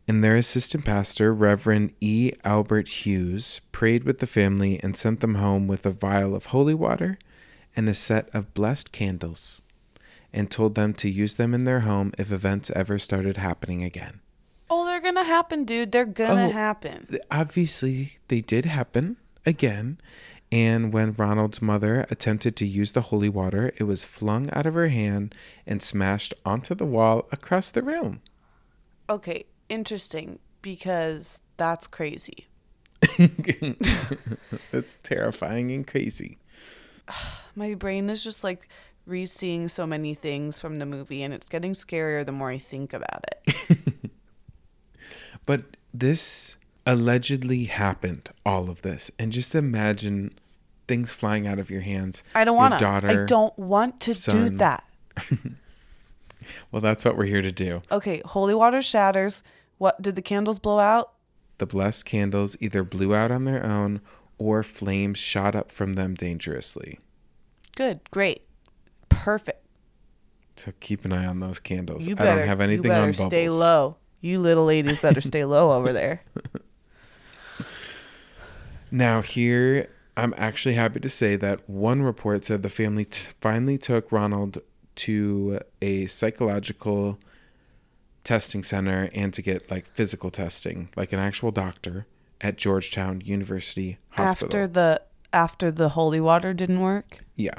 And 0.07 0.23
their 0.23 0.37
assistant 0.37 0.85
pastor, 0.85 1.33
Reverend 1.33 1.91
E. 1.99 2.31
Albert 2.45 2.87
Hughes, 3.05 3.59
prayed 3.73 4.05
with 4.05 4.19
the 4.19 4.27
family 4.27 4.79
and 4.81 4.95
sent 4.95 5.19
them 5.19 5.35
home 5.35 5.67
with 5.67 5.85
a 5.85 5.91
vial 5.91 6.33
of 6.33 6.47
holy 6.47 6.73
water 6.73 7.19
and 7.75 7.89
a 7.89 7.93
set 7.93 8.29
of 8.33 8.53
blessed 8.53 8.93
candles, 8.93 9.61
and 10.31 10.49
told 10.49 10.75
them 10.75 10.93
to 10.93 11.09
use 11.09 11.35
them 11.35 11.53
in 11.53 11.65
their 11.65 11.81
home 11.81 12.13
if 12.17 12.31
events 12.31 12.71
ever 12.73 12.97
started 12.97 13.35
happening 13.35 13.83
again. 13.83 14.21
Oh, 14.69 14.85
they're 14.85 15.01
gonna 15.01 15.25
happen, 15.25 15.65
dude. 15.65 15.91
They're 15.91 16.05
gonna 16.05 16.47
Oh. 16.47 16.51
happen. 16.51 17.07
obviously 17.29 18.19
they 18.29 18.39
did 18.39 18.63
happen 18.63 19.17
again 19.45 19.97
And 20.51 20.91
when 20.91 21.13
Ronald's 21.13 21.61
mother 21.61 22.05
attempted 22.09 22.55
to 22.57 22.65
use 22.65 22.91
the 22.91 23.01
holy 23.01 23.29
water, 23.29 23.71
it 23.77 23.83
was 23.83 24.03
flung 24.03 24.49
out 24.51 24.65
of 24.65 24.73
her 24.73 24.89
hand 24.89 25.33
and 25.65 25.81
smashed 25.81 26.33
onto 26.45 26.75
the 26.75 26.85
wall 26.85 27.27
across 27.31 27.71
the 27.71 27.81
room. 27.81 28.21
Okay, 29.09 29.45
interesting 29.69 30.39
because 30.61 31.41
that's 31.57 31.87
crazy. 31.87 32.47
That's 34.71 34.99
terrifying 35.01 35.71
and 35.71 35.87
crazy. 35.87 36.37
My 37.55 37.73
brain 37.73 38.09
is 38.09 38.23
just 38.23 38.43
like 38.43 38.67
re-seeing 39.05 39.67
so 39.67 39.87
many 39.87 40.13
things 40.13 40.59
from 40.59 40.77
the 40.77 40.85
movie 40.85 41.23
and 41.23 41.33
it's 41.33 41.49
getting 41.49 41.73
scarier 41.73 42.23
the 42.25 42.31
more 42.31 42.51
I 42.51 42.57
think 42.57 42.93
about 42.93 43.25
it. 43.27 43.79
But 45.45 45.77
this 45.93 46.57
allegedly 46.85 47.65
happened, 47.65 48.29
all 48.45 48.69
of 48.69 48.81
this. 48.81 49.11
And 49.19 49.31
just 49.31 49.55
imagine 49.55 50.33
things 50.87 51.11
flying 51.11 51.47
out 51.47 51.59
of 51.59 51.69
your 51.69 51.81
hands. 51.81 52.23
I 52.35 52.43
don't 52.43 52.57
want 52.57 52.79
to. 52.79 52.87
I 52.87 53.25
don't 53.25 53.57
want 53.57 53.99
to 54.01 54.13
do 54.13 54.49
that. 54.57 54.83
Well, 56.71 56.81
that's 56.81 57.03
what 57.05 57.17
we're 57.17 57.25
here 57.25 57.41
to 57.41 57.51
do. 57.51 57.81
Okay, 57.91 58.21
holy 58.25 58.55
water 58.55 58.81
shatters. 58.81 59.43
What 59.77 60.01
did 60.01 60.15
the 60.15 60.21
candles 60.21 60.59
blow 60.59 60.79
out? 60.79 61.13
The 61.57 61.65
blessed 61.65 62.05
candles 62.05 62.57
either 62.59 62.83
blew 62.83 63.13
out 63.13 63.31
on 63.31 63.45
their 63.45 63.63
own 63.65 64.01
or 64.37 64.63
flames 64.63 65.19
shot 65.19 65.55
up 65.55 65.71
from 65.71 65.93
them 65.93 66.15
dangerously. 66.15 66.99
Good, 67.75 67.99
great, 68.11 68.43
perfect. 69.09 69.63
So 70.55 70.73
keep 70.79 71.05
an 71.05 71.13
eye 71.13 71.25
on 71.25 71.39
those 71.39 71.59
candles. 71.59 72.07
You 72.07 72.15
I 72.17 72.25
don't 72.25 72.47
have 72.47 72.61
anything 72.61 72.85
you 72.85 72.89
better 72.89 73.03
on 73.03 73.11
bubbles. 73.11 73.27
stay 73.27 73.49
low. 73.49 73.97
You 74.19 74.39
little 74.39 74.65
ladies 74.65 74.99
better 74.99 75.21
stay 75.21 75.45
low 75.45 75.71
over 75.71 75.93
there. 75.93 76.21
Now, 78.91 79.21
here, 79.21 79.89
I'm 80.17 80.33
actually 80.37 80.75
happy 80.75 80.99
to 80.99 81.09
say 81.09 81.35
that 81.37 81.67
one 81.69 82.01
report 82.01 82.45
said 82.45 82.61
the 82.61 82.69
family 82.69 83.05
t- 83.05 83.29
finally 83.39 83.77
took 83.77 84.11
Ronald 84.11 84.59
to 84.95 85.59
a 85.81 86.05
psychological 86.07 87.17
testing 88.23 88.63
center 88.63 89.09
and 89.15 89.33
to 89.33 89.41
get 89.41 89.71
like 89.71 89.87
physical 89.93 90.29
testing, 90.29 90.89
like 90.95 91.13
an 91.13 91.19
actual 91.19 91.51
doctor 91.51 92.05
at 92.41 92.57
Georgetown 92.57 93.21
University 93.21 93.97
Hospital. 94.09 94.47
After 94.47 94.67
the 94.67 95.01
after 95.33 95.71
the 95.71 95.89
holy 95.89 96.19
water 96.19 96.53
didn't 96.53 96.81
work. 96.81 97.19
Yeah. 97.35 97.55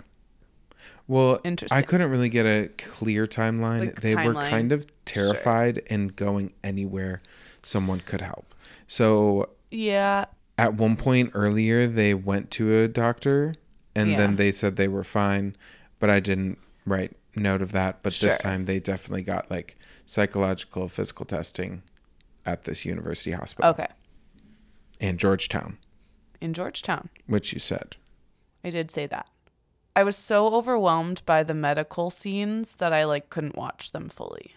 Well, 1.08 1.40
Interesting. 1.42 1.78
I 1.78 1.82
couldn't 1.82 2.10
really 2.10 2.28
get 2.28 2.46
a 2.46 2.68
clear 2.78 3.26
timeline. 3.26 3.80
Like, 3.80 4.00
they 4.02 4.14
were 4.14 4.34
kind 4.34 4.72
of 4.72 4.86
terrified 5.04 5.82
and 5.88 6.14
going 6.14 6.52
anywhere 6.62 7.22
someone 7.62 8.00
could 8.00 8.20
help. 8.20 8.54
So 8.86 9.50
Yeah, 9.70 10.26
at 10.62 10.74
one 10.74 10.94
point 10.96 11.30
earlier, 11.34 11.86
they 11.88 12.14
went 12.14 12.50
to 12.52 12.72
a 12.82 12.88
doctor 12.88 13.54
and 13.96 14.10
Yeah. 14.12 14.16
then 14.16 14.36
they 14.36 14.52
said 14.52 14.76
they 14.76 14.88
were 14.88 15.02
fine, 15.04 15.56
but 15.98 16.08
I 16.08 16.20
didn't 16.20 16.58
write 16.86 17.16
note 17.34 17.62
of 17.62 17.72
that. 17.72 18.02
But 18.02 18.14
this 18.14 18.38
time 18.38 18.64
they 18.66 18.78
definitely 18.78 19.22
got 19.22 19.50
like 19.50 19.76
psychological 20.06 20.88
physical 20.88 21.26
testing 21.26 21.82
at 22.46 22.64
this 22.64 22.84
university 22.84 23.32
hospital 23.32 23.70
okay. 23.70 23.88
In 25.00 25.18
Georgetown, 25.18 25.78
In 26.40 26.54
Georgetown. 26.54 27.08
which 27.26 27.52
you 27.52 27.58
said. 27.58 27.96
I 28.64 28.70
did 28.70 28.90
say 28.92 29.06
that. 29.06 29.26
I 29.96 30.04
was 30.04 30.16
so 30.16 30.54
overwhelmed 30.54 31.22
by 31.26 31.42
the 31.42 31.54
medical 31.54 32.08
scenes 32.10 32.74
that 32.76 32.92
I 32.92 33.04
like 33.04 33.30
couldn't 33.30 33.56
watch 33.56 33.90
them 33.92 34.08
fully. 34.08 34.54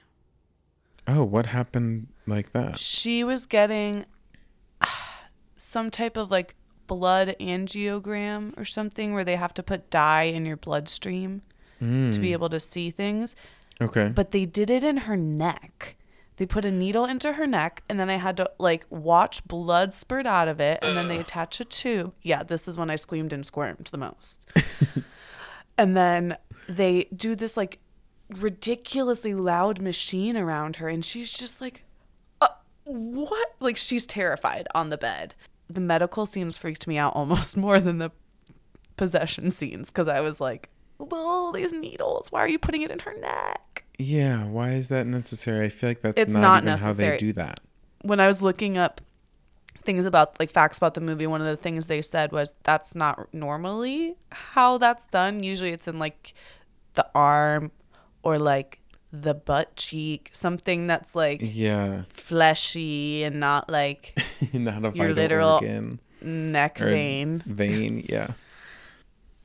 Oh, 1.08 1.24
what 1.24 1.48
happened 1.48 2.08
like 2.28 2.52
that? 2.54 2.78
She 2.80 3.24
was 3.24 3.46
getting 3.46 4.06
some 5.66 5.90
type 5.90 6.16
of 6.16 6.30
like 6.30 6.56
blood 6.88 7.36
angiogram 7.40 8.58
or 8.58 8.66
something 8.66 9.14
where 9.14 9.24
they 9.24 9.36
have 9.36 9.54
to 9.56 9.64
put 9.64 9.90
dye 9.90 10.24
in 10.24 10.46
your 10.46 10.58
bloodstream 10.58 11.42
to 12.14 12.20
be 12.20 12.32
able 12.32 12.50
to 12.50 12.60
see 12.60 12.90
things. 12.92 13.36
Okay. 13.82 14.08
But 14.08 14.32
they 14.32 14.46
did 14.46 14.70
it 14.70 14.84
in 14.84 14.98
her 14.98 15.18
neck. 15.18 15.96
They 16.38 16.46
put 16.46 16.66
a 16.66 16.72
needle 16.72 17.06
into 17.06 17.34
her 17.34 17.48
neck 17.48 17.84
and 17.90 18.00
then 18.00 18.10
I 18.10 18.18
had 18.18 18.38
to 18.38 18.50
like 18.60 18.86
watch 18.90 19.46
blood 19.48 19.94
spurt 19.94 20.26
out 20.26 20.48
of 20.48 20.62
it 20.62 20.80
and 20.82 20.96
then 20.96 21.08
they 21.08 21.18
attach 21.18 21.60
a 21.60 21.66
tube. 21.66 22.14
Yeah, 22.22 22.44
this 22.44 22.68
is 22.68 22.78
when 22.78 22.90
I 22.90 22.96
screamed 22.96 23.34
and 23.34 23.46
squirmed 23.46 23.90
the 23.92 23.98
most. 23.98 24.46
and 25.78 25.98
then 25.98 26.38
they 26.68 27.06
do 27.16 27.36
this 27.36 27.58
like 27.58 27.80
ridiculously 28.30 29.34
loud 29.34 29.82
machine 29.82 30.36
around 30.38 30.78
her 30.78 30.90
and 30.90 31.06
she's 31.06 31.32
just 31.32 31.62
like 31.62 31.84
uh, 32.42 32.48
what 32.86 33.56
like 33.60 33.78
she's 33.78 34.06
terrified 34.06 34.68
on 34.74 34.90
the 34.90 34.98
bed 34.98 35.36
the 35.70 35.82
medical 35.82 36.26
scenes 36.26 36.58
freaked 36.58 36.88
me 36.88 36.98
out 36.98 37.16
almost 37.16 37.58
more 37.58 37.80
than 37.80 37.98
the 37.98 38.12
possession 38.98 39.52
scenes 39.52 39.90
because 39.90 40.08
i 40.08 40.22
was 40.22 40.40
like 40.40 40.70
oh 41.00 41.52
these 41.54 41.74
needles 41.74 42.32
why 42.32 42.40
are 42.40 42.48
you 42.48 42.58
putting 42.60 42.82
it 42.82 42.92
in 42.92 43.00
her 43.00 43.14
neck 43.20 43.84
Yeah, 43.98 44.46
why 44.46 44.72
is 44.72 44.88
that 44.90 45.06
necessary? 45.08 45.66
I 45.66 45.70
feel 45.70 45.90
like 45.90 46.02
that's 46.02 46.20
It's 46.20 46.32
not, 46.34 46.42
not 46.42 46.58
even 46.64 46.66
necessary. 46.66 47.08
how 47.08 47.12
they 47.14 47.18
do 47.18 47.34
that. 47.34 47.60
when 48.04 48.20
i 48.22 48.28
was 48.28 48.42
looking 48.42 48.78
up 48.78 49.02
things 49.84 50.06
about 50.06 50.40
like 50.40 50.50
facts 50.50 50.78
about 50.78 50.94
the 50.96 51.02
movie 51.02 51.28
one 51.28 51.42
of 51.42 51.48
the 51.48 51.58
things 51.58 51.88
they 51.88 52.02
said 52.02 52.32
was 52.32 52.56
that's 52.64 52.96
not 52.96 53.32
normally 53.34 54.16
how 54.32 54.78
that's 54.78 55.06
done 55.08 55.44
usually 55.44 55.72
it's 55.72 55.88
in 55.88 56.00
like 56.00 56.34
the 56.96 57.06
arm 57.14 57.72
or 58.24 58.40
like 58.40 58.80
the 59.22 59.34
butt 59.34 59.76
cheek 59.76 60.30
something 60.34 60.88
that's 60.88 61.16
like 61.16 61.40
Yeah, 61.42 62.04
fleshy 62.10 63.24
and 63.24 63.40
not 63.40 63.70
like 63.70 64.18
not 64.54 64.84
a 64.86 64.92
Your 64.96 65.14
literal 65.14 65.52
organ 65.54 66.00
neck 66.22 66.78
vein. 66.80 67.42
Vein, 67.46 68.06
yeah. 68.10 68.30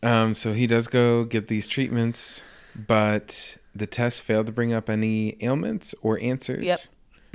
Um, 0.02 0.34
so 0.34 0.52
he 0.54 0.66
does 0.66 0.86
go 0.88 1.24
get 1.24 1.46
these 1.48 1.66
treatments, 1.66 2.42
but 2.74 3.56
the 3.74 3.86
test 3.86 4.22
failed 4.22 4.46
to 4.46 4.52
bring 4.52 4.72
up 4.72 4.88
any 4.88 5.36
ailments 5.42 5.94
or 6.02 6.18
answers. 6.22 6.64
Yep. 6.64 6.78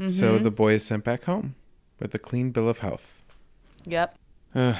So 0.09 0.33
Mm-hmm. 0.35 0.43
the 0.43 0.51
boy 0.51 0.73
is 0.73 0.83
sent 0.85 1.03
back 1.05 1.23
home 1.23 1.55
with 1.99 2.13
a 2.13 2.19
clean 2.19 2.51
bill 2.51 2.67
of 2.67 2.79
health. 2.79 3.23
Yep. 3.85 4.17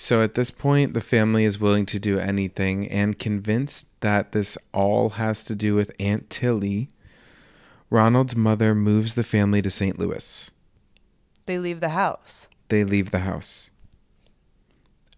So 0.00 0.22
at 0.22 0.34
this 0.34 0.52
point, 0.52 0.94
the 0.94 1.00
family 1.00 1.44
is 1.44 1.58
willing 1.58 1.84
to 1.86 1.98
do 1.98 2.20
anything 2.20 2.86
and 2.88 3.18
convinced 3.18 3.86
that 4.00 4.30
this 4.30 4.56
all 4.72 5.10
has 5.10 5.44
to 5.46 5.56
do 5.56 5.74
with 5.74 5.90
Aunt 5.98 6.30
Tilly. 6.30 6.88
Ronald's 7.90 8.36
mother 8.36 8.74
moves 8.76 9.16
the 9.16 9.24
family 9.24 9.60
to 9.60 9.70
St. 9.70 9.98
Louis. 9.98 10.50
They 11.46 11.58
leave 11.58 11.80
the 11.80 11.88
house. 11.90 12.46
They 12.68 12.84
leave 12.84 13.10
the 13.10 13.20
house 13.20 13.70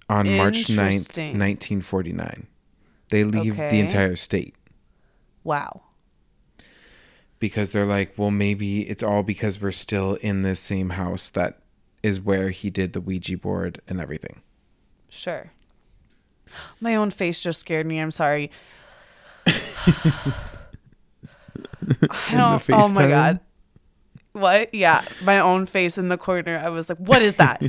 on 0.08 0.36
March 0.36 0.64
9th, 0.66 1.16
1949. 1.18 2.46
They 3.10 3.24
leave 3.24 3.56
the 3.56 3.80
entire 3.80 4.16
state 4.16 4.54
Wow. 5.44 5.82
because 7.38 7.72
they're 7.72 7.84
like, 7.86 8.14
well, 8.16 8.30
maybe 8.30 8.88
it's 8.88 9.02
all 9.02 9.22
because 9.22 9.60
we're 9.60 9.72
still 9.72 10.14
in 10.16 10.42
this 10.42 10.60
same 10.60 10.90
house 10.90 11.28
that 11.30 11.58
is 12.02 12.20
where 12.20 12.50
he 12.50 12.70
did 12.70 12.92
the 12.92 13.00
Ouija 13.00 13.36
board 13.36 13.82
and 13.88 14.00
everything. 14.00 14.40
Sure. 15.10 15.50
My 16.80 16.96
own 16.96 17.10
face 17.10 17.40
just 17.40 17.60
scared 17.60 17.86
me. 17.86 17.98
I'm 18.00 18.10
sorry. 18.10 18.50
I 19.46 19.52
don't, 22.30 22.70
oh 22.72 22.88
my 22.92 23.08
god. 23.08 23.40
What? 24.32 24.72
Yeah, 24.74 25.04
my 25.24 25.38
own 25.40 25.66
face 25.66 25.98
in 25.98 26.08
the 26.08 26.16
corner. 26.16 26.60
I 26.64 26.68
was 26.70 26.88
like, 26.88 26.98
"What 26.98 27.20
is 27.22 27.36
that?" 27.36 27.62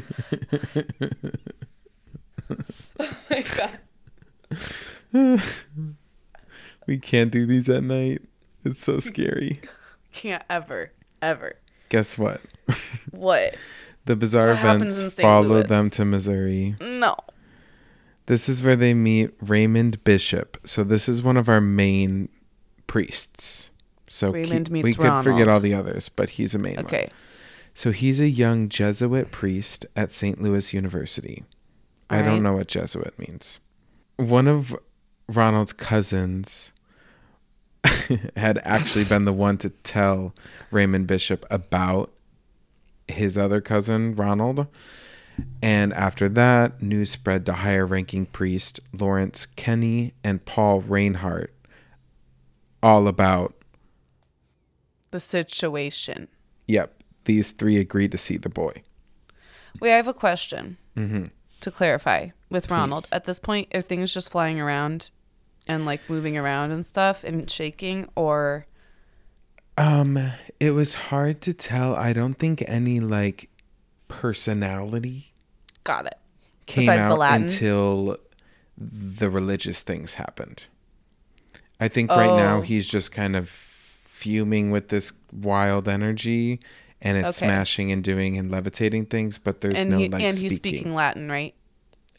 oh 2.99 3.17
my 3.29 3.43
god. 5.13 5.41
We 6.87 6.97
can't 6.97 7.31
do 7.31 7.45
these 7.45 7.69
at 7.69 7.83
night. 7.83 8.21
It's 8.63 8.83
so 8.83 8.99
scary. 8.99 9.61
Can't 10.13 10.43
ever, 10.49 10.91
ever. 11.21 11.55
Guess 11.89 12.17
what? 12.17 12.41
What? 13.11 13.55
The 14.05 14.15
bizarre 14.15 14.47
What 14.55 14.57
events 14.57 15.03
in 15.03 15.11
St. 15.11 15.21
follow 15.21 15.47
Louis? 15.47 15.67
them 15.67 15.91
to 15.91 16.03
Missouri. 16.05 16.75
No. 16.81 17.15
This 18.27 18.47
is 18.47 18.63
where 18.63 18.75
they 18.75 18.93
meet 18.93 19.31
Raymond 19.41 20.03
Bishop. 20.03 20.57
So 20.65 20.83
this 20.83 21.09
is 21.09 21.21
one 21.21 21.37
of 21.37 21.49
our 21.49 21.61
main 21.61 22.29
priests. 22.87 23.69
So 24.09 24.31
Raymond 24.31 24.67
keep- 24.67 24.71
meets 24.83 24.97
we 24.97 25.03
could 25.03 25.23
forget 25.23 25.47
all 25.47 25.59
the 25.59 25.73
others, 25.73 26.09
but 26.09 26.31
he's 26.31 26.53
a 26.53 26.59
main 26.59 26.75
one. 26.75 26.85
Okay. 26.85 27.09
So 27.73 27.91
he's 27.91 28.19
a 28.19 28.27
young 28.27 28.69
Jesuit 28.69 29.31
priest 29.31 29.85
at 29.95 30.11
St. 30.11 30.41
Louis 30.41 30.73
University. 30.73 31.43
I 32.09 32.21
don't 32.21 32.33
right. 32.33 32.41
know 32.41 32.53
what 32.53 32.67
Jesuit 32.67 33.17
means. 33.17 33.59
One 34.17 34.47
of 34.47 34.75
Ronald's 35.29 35.71
cousins 35.71 36.73
had 38.35 38.59
actually 38.63 39.05
been 39.05 39.23
the 39.23 39.33
one 39.33 39.57
to 39.59 39.69
tell 39.69 40.35
Raymond 40.69 41.07
Bishop 41.07 41.45
about 41.49 42.11
his 43.07 43.37
other 43.37 43.61
cousin, 43.61 44.15
Ronald. 44.15 44.67
And 45.61 45.93
after 45.93 46.27
that, 46.29 46.81
news 46.81 47.09
spread 47.11 47.45
to 47.45 47.53
higher 47.53 47.85
ranking 47.85 48.25
priest 48.25 48.79
Lawrence 48.93 49.45
Kenny 49.55 50.13
and 50.23 50.43
Paul 50.45 50.81
Reinert 50.81 51.47
all 52.83 53.07
about, 53.07 53.53
The 55.11 55.19
situation. 55.19 56.27
yep, 56.67 57.01
these 57.25 57.51
three 57.51 57.77
agreed 57.77 58.11
to 58.11 58.17
see 58.17 58.37
the 58.37 58.49
boy. 58.49 58.73
Wait, 59.79 59.93
I 59.93 59.97
have 59.97 60.07
a 60.07 60.13
question. 60.13 60.77
hmm 60.95 61.23
to 61.61 61.69
clarify 61.69 62.29
with 62.49 62.71
Ronald. 62.71 63.07
At 63.11 63.25
this 63.25 63.37
point, 63.37 63.67
are 63.75 63.81
things 63.81 64.11
just 64.15 64.31
flying 64.31 64.59
around 64.59 65.11
and 65.67 65.85
like 65.85 66.01
moving 66.09 66.35
around 66.35 66.71
and 66.71 66.83
stuff 66.83 67.23
and 67.23 67.47
shaking, 67.47 68.09
or 68.15 68.65
Um, 69.77 70.31
it 70.59 70.71
was 70.71 70.95
hard 70.95 71.39
to 71.41 71.53
tell. 71.53 71.95
I 71.95 72.13
don't 72.13 72.33
think 72.33 72.63
any 72.67 72.99
like 72.99 73.50
personality 74.21 75.33
got 75.83 76.05
it? 76.05 76.17
came 76.67 76.83
Besides 76.85 77.07
the 77.07 77.13
out 77.13 77.17
Latin? 77.19 77.43
until 77.43 78.17
the 78.77 79.29
religious 79.31 79.81
things 79.81 80.13
happened. 80.13 80.63
I 81.79 81.87
think 81.87 82.11
right 82.11 82.35
now 82.35 82.57
Oh. 82.57 82.61
he's 82.61 82.87
just 82.87 83.11
kind 83.11 83.35
of 83.35 83.49
fuming 83.49 84.69
with 84.69 84.89
this 84.89 85.11
wild 85.33 85.87
energy 85.87 86.59
and 87.01 87.17
it's 87.17 87.41
Okay. 87.41 87.47
smashing 87.47 87.91
and 87.91 88.03
doing 88.03 88.37
and 88.37 88.51
levitating 88.51 89.07
things, 89.07 89.39
but 89.39 89.61
there's 89.61 89.79
and 89.79 89.89
no 89.89 89.97
he, 89.97 90.07
like 90.07 90.21
and 90.21 90.35
speaking. 90.35 90.49
he's 90.49 90.57
speaking 90.57 90.93
Latin, 90.95 91.27
right? 91.31 91.55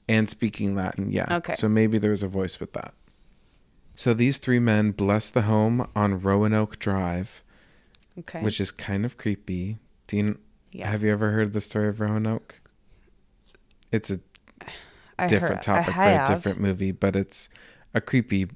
and 0.08 0.28
speaking 0.28 0.74
Latin, 0.74 1.12
yeah. 1.12 1.36
Okay. 1.36 1.54
So 1.54 1.68
maybe 1.68 1.96
there's 1.98 2.24
a 2.24 2.28
voice 2.28 2.58
with 2.58 2.72
that. 2.72 2.92
So 3.94 4.12
these 4.12 4.38
three 4.38 4.58
men 4.58 4.90
bless 4.90 5.30
the 5.30 5.42
home 5.42 5.88
on 5.94 6.18
Roanoke 6.20 6.80
Drive, 6.80 7.44
Okay. 8.18 8.40
which 8.42 8.60
is 8.60 8.72
kind 8.72 9.04
of 9.06 9.16
creepy. 9.16 9.78
Do 10.08 10.16
you, 10.16 10.38
yeah, 10.72 10.90
Have 10.90 11.02
you 11.02 11.12
ever 11.12 11.30
heard 11.30 11.52
the 11.52 11.60
story 11.60 11.88
of 11.88 12.00
Roanoke? 12.00 12.56
It's 13.90 14.10
a 14.10 14.18
I 15.18 15.26
different 15.26 15.56
heard- 15.56 15.84
topic 15.84 15.94
for 15.94 16.02
a 16.02 16.24
different 16.26 16.60
movie, 16.60 16.90
but 16.92 17.14
it's 17.14 17.48
a 17.94 18.00
creepy 18.00 18.48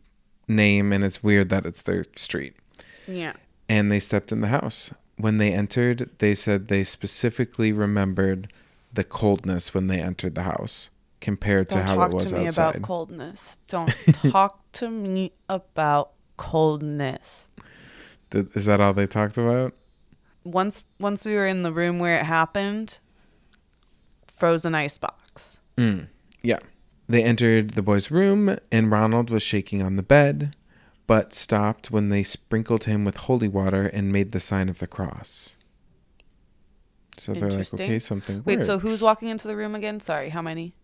name 0.48 0.92
and 0.92 1.04
it's 1.04 1.22
weird 1.22 1.50
that 1.50 1.66
it's 1.66 1.82
their 1.82 2.04
street. 2.14 2.54
Yeah. 3.06 3.34
And 3.68 3.92
they 3.92 4.00
stepped 4.00 4.32
in 4.32 4.40
the 4.40 4.48
house. 4.48 4.92
When 5.16 5.38
they 5.38 5.52
entered, 5.52 6.10
they 6.18 6.34
said 6.34 6.68
they 6.68 6.84
specifically 6.84 7.72
remembered 7.72 8.52
the 8.92 9.04
coldness 9.04 9.74
when 9.74 9.86
they 9.88 9.98
entered 10.00 10.34
the 10.34 10.42
house 10.42 10.88
compared 11.20 11.68
Don't 11.68 11.86
to 11.86 11.92
how 11.92 12.02
it 12.02 12.12
was 12.12 12.32
outside. 12.32 12.82
Don't 12.82 12.82
talk 12.82 12.82
to 12.82 12.82
me 12.82 12.82
about 12.82 12.82
coldness. 12.82 13.58
Don't 13.68 13.94
talk 14.32 14.72
to 14.72 14.90
me 14.90 15.32
about 15.48 16.10
coldness. 16.36 17.48
Is 18.32 18.64
that 18.66 18.80
all 18.80 18.92
they 18.92 19.06
talked 19.06 19.36
about? 19.38 19.74
Once 20.46 20.84
once 21.00 21.24
we 21.24 21.34
were 21.34 21.46
in 21.46 21.62
the 21.62 21.72
room 21.72 21.98
where 21.98 22.18
it 22.18 22.24
happened, 22.24 23.00
frozen 24.26 24.74
ice 24.74 24.98
box. 24.98 25.60
Mm, 25.76 26.08
yeah. 26.42 26.60
They 27.08 27.22
entered 27.22 27.70
the 27.70 27.82
boy's 27.82 28.10
room, 28.10 28.58
and 28.72 28.90
Ronald 28.90 29.30
was 29.30 29.42
shaking 29.42 29.82
on 29.82 29.96
the 29.96 30.02
bed, 30.02 30.56
but 31.06 31.32
stopped 31.32 31.90
when 31.90 32.08
they 32.08 32.22
sprinkled 32.22 32.84
him 32.84 33.04
with 33.04 33.16
holy 33.16 33.48
water 33.48 33.86
and 33.86 34.12
made 34.12 34.32
the 34.32 34.40
sign 34.40 34.68
of 34.68 34.80
the 34.80 34.86
cross. 34.88 35.56
So 37.18 37.32
they're 37.32 37.50
like, 37.50 37.74
okay, 37.74 37.98
something. 37.98 38.42
Wait, 38.44 38.64
so 38.64 38.78
who's 38.78 39.00
walking 39.00 39.28
into 39.28 39.48
the 39.48 39.56
room 39.56 39.74
again? 39.74 40.00
Sorry, 40.00 40.30
how 40.30 40.42
many? 40.42 40.74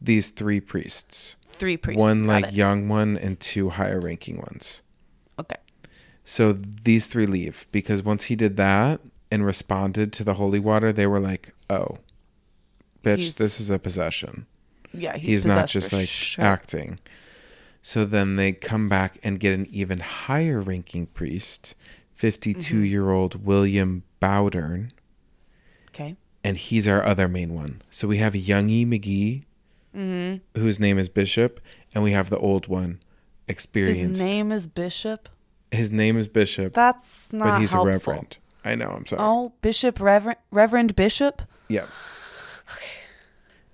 These 0.00 0.30
three 0.30 0.60
priests. 0.60 1.36
Three 1.48 1.76
priests. 1.76 2.00
one 2.00 2.24
like 2.24 2.46
it. 2.46 2.52
young 2.52 2.88
one 2.88 3.16
and 3.16 3.38
two 3.38 3.70
higher 3.70 4.00
ranking 4.00 4.38
ones. 4.38 4.80
So 6.30 6.52
these 6.52 7.06
three 7.06 7.24
leave 7.24 7.66
because 7.72 8.02
once 8.02 8.24
he 8.24 8.36
did 8.36 8.58
that 8.58 9.00
and 9.30 9.46
responded 9.46 10.12
to 10.12 10.24
the 10.24 10.34
holy 10.34 10.58
water, 10.60 10.92
they 10.92 11.06
were 11.06 11.20
like, 11.20 11.54
"Oh, 11.70 11.96
bitch, 13.02 13.16
He's- 13.18 13.36
this 13.36 13.58
is 13.58 13.70
a 13.70 13.78
possession." 13.78 14.44
Yeah, 14.92 15.16
he's, 15.16 15.26
he's, 15.26 15.44
not 15.46 15.68
just 15.68 15.90
like 15.90 16.06
sure. 16.08 16.44
acting. 16.44 16.98
So 17.80 18.04
then 18.04 18.36
they 18.36 18.52
come 18.52 18.90
back 18.90 19.16
and 19.22 19.40
get 19.40 19.54
an 19.58 19.66
even 19.70 20.00
higher 20.00 20.60
ranking 20.60 21.06
priest, 21.06 21.74
52 22.14 22.74
Mm-hmm. 22.74 22.84
year 22.84 23.10
old 23.10 23.46
William 23.46 24.02
Bowdern, 24.20 24.90
Okay. 25.88 26.16
and 26.44 26.58
he's 26.58 26.86
our 26.86 27.02
other 27.02 27.26
main 27.28 27.54
one. 27.54 27.80
So 27.90 28.06
we 28.06 28.18
have 28.18 28.34
Youngie 28.34 28.86
McGee, 28.86 29.44
Mm-hmm. 29.96 30.60
whose 30.60 30.78
name 30.78 30.98
is 30.98 31.08
Bishop, 31.08 31.58
and 31.94 32.04
we 32.04 32.12
have 32.12 32.28
the 32.28 32.38
old 32.38 32.66
one, 32.66 33.00
experienced. 33.46 34.20
His 34.20 34.24
name 34.24 34.52
is 34.52 34.66
Bishop. 34.66 35.28
His 35.70 35.92
name 35.92 36.16
is 36.16 36.28
Bishop, 36.28 36.72
That's 36.74 37.32
not 37.32 37.44
but 37.44 37.60
he's 37.60 37.72
helpful. 37.72 37.90
a 37.90 37.92
reverend. 37.92 38.38
I 38.64 38.74
know, 38.74 38.90
I'm 38.90 39.06
sorry. 39.06 39.22
Oh, 39.22 39.52
Bishop, 39.60 40.00
Reverend, 40.00 40.38
Reverend 40.50 40.96
Bishop. 40.96 41.42
Yeah. 41.68 41.86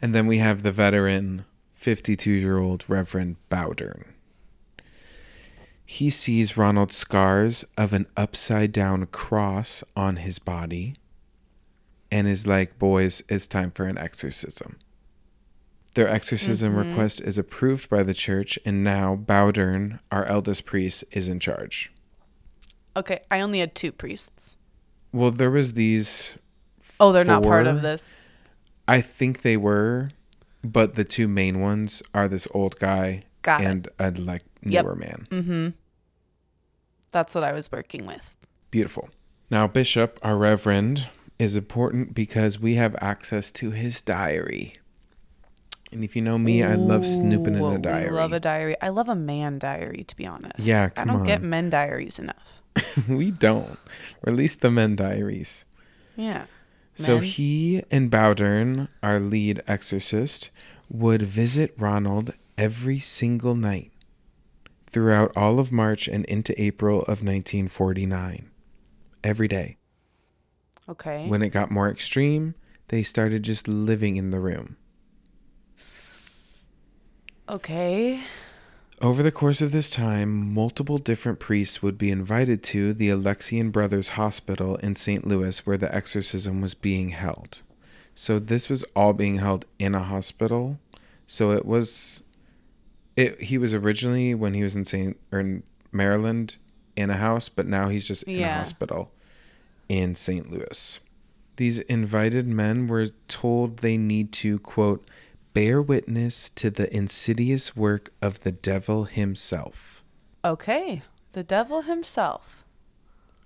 And 0.03 0.14
then 0.14 0.26
we 0.26 0.38
have 0.38 0.62
the 0.62 0.72
veteran, 0.72 1.45
52 1.74 2.30
year 2.30 2.59
old 2.59 2.84
Reverend 2.88 3.36
Bowdern. 3.51 4.05
He 5.86 6.11
sees 6.11 6.57
Ronald's 6.57 6.97
scars 6.97 7.64
of 7.76 7.92
an 7.92 8.07
upside 8.16 8.72
down 8.72 9.07
cross 9.07 9.84
on 9.97 10.16
his 10.16 10.38
body 10.38 10.97
and 12.11 12.26
is 12.26 12.47
like, 12.47 12.78
Boys, 12.78 13.22
it's 13.28 13.47
time 13.47 13.70
for 13.70 13.86
an 13.86 13.99
exorcism. 13.99 14.78
Their 15.95 16.09
exorcism 16.09 16.74
Mhm. 16.74 16.88
request 16.90 17.20
is 17.20 17.38
approved 17.38 17.88
by 17.88 18.03
the 18.03 18.14
church, 18.14 18.59
and 18.64 18.82
now 18.82 19.14
Bowdern, 19.16 20.01
our 20.11 20.24
eldest 20.24 20.64
priest, 20.66 21.05
is 21.12 21.28
in 21.28 21.38
charge. 21.40 21.92
Okay, 22.97 23.20
I 23.30 23.40
only 23.40 23.61
had 23.61 23.74
two 23.74 23.92
priests. 23.92 24.57
Well, 25.12 25.30
there 25.30 25.51
was 25.51 25.74
these. 25.74 26.36
Oh, 27.01 27.12
they're 27.12 27.24
not 27.24 27.42
part 27.42 27.66
of 27.66 27.82
this. 27.82 28.28
I 28.86 29.01
think 29.01 29.42
they 29.42 29.57
were, 29.57 30.11
but 30.62 30.95
the 30.97 31.05
two 31.05 31.28
main 31.28 31.61
ones 31.61 32.03
are 32.12 32.28
this 32.28 32.47
old 32.53 32.78
guy 32.78 33.22
Got 33.42 33.61
it. 33.61 33.64
and 33.66 33.88
a 33.99 34.11
like 34.11 34.42
Yep. 34.62 34.84
newer 34.84 34.95
man. 34.97 35.26
Mm-hmm. 35.30 35.68
That's 37.12 37.34
what 37.34 37.45
I 37.45 37.53
was 37.53 37.70
working 37.70 38.07
with. 38.07 38.36
Beautiful. 38.70 39.09
Now, 39.51 39.66
Bishop, 39.68 40.18
our 40.22 40.36
reverend, 40.36 41.09
is 41.38 41.55
important 41.57 42.14
because 42.14 42.59
we 42.59 42.74
have 42.74 42.97
access 43.01 43.51
to 43.53 43.70
his 43.70 44.01
diary. 44.01 44.78
And 45.95 46.03
if 46.03 46.16
you 46.16 46.22
know 46.22 46.38
me, 46.38 46.64
I 46.64 46.74
love 46.74 47.07
snooping 47.07 47.55
in 47.55 47.61
Ooh, 47.61 47.76
a 47.76 47.78
diary. 47.78 48.11
We 48.11 48.16
love 48.16 48.32
a 48.32 48.40
diary. 48.40 48.74
I 48.82 48.88
love 48.88 49.09
a 49.09 49.14
man 49.14 49.61
diary, 49.61 50.03
to 50.09 50.16
be 50.16 50.26
honest. 50.26 50.59
Yeah, 50.59 50.86
I 50.86 50.88
come 50.88 51.07
don't 51.07 51.22
get 51.22 51.40
men 51.40 51.70
diaries 51.70 52.18
enough. 52.18 52.62
we 53.09 53.30
don't. 53.30 53.78
Release 54.22 54.57
the 54.57 54.72
men 54.72 54.97
diaries. 54.97 55.64
Yeah. 56.16 56.47
So 56.95 57.16
Men. 57.16 57.24
he 57.24 57.82
and 57.92 58.11
Bowdern, 58.11 58.88
our 59.05 59.20
lead 59.20 59.62
exorcist, 59.68 60.51
would 60.90 61.22
visit 61.22 61.72
Ronald 61.78 62.34
every 62.59 62.99
single 62.99 63.55
night 63.55 63.92
throughout 64.90 65.30
all 65.36 65.61
of 65.61 65.70
March 65.70 66.09
and 66.09 66.24
into 66.24 66.61
April 66.61 67.03
of 67.03 67.22
1949. 67.22 68.51
Every 69.22 69.49
day. 69.49 69.76
Okay. 70.88 71.28
When 71.28 71.40
it 71.40 71.51
got 71.51 71.70
more 71.70 71.88
extreme, 71.88 72.57
they 72.88 73.05
started 73.05 73.45
just 73.45 73.68
living 73.68 74.16
in 74.16 74.30
the 74.30 74.40
room. 74.40 74.76
Okay. 77.49 78.20
Over 79.01 79.22
the 79.22 79.32
course 79.32 79.61
of 79.61 79.72
this 79.72 79.90
time, 79.90 80.55
multiple 80.55 80.99
different 80.99 81.38
priests 81.38 81.82
would 81.82 81.99
be 81.99 82.11
invited 82.11 82.62
to 82.64 82.92
the 82.95 83.11
Alexian 83.11 83.70
Brothers 83.70 84.11
Hospital 84.11 84.76
in 84.76 84.95
St. 84.97 85.26
Louis 85.26 85.66
where 85.66 85.76
the 85.76 85.92
exorcism 85.95 86.61
was 86.61 86.74
being 86.74 87.11
held. 87.11 87.59
So 88.14 88.38
this 88.38 88.68
was 88.68 88.84
all 88.95 89.12
being 89.12 89.38
held 89.38 89.66
in 89.78 89.95
a 89.95 90.03
hospital. 90.03 90.78
So 91.26 91.51
it 91.51 91.66
was 91.66 92.22
it 93.16 93.40
he 93.40 93.59
was 93.59 93.74
originally 93.74 94.34
when 94.34 94.55
he 94.55 94.62
was 94.62 94.76
in 94.76 94.84
St. 94.84 95.18
or 95.32 95.40
in 95.40 95.62
Maryland 95.92 96.57
in 96.97 97.11
a 97.11 97.16
house, 97.16 97.49
but 97.49 97.66
now 97.66 97.88
he's 97.88 98.07
just 98.07 98.22
in 98.24 98.42
a 98.42 98.55
hospital 98.55 99.12
in 99.88 100.14
St. 100.14 100.51
Louis. 100.51 101.01
These 101.57 101.80
invited 101.80 102.47
men 102.47 102.86
were 102.86 103.09
told 103.28 103.78
they 103.78 103.97
need 103.97 104.32
to 104.32 104.59
quote 104.61 105.07
bear 105.55 105.80
witness 105.80 106.50
to 106.50 106.68
the 106.70 106.94
insidious 106.94 107.74
work 107.74 108.12
of 108.20 108.40
the 108.40 108.52
devil 108.52 109.05
himself. 109.05 110.05
Okay. 110.44 111.02
The 111.32 111.42
devil 111.44 111.82
himself. 111.82 112.66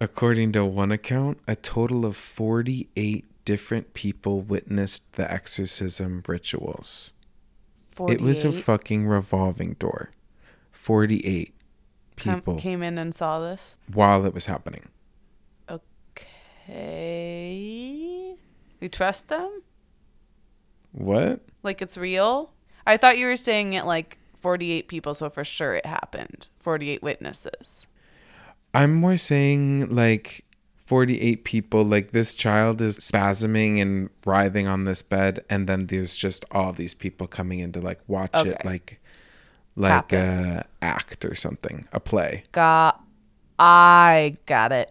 According 0.01 0.53
to 0.53 0.65
one 0.65 0.91
account, 0.93 1.39
a 1.47 1.55
total 1.57 2.05
of 2.07 2.17
48 2.17 3.25
different 3.45 3.95
people 3.95 4.41
witnessed 4.41 5.13
the 5.15 5.31
exorcism 5.31 6.23
rituals. 6.27 7.13
48 7.91 8.15
It 8.15 8.23
was 8.25 8.45
a 8.45 8.53
fucking 8.53 9.07
revolving 9.07 9.75
door. 9.75 10.11
48 10.73 11.53
com- 12.17 12.35
people 12.35 12.57
came 12.57 12.83
in 12.83 12.97
and 12.99 13.15
saw 13.15 13.41
this. 13.41 13.75
while 13.93 14.25
it 14.25 14.33
was 14.35 14.45
happening. 14.47 14.89
Okay. 16.99 18.35
We 18.81 18.89
trust 18.89 19.29
them? 19.29 19.63
What? 20.93 21.41
Like 21.63 21.83
it's 21.83 21.97
real? 21.97 22.53
I 22.87 22.97
thought 22.97 23.19
you 23.19 23.27
were 23.27 23.37
saying 23.37 23.75
it 23.75 23.85
like 23.85 24.19
48 24.39 24.89
people, 24.89 25.15
so 25.15 25.29
for 25.29 25.45
sure 25.45 25.75
it 25.75 25.87
happened. 25.87 26.49
48 26.59 27.03
witnesses. 27.03 27.87
I'm 28.75 28.95
more 28.95 29.17
saying 29.17 29.95
like 29.95 30.45
48 30.87 31.45
people, 31.45 31.85
like 31.85 32.13
this 32.13 32.35
child 32.35 32.81
is 32.81 32.99
spasming 32.99 33.83
and 33.83 34.09
writhing 34.25 34.67
on 34.67 34.85
this 34.85 35.03
bed, 35.03 35.45
and 35.51 35.69
then 35.69 35.87
there's 35.87 36.17
just 36.17 36.45
all 36.51 36.73
these 36.73 36.95
people 36.95 37.27
coming 37.27 37.59
in 37.61 37.73
to 37.73 37.81
like 37.81 38.01
watch 38.07 38.31
it 38.35 38.65
like 38.65 39.01
like 39.77 40.11
Happen. 40.11 40.19
a 40.19 40.65
act 40.83 41.25
or 41.25 41.35
something, 41.35 41.85
a 41.93 42.01
play. 42.01 42.45
Got 42.53 43.03
I 43.59 44.37
got 44.47 44.73
it. 44.73 44.91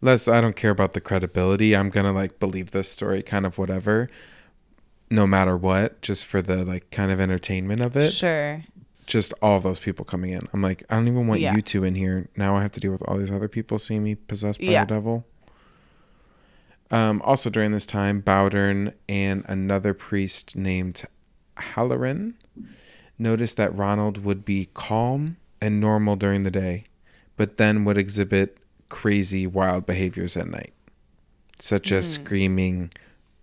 Less 0.00 0.28
I 0.28 0.40
don't 0.40 0.56
care 0.56 0.70
about 0.70 0.92
the 0.92 1.00
credibility. 1.00 1.74
I'm 1.74 1.90
gonna 1.90 2.12
like 2.12 2.38
believe 2.38 2.72
this 2.72 2.90
story 2.90 3.22
kind 3.22 3.46
of 3.46 3.58
whatever. 3.58 4.08
No 5.10 5.26
matter 5.26 5.56
what, 5.56 6.00
just 6.02 6.24
for 6.26 6.42
the 6.42 6.64
like 6.64 6.90
kind 6.90 7.10
of 7.10 7.20
entertainment 7.20 7.80
of 7.80 7.96
it. 7.96 8.10
Sure. 8.10 8.62
Just 9.06 9.32
all 9.40 9.58
those 9.60 9.78
people 9.80 10.04
coming 10.04 10.30
in. 10.32 10.46
I'm 10.52 10.60
like, 10.60 10.84
I 10.90 10.94
don't 10.96 11.08
even 11.08 11.26
want 11.26 11.40
Yeah. 11.40 11.54
you 11.54 11.62
two 11.62 11.82
in 11.84 11.94
here. 11.94 12.28
Now 12.36 12.56
I 12.56 12.62
have 12.62 12.72
to 12.72 12.80
deal 12.80 12.92
with 12.92 13.02
all 13.08 13.16
these 13.16 13.30
other 13.30 13.48
people 13.48 13.78
seeing 13.78 14.04
me 14.04 14.14
possessed 14.16 14.60
by 14.60 14.66
Yeah. 14.66 14.84
the 14.84 14.94
devil. 14.94 15.26
Um, 16.90 17.20
also 17.24 17.50
during 17.50 17.72
this 17.72 17.86
time, 17.86 18.22
Bowdern 18.22 18.92
and 19.08 19.44
another 19.46 19.92
priest 19.94 20.56
named 20.56 21.02
Halloran 21.56 22.34
noticed 23.18 23.56
that 23.56 23.74
Ronald 23.74 24.24
would 24.24 24.44
be 24.44 24.68
calm 24.74 25.36
and 25.60 25.80
normal 25.80 26.16
during 26.16 26.44
the 26.44 26.50
day, 26.50 26.84
but 27.36 27.56
then 27.58 27.84
would 27.84 27.96
exhibit 27.98 28.58
crazy, 28.88 29.46
wild 29.46 29.84
behaviors 29.84 30.36
at 30.36 30.48
night, 30.48 30.72
such 31.58 31.92
as 31.92 32.10
screaming 32.10 32.90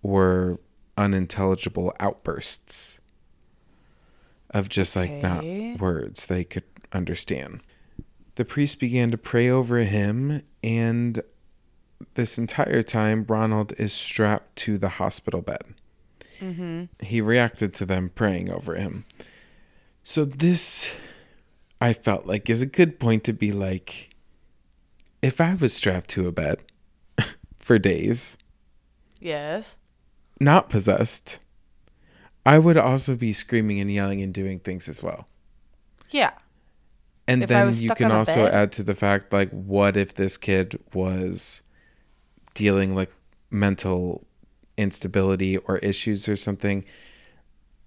or 0.02 0.58
unintelligible 0.96 1.94
outbursts 2.00 3.00
of 4.50 4.68
just 4.68 4.96
like 4.96 5.10
Okay. 5.10 5.72
not 5.72 5.80
words 5.80 6.26
they 6.26 6.44
could 6.44 6.64
understand. 6.92 7.60
The 8.36 8.44
priest 8.44 8.78
began 8.80 9.10
to 9.10 9.18
pray 9.18 9.48
over 9.48 9.78
him, 9.78 10.42
and 10.62 11.22
this 12.14 12.38
entire 12.38 12.82
time, 12.82 13.24
Ronald 13.28 13.72
is 13.78 13.92
strapped 13.92 14.56
to 14.56 14.78
the 14.78 14.90
hospital 14.90 15.40
bed. 15.42 15.62
Mm-hmm. 16.40 16.84
He 17.04 17.20
reacted 17.20 17.72
to 17.74 17.86
them 17.86 18.10
praying 18.14 18.50
over 18.50 18.74
him. 18.74 19.04
So, 20.04 20.24
this 20.24 20.92
I 21.80 21.92
felt 21.92 22.26
like 22.26 22.48
is 22.50 22.62
a 22.62 22.66
good 22.66 23.00
point 23.00 23.24
to 23.24 23.32
be 23.32 23.50
like, 23.50 24.10
if 25.22 25.40
I 25.40 25.54
was 25.54 25.72
strapped 25.72 26.10
to 26.10 26.28
a 26.28 26.32
bed 26.32 26.58
for 27.58 27.78
days, 27.78 28.36
Yes. 29.18 29.78
Not 30.40 30.68
possessed, 30.68 31.40
I 32.44 32.58
would 32.58 32.76
also 32.76 33.16
be 33.16 33.32
screaming 33.32 33.80
and 33.80 33.90
yelling 33.90 34.22
and 34.22 34.32
doing 34.32 34.58
things 34.60 34.88
as 34.88 35.02
well. 35.02 35.26
Yeah. 36.10 36.32
And 37.26 37.42
If 37.42 37.48
then 37.48 37.72
you 37.74 37.90
can 37.90 38.12
also 38.12 38.44
bed? 38.44 38.54
add 38.54 38.72
to 38.72 38.82
the 38.84 38.94
fact 38.94 39.32
like 39.32 39.50
what 39.50 39.96
if 39.96 40.14
this 40.14 40.36
kid 40.36 40.78
was 40.94 41.62
dealing 42.54 42.94
with 42.94 43.20
mental 43.50 44.24
instability 44.76 45.56
or 45.56 45.78
issues 45.78 46.28
or 46.28 46.36
something? 46.36 46.84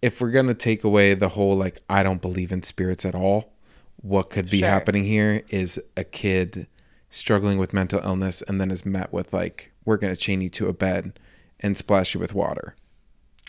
If 0.02 0.20
we're 0.20 0.32
going 0.32 0.48
to 0.48 0.54
take 0.54 0.84
away 0.84 1.14
the 1.14 1.30
whole 1.30 1.56
like 1.56 1.82
I 1.90 2.04
don't 2.04 2.22
believe 2.22 2.52
in 2.52 2.64
spirits 2.64 3.06
at 3.06 3.16
all, 3.16 3.54
what 4.02 4.30
could 4.30 4.50
be 4.50 4.60
Sure. 4.60 4.68
happening 4.70 5.06
here 5.06 5.44
is 5.50 5.80
a 5.96 6.04
kid 6.04 6.68
struggling 7.10 7.58
with 7.58 7.74
mental 7.74 8.02
illness 8.04 8.42
and 8.44 8.60
then 8.60 8.72
is 8.72 8.86
met 8.86 9.12
with 9.14 9.34
like 9.34 9.72
we're 9.86 9.98
going 9.98 10.14
to 10.14 10.20
chain 10.20 10.42
you 10.42 10.50
to 10.50 10.68
a 10.68 10.74
bed 10.74 11.18
and 11.60 11.78
splash 11.78 12.14
you 12.14 12.20
with 12.20 12.34
water 12.34 12.76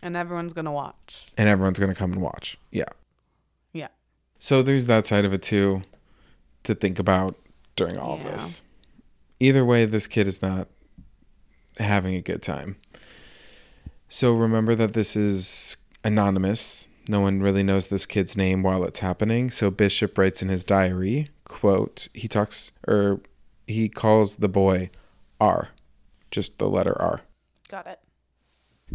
And 0.03 0.17
everyone's 0.17 0.53
gonna 0.53 0.73
watch. 0.73 1.27
and 1.37 1.49
everyone's 1.49 1.79
going 1.79 1.93
to 1.93 1.99
come 1.99 2.13
and 2.13 2.21
watch. 2.23 2.57
Yeah. 2.71 2.89
Yeah. 3.73 3.89
So 4.39 4.63
there's 4.63 4.87
that 4.87 5.07
side 5.07 5.25
of 5.25 5.33
it 5.33 5.43
too 5.43 5.83
to 6.65 6.75
think 6.75 6.99
about 6.99 7.37
during 7.77 7.97
all 7.99 8.19
Yeah. 8.19 8.27
of 8.27 8.33
this. 8.33 8.63
Either 9.39 9.65
way, 9.65 9.85
this 9.87 10.07
kid 10.07 10.27
is 10.27 10.43
not 10.43 10.69
having 11.79 12.15
a 12.15 12.21
good 12.21 12.43
time. 12.43 12.77
So 14.09 14.35
remember 14.35 14.75
that 14.75 14.93
this 14.93 15.17
is 15.17 15.77
anonymous. 16.05 16.87
No 17.09 17.21
one 17.21 17.41
really 17.41 17.63
knows 17.63 17.87
this 17.87 18.07
kid's 18.07 18.37
name 18.37 18.63
while 18.63 18.85
it's 18.85 19.01
happening. 19.01 19.51
So 19.51 19.71
Bishop 19.71 20.17
writes 20.19 20.43
in 20.43 20.49
his 20.49 20.65
diary, 20.65 21.31
quote, 21.45 22.09
he 22.13 22.29
talks 22.29 22.73
or 22.87 23.21
he 23.67 23.89
calls 23.89 24.37
the 24.37 24.49
boy 24.49 24.91
R, 25.41 25.69
just 26.31 26.59
the 26.59 26.69
letter 26.69 27.01
R. 27.01 27.21
Got 27.71 27.87
it. 27.87 28.01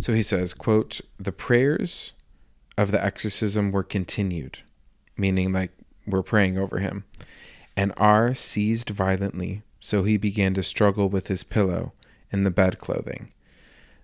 So 0.02 0.14
he 0.14 0.22
says, 0.22 0.54
quote, 0.54 1.00
the 1.18 1.32
prayers 1.32 2.12
of 2.78 2.92
the 2.92 3.04
exorcism 3.04 3.72
were 3.72 3.84
continued, 3.84 4.60
meaning 5.16 5.54
like 5.54 5.72
we're 6.06 6.22
praying 6.22 6.58
over 6.58 6.80
him. 6.80 7.06
And 7.78 7.94
R 7.96 8.34
seized 8.34 8.90
violently, 8.90 9.64
so 9.80 10.04
he 10.04 10.18
began 10.18 10.54
to 10.56 10.64
struggle 10.64 11.08
with 11.08 11.28
his 11.28 11.46
pillow 11.46 11.94
and 12.34 12.46
the 12.46 12.52
bed 12.52 12.78
clothing. 12.78 13.32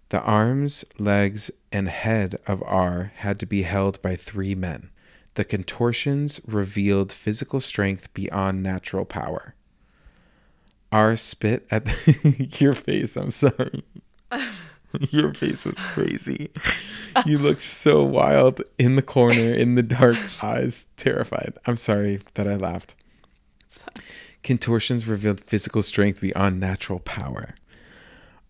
The 0.07 0.21
arms, 0.21 0.85
legs, 0.97 1.51
and 1.71 1.89
head 1.89 2.37
of 2.47 2.63
R 2.63 3.11
had 3.17 3.39
to 3.41 3.45
be 3.45 3.63
held 3.63 4.01
by 4.01 4.15
three 4.15 4.55
men. 4.55 4.89
The 5.33 5.43
contortions 5.43 6.39
revealed 6.45 7.11
physical 7.11 7.59
strength 7.59 8.13
beyond 8.13 8.63
natural 8.63 9.03
power. 9.03 9.55
R 10.93 11.17
spit 11.17 11.67
at 11.71 11.87
your 12.61 12.73
face. 12.73 13.17
I'm 13.17 13.31
sorry. 13.31 13.83
Your 15.09 15.33
face 15.33 15.63
was 15.65 15.79
crazy. 15.79 16.51
You 17.25 17.37
looked 17.37 17.61
so 17.61 18.03
wild 18.03 18.61
in 18.77 18.95
the 18.95 19.01
corner, 19.01 19.53
in 19.53 19.75
the 19.75 19.83
dark 19.83 20.17
eyes, 20.43 20.87
terrified. 20.97 21.53
I'm 21.65 21.77
sorry 21.77 22.19
that 22.33 22.47
I 22.47 22.55
laughed. 22.55 22.95
Contortions 24.43 25.07
revealed 25.07 25.41
physical 25.41 25.81
strength 25.81 26.19
beyond 26.19 26.59
natural 26.59 26.99
power. 26.99 27.55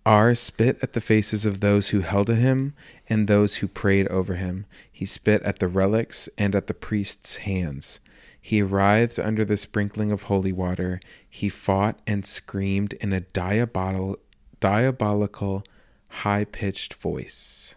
R 0.06 0.34
spit 0.34 0.80
at 0.82 0.94
the 0.94 1.02
faces 1.02 1.46
of 1.46 1.60
those 1.60 1.90
who 1.90 2.00
held 2.02 2.28
him 2.28 2.74
and 3.08 3.28
those 3.28 3.58
who 3.58 3.68
prayed 3.68 4.08
over 4.08 4.34
him. 4.36 4.66
He 4.92 5.06
spit 5.06 5.44
at 5.44 5.60
the 5.60 5.68
relics 5.68 6.28
and 6.38 6.56
at 6.56 6.66
the 6.66 6.74
priest's 6.74 7.38
hands. 7.38 8.00
He 8.42 8.64
writhed 8.64 9.20
under 9.20 9.46
the 9.46 9.58
sprinkling 9.58 10.12
of 10.12 10.24
holy 10.24 10.52
water. 10.52 11.00
He 11.30 11.50
fought 11.50 12.00
and 12.08 12.26
screamed 12.26 12.94
in 12.94 13.14
a 13.14 13.22
diabol- 13.22 14.18
diabolical, 14.60 15.64
high 16.12 16.46
pitched 16.46 16.94
voice. 16.94 17.76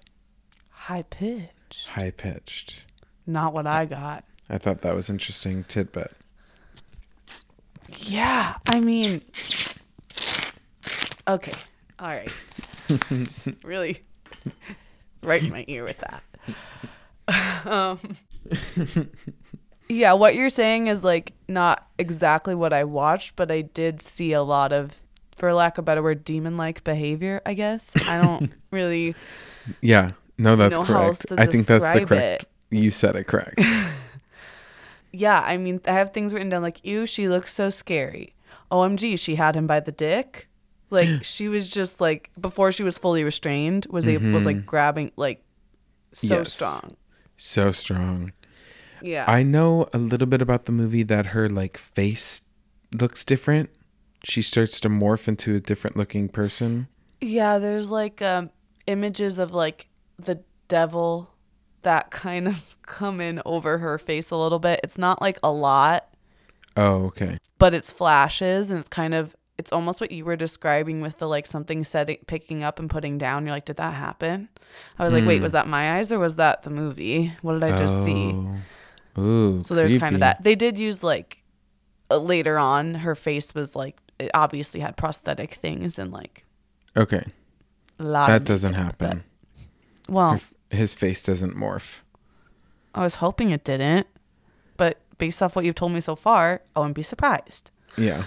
High 0.71 1.03
pitch. 1.03 1.87
High 1.89 2.11
pitched. 2.11 2.85
Not 3.27 3.55
what 3.55 3.67
I 3.67 3.87
got. 3.87 4.25
I 4.51 4.59
thought 4.59 4.83
that 4.83 4.95
was 4.95 5.09
interesting 5.09 5.65
tidbit. 5.65 6.13
Yeah. 7.99 8.57
I 8.71 8.81
mean. 8.81 9.23
Okay. 11.27 11.55
All 11.99 12.09
right. 12.09 12.33
Really 13.65 14.03
right 15.23 15.43
in 15.43 15.51
my 15.51 15.65
ear 15.69 15.85
with 15.85 15.97
that. 15.99 17.67
um, 17.67 17.99
yeah, 19.89 20.13
what 20.13 20.35
you're 20.35 20.51
saying 20.51 20.89
is 20.89 21.03
like 21.03 21.33
not 21.49 21.87
exactly 21.99 22.55
what 22.55 22.73
I 22.73 22.85
watched, 22.85 23.37
but 23.37 23.51
I 23.51 23.63
did 23.63 24.03
see 24.03 24.33
a 24.33 24.43
lot 24.43 24.73
of, 24.73 25.04
for 25.37 25.53
lack 25.53 25.79
of 25.79 25.83
a 25.83 25.87
better 25.87 26.03
word, 26.03 26.25
demon 26.25 26.57
like 26.57 26.85
behavior, 26.85 27.41
I 27.45 27.55
guess. 27.55 27.95
I 28.09 28.21
don't 28.21 28.53
really. 28.71 29.15
Yeah. 29.81 30.13
No, 30.39 30.57
that's 30.57 30.75
know 30.75 30.83
how 30.83 31.03
else 31.05 31.23
correct. 31.23 31.41
I 31.41 31.47
think 31.51 31.67
that's 31.67 31.89
the 31.89 32.07
correct. 32.07 32.47
You 32.71 32.91
said 32.91 33.17
it 33.17 33.25
correct. 33.25 33.61
Yeah, 35.17 35.41
I 35.41 35.59
mean, 35.59 35.81
I 35.87 35.93
have 35.93 36.11
things 36.11 36.33
written 36.35 36.49
down 36.49 36.63
like, 36.63 36.85
ew, 36.85 37.07
she 37.07 37.29
looks 37.29 37.55
so 37.55 37.71
scary. 37.71 38.35
OMG, 38.73 39.17
she 39.17 39.37
had 39.37 39.55
him 39.55 39.65
by 39.65 39.79
the 39.79 39.93
dick. 39.93 40.49
Like, 40.91 41.09
she 41.23 41.47
was 41.47 41.71
just 41.71 42.01
like, 42.01 42.31
before 42.41 42.73
she 42.73 42.83
was 42.83 42.99
fully 42.99 43.23
restrained, 43.23 43.87
was 43.91 44.09
able, 44.09 44.31
was 44.33 44.45
like 44.45 44.67
grabbing, 44.67 45.13
like, 45.17 45.45
so 46.13 46.27
Mm-hmm. 46.27 46.35
Yes. 46.35 46.53
strong. 46.53 46.97
so 47.37 47.71
strong. 47.71 48.33
Yeah. 49.03 49.25
I 49.29 49.43
know 49.45 49.89
a 49.93 49.99
little 49.99 50.27
bit 50.27 50.43
about 50.43 50.65
the 50.65 50.73
movie 50.73 51.03
that 51.05 51.27
her 51.27 51.49
like 51.49 51.77
face 51.77 52.43
looks 52.93 53.25
different. 53.25 53.71
She 54.25 54.43
starts 54.43 54.81
to 54.81 54.89
morph 54.89 55.29
into 55.29 55.55
a 55.57 55.61
different 55.61 55.97
looking 55.97 56.29
person. 56.29 56.89
yeah, 57.21 57.59
there's 57.59 57.91
like 57.91 58.21
um, 58.23 58.51
images 58.87 59.39
of 59.39 59.53
like 59.55 59.87
the 60.19 60.43
devil 60.69 61.31
that 61.83 62.11
kind 62.11 62.49
of 62.49 62.77
come 62.83 63.21
in 63.21 63.41
over 63.47 63.79
her 63.79 63.99
face 63.99 64.31
a 64.31 64.37
little 64.37 64.59
bit. 64.59 64.81
It's 64.83 64.99
not 64.99 65.21
like 65.21 65.39
a 65.43 65.51
lot, 65.53 66.09
Oh, 66.77 67.05
okay. 67.07 67.39
but 67.59 67.73
it's 67.75 67.93
flashes 67.93 68.71
and 68.71 68.81
it's 68.81 68.89
kind 68.89 69.15
of 69.15 69.37
it's 69.57 69.71
almost 69.71 70.01
what 70.01 70.11
you 70.11 70.25
were 70.25 70.35
describing 70.35 71.01
with 71.01 71.19
the 71.19 71.29
like 71.29 71.47
something 71.47 71.85
setting 71.85 72.17
picking 72.27 72.65
up 72.65 72.81
and 72.81 72.91
putting 72.91 73.19
down 73.19 73.47
you're 73.47 73.55
like 73.55 73.65
did 73.65 73.77
that 73.77 73.95
happen 73.95 74.49
i 74.99 75.05
was 75.05 75.13
like 75.13 75.25
wait 75.25 75.41
was 75.41 75.53
that 75.53 75.69
my 75.69 75.97
eyes 75.97 76.11
or 76.11 76.19
was 76.19 76.35
that 76.35 76.65
the 76.65 76.71
movie 76.71 77.33
what 77.43 77.53
did 77.53 77.63
i 77.63 77.77
just 77.77 78.03
see 78.03 78.33
Oh. 79.17 79.21
Ooh. 79.23 79.63
so 79.63 79.77
there's 79.77 79.95
kind 79.95 80.17
of 80.17 80.21
that 80.23 80.43
they 80.43 80.57
did 80.57 80.77
use 80.77 81.05
like 81.05 81.45
uh, 82.11 82.19
later 82.19 82.59
on 82.59 82.95
her 82.95 83.15
face 83.15 83.55
was 83.55 83.77
like 83.77 83.97
it 84.19 84.31
obviously 84.35 84.81
had 84.81 84.97
prosthetic 84.97 85.55
things 85.55 85.99
and 85.99 86.13
like 86.13 86.45
Okay. 86.97 87.25
That 87.99 88.45
doesn't 88.45 88.75
happen. 88.75 89.25
but- 90.07 90.13
well 90.13 90.31
Her 90.31 90.37
f- 90.37 90.55
His 90.71 90.95
face 90.95 91.23
doesn't 91.23 91.57
morph. 91.57 92.01
i 92.95 93.03
was 93.03 93.17
hoping 93.17 93.51
it 93.51 93.65
didn't 93.65 94.07
but 94.77 94.99
based 95.19 95.43
off 95.43 95.55
what 95.57 95.65
you've 95.65 95.75
told 95.75 95.93
me 95.93 96.01
so 96.01 96.15
far 96.17 96.61
i 96.77 96.81
wouldn't 96.81 96.95
be 96.97 97.03
surprised 97.03 97.71
Yeah. 97.97 98.25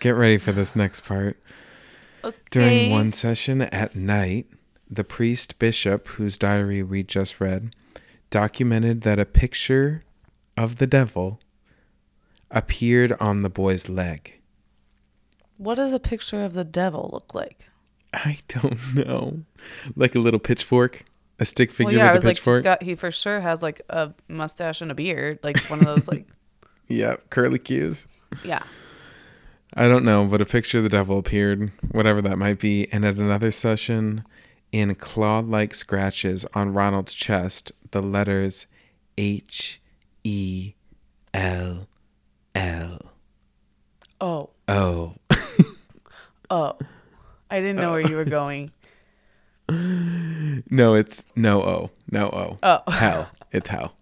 Get 0.00 0.10
ready 0.10 0.36
for 0.38 0.52
this 0.52 0.76
next 0.76 1.00
part. 1.04 1.38
okay. 2.22 2.36
During 2.50 2.90
one 2.90 3.12
session 3.14 3.62
at 3.62 3.96
night, 3.96 4.46
the 4.90 5.02
priest 5.02 5.58
bishop, 5.58 6.06
whose 6.08 6.36
diary 6.36 6.82
we 6.82 7.02
just 7.02 7.40
read, 7.40 7.74
documented 8.28 9.00
that 9.00 9.18
a 9.18 9.24
picture 9.24 10.04
of 10.58 10.76
the 10.76 10.86
devil 10.86 11.40
appeared 12.50 13.12
on 13.18 13.40
the 13.40 13.48
boy's 13.48 13.88
leg. 13.88 14.34
What 15.56 15.76
does 15.76 15.92
a 15.92 15.98
picture 16.00 16.42
of 16.44 16.54
the 16.54 16.64
devil 16.64 17.10
look 17.12 17.34
like 17.34 17.64
I 18.14 18.38
don't 18.48 18.94
know. 18.94 19.40
Like 19.96 20.14
a 20.14 20.18
little 20.18 20.38
pitchfork 20.40 21.04
A 21.38 21.44
stick 21.46 21.70
Well, 21.70 21.76
figure 21.88 21.98
yeah, 21.98 22.10
I 22.10 22.12
with 22.12 22.16
was 22.16 22.24
a 22.24 22.26
like, 22.28 22.36
he's 22.36 22.40
pitchfork. 22.40 22.62
got 22.62 22.82
he 22.82 22.94
for 22.94 23.10
sure 23.10 23.40
has 23.40 23.62
like 23.62 23.80
a 23.88 24.12
mustache 24.28 24.80
and 24.82 24.90
a 24.90 24.94
beard, 24.94 25.38
like 25.42 25.58
one 25.70 25.78
of 25.78 25.86
those 25.86 26.08
like 26.08 26.26
yeah, 26.88 27.16
curly 27.30 27.58
cues. 27.58 28.06
yeah. 28.44 28.62
I 29.74 29.88
don't 29.88 30.04
know, 30.04 30.26
but 30.26 30.42
a 30.42 30.44
picture 30.44 30.76
of 30.78 30.84
the 30.84 30.90
devil 30.90 31.16
appeared, 31.18 31.72
whatever 31.92 32.20
that 32.20 32.36
might 32.36 32.58
be, 32.58 32.92
and 32.92 33.06
at 33.06 33.16
another 33.16 33.50
session, 33.50 34.22
in 34.70 34.94
claw 34.96 35.38
like 35.38 35.72
scratches 35.72 36.44
on 36.52 36.74
Ronald's 36.74 37.14
chest, 37.14 37.72
the 37.92 38.02
letters 38.02 38.66
H 39.16 39.80
E 40.24 40.74
L 41.32 41.88
L 42.54 43.11
Oh, 44.22 44.50
Oh. 44.68 45.16
oh, 46.50 46.78
I 47.50 47.58
didn't 47.58 47.76
know 47.76 47.90
where 47.90 48.08
you 48.08 48.14
were 48.14 48.22
oh. 48.22 48.24
going. 48.24 48.72
No, 50.70 50.94
it's 50.94 51.24
no 51.34 51.60
O. 51.62 51.90
No 52.10 52.28
O. 52.28 52.58
Oh. 52.62 52.90
Hell. 52.90 53.30
It's 53.50 53.68
hell. 53.68 53.96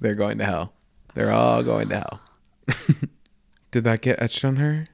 They're 0.00 0.14
going 0.14 0.38
to 0.38 0.44
hell. 0.44 0.72
They're 1.14 1.32
all 1.32 1.64
going 1.64 1.88
to 1.88 1.96
hell. 1.96 2.20
Did 3.72 3.82
that 3.82 4.00
get 4.00 4.22
etched 4.22 4.44
on 4.44 4.56
her? 4.56 4.86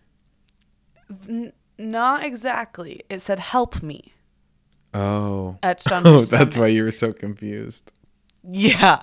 Not 1.78 2.24
exactly. 2.24 3.02
It 3.10 3.20
said 3.20 3.38
"help 3.38 3.82
me" 3.82 4.14
Oh. 4.94 5.58
etched 5.62 5.92
on. 5.92 6.04
her 6.06 6.10
Oh, 6.10 6.20
that's 6.20 6.56
why 6.56 6.68
you 6.68 6.84
were 6.84 6.90
so 6.90 7.12
confused. 7.12 7.92
Yeah. 8.48 9.02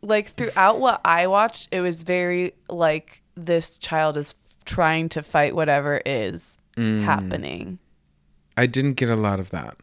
like 0.00 0.28
throughout 0.28 0.80
what 0.80 1.02
I 1.04 1.26
watched, 1.26 1.68
it 1.70 1.82
was 1.82 2.02
very 2.02 2.54
like 2.70 3.22
this 3.36 3.78
child 3.78 4.16
is 4.16 4.34
trying 4.64 5.08
to 5.10 5.22
fight 5.22 5.54
whatever 5.54 6.00
is 6.06 6.58
Mm. 6.76 7.02
happening. 7.04 7.78
I 8.56 8.66
didn't 8.66 8.94
get 8.94 9.08
a 9.10 9.16
lot 9.16 9.38
of 9.40 9.50
that. 9.50 9.76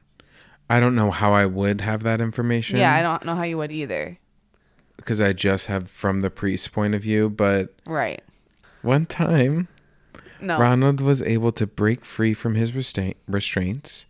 I 0.69 0.79
don't 0.79 0.95
know 0.95 1.11
how 1.11 1.33
I 1.33 1.45
would 1.45 1.81
have 1.81 2.03
that 2.03 2.21
information. 2.21 2.77
Yeah, 2.77 2.93
I 2.93 3.01
don't 3.01 3.25
know 3.25 3.35
how 3.35 3.43
you 3.43 3.57
would 3.57 3.71
either. 3.71 4.17
because 4.97 5.19
I 5.19 5.33
just 5.33 5.65
have 5.65 5.89
from 5.89 6.21
the 6.21 6.29
priest's 6.29 6.67
point 6.67 6.93
of 6.93 7.01
view. 7.01 7.27
But 7.29 7.73
Right. 7.87 8.21
one 8.83 9.05
time, 9.07 9.67
No. 10.39 10.59
Ronald 10.59 11.01
was 11.01 11.23
able 11.23 11.51
to 11.53 11.65
break 11.65 12.05
free 12.05 12.33
from 12.35 12.53
his 12.55 12.73
restraint, 12.75 13.17
restraints 13.27 14.05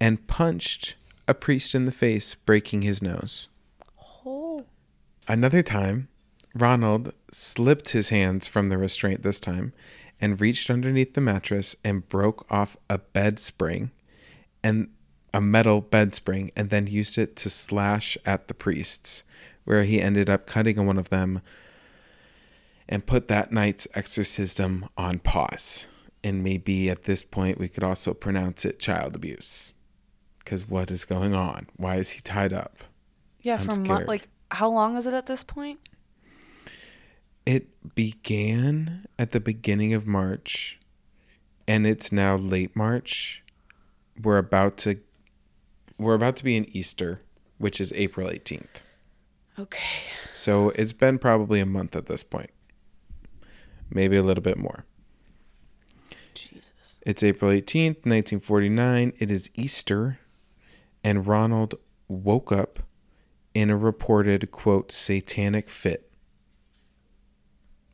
and 0.00 0.26
punched 0.26 0.96
a 1.26 1.32
priest 1.34 1.74
in 1.74 1.86
the 1.86 1.92
face, 1.92 2.34
breaking 2.34 2.82
his 2.82 3.00
nose. 3.00 3.48
Oh. 4.26 4.66
Another 5.28 5.62
time, 5.62 6.08
Ronald 6.54 7.14
slipped 7.32 7.90
his 7.90 8.10
hands 8.10 8.46
from 8.46 8.68
the 8.68 8.78
restraint 8.78 9.22
this 9.22 9.40
time 9.40 9.72
and 10.20 10.40
reached 10.40 10.70
underneath 10.70 11.14
the 11.14 11.20
mattress 11.20 11.74
and 11.84 12.08
broke 12.08 12.46
off 12.50 12.76
a 12.88 12.98
bed 12.98 13.40
spring 13.40 13.90
and 14.62 14.88
a 15.34 15.40
metal 15.40 15.80
bed 15.80 16.14
spring 16.14 16.50
and 16.54 16.70
then 16.70 16.86
used 16.86 17.18
it 17.18 17.34
to 17.36 17.50
slash 17.50 18.16
at 18.24 18.48
the 18.48 18.54
priests, 18.54 19.24
where 19.64 19.84
he 19.84 20.00
ended 20.00 20.28
up 20.28 20.46
cutting 20.46 20.86
one 20.86 20.98
of 20.98 21.08
them 21.08 21.40
and 22.88 23.06
put 23.06 23.28
that 23.28 23.50
night's 23.50 23.88
exorcism 23.94 24.86
on 24.96 25.18
pause. 25.18 25.86
And 26.22 26.44
maybe 26.44 26.88
at 26.90 27.04
this 27.04 27.22
point 27.22 27.58
we 27.58 27.68
could 27.68 27.82
also 27.82 28.14
pronounce 28.14 28.64
it 28.64 28.78
child 28.78 29.16
abuse. 29.16 29.72
Because 30.38 30.68
what 30.68 30.90
is 30.90 31.04
going 31.04 31.34
on? 31.34 31.68
Why 31.76 31.96
is 31.96 32.10
he 32.10 32.20
tied 32.20 32.52
up? 32.52 32.84
Yeah, 33.40 33.56
I'm 33.58 33.66
from 33.66 34.06
like 34.06 34.28
how 34.50 34.68
long 34.68 34.96
is 34.96 35.06
it 35.06 35.14
at 35.14 35.26
this 35.26 35.42
point? 35.42 35.80
It 37.44 37.94
began 37.94 39.06
at 39.18 39.32
the 39.32 39.40
beginning 39.40 39.94
of 39.94 40.06
March 40.06 40.78
and 41.66 41.86
it's 41.86 42.12
now 42.12 42.36
late 42.36 42.74
March. 42.76 43.42
We're 44.20 44.38
about 44.38 44.76
to 44.78 45.00
we're 45.98 46.14
about 46.14 46.36
to 46.36 46.44
be 46.44 46.56
in 46.56 46.66
Easter, 46.76 47.20
which 47.58 47.80
is 47.80 47.92
April 47.94 48.28
18th. 48.28 48.80
Okay. 49.58 50.02
So 50.32 50.70
it's 50.70 50.92
been 50.92 51.18
probably 51.18 51.60
a 51.60 51.66
month 51.66 51.94
at 51.94 52.06
this 52.06 52.22
point. 52.22 52.50
Maybe 53.90 54.16
a 54.16 54.22
little 54.22 54.42
bit 54.42 54.56
more. 54.56 54.84
Jesus. 56.34 56.98
It's 57.06 57.22
April 57.22 57.50
18th, 57.50 58.04
1949. 58.04 59.12
It 59.18 59.30
is 59.30 59.50
Easter 59.54 60.18
and 61.04 61.26
Ronald 61.26 61.74
woke 62.08 62.52
up 62.52 62.80
in 63.54 63.70
a 63.70 63.76
reported 63.76 64.50
quote 64.50 64.90
satanic 64.90 65.68
fit. 65.68 66.11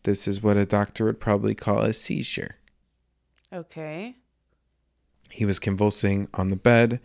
This 0.08 0.26
is 0.26 0.42
what 0.42 0.56
a 0.56 0.64
doctor 0.64 1.04
would 1.04 1.20
probably 1.20 1.54
call 1.54 1.82
a 1.82 1.92
seizure. 1.92 2.54
Okay. 3.52 4.16
He 5.28 5.44
was 5.44 5.58
convulsing 5.58 6.28
on 6.32 6.48
the 6.48 6.56
bed. 6.56 6.98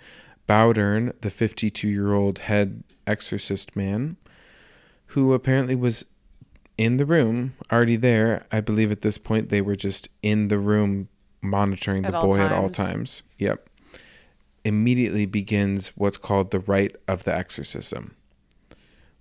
Bowdern, 0.47 1.11
the 1.19 1.29
52 1.29 1.89
year 1.89 2.13
old 2.13 2.39
head 2.39 2.85
exorcist 3.05 3.75
man, 3.75 4.15
who 5.07 5.33
apparently 5.33 5.75
was 5.75 6.05
in 6.77 6.95
the 6.95 7.05
room, 7.05 7.55
already 7.69 7.97
there. 7.97 8.45
I 8.53 8.61
believe 8.61 8.89
at 8.89 9.01
this 9.01 9.17
point 9.17 9.49
they 9.49 9.59
were 9.59 9.75
just 9.75 10.07
in 10.21 10.47
the 10.47 10.57
room 10.57 11.09
monitoring 11.41 12.05
At 12.05 12.13
the 12.13 12.21
boy 12.21 12.39
at 12.39 12.53
all 12.53 12.69
times. 12.69 13.19
times. 13.19 13.23
Yep. 13.37 13.69
Immediately 14.63 15.25
begins 15.25 15.89
what's 15.97 16.15
called 16.15 16.51
the 16.51 16.61
rite 16.61 16.95
of 17.09 17.25
the 17.25 17.35
exorcism, 17.35 18.15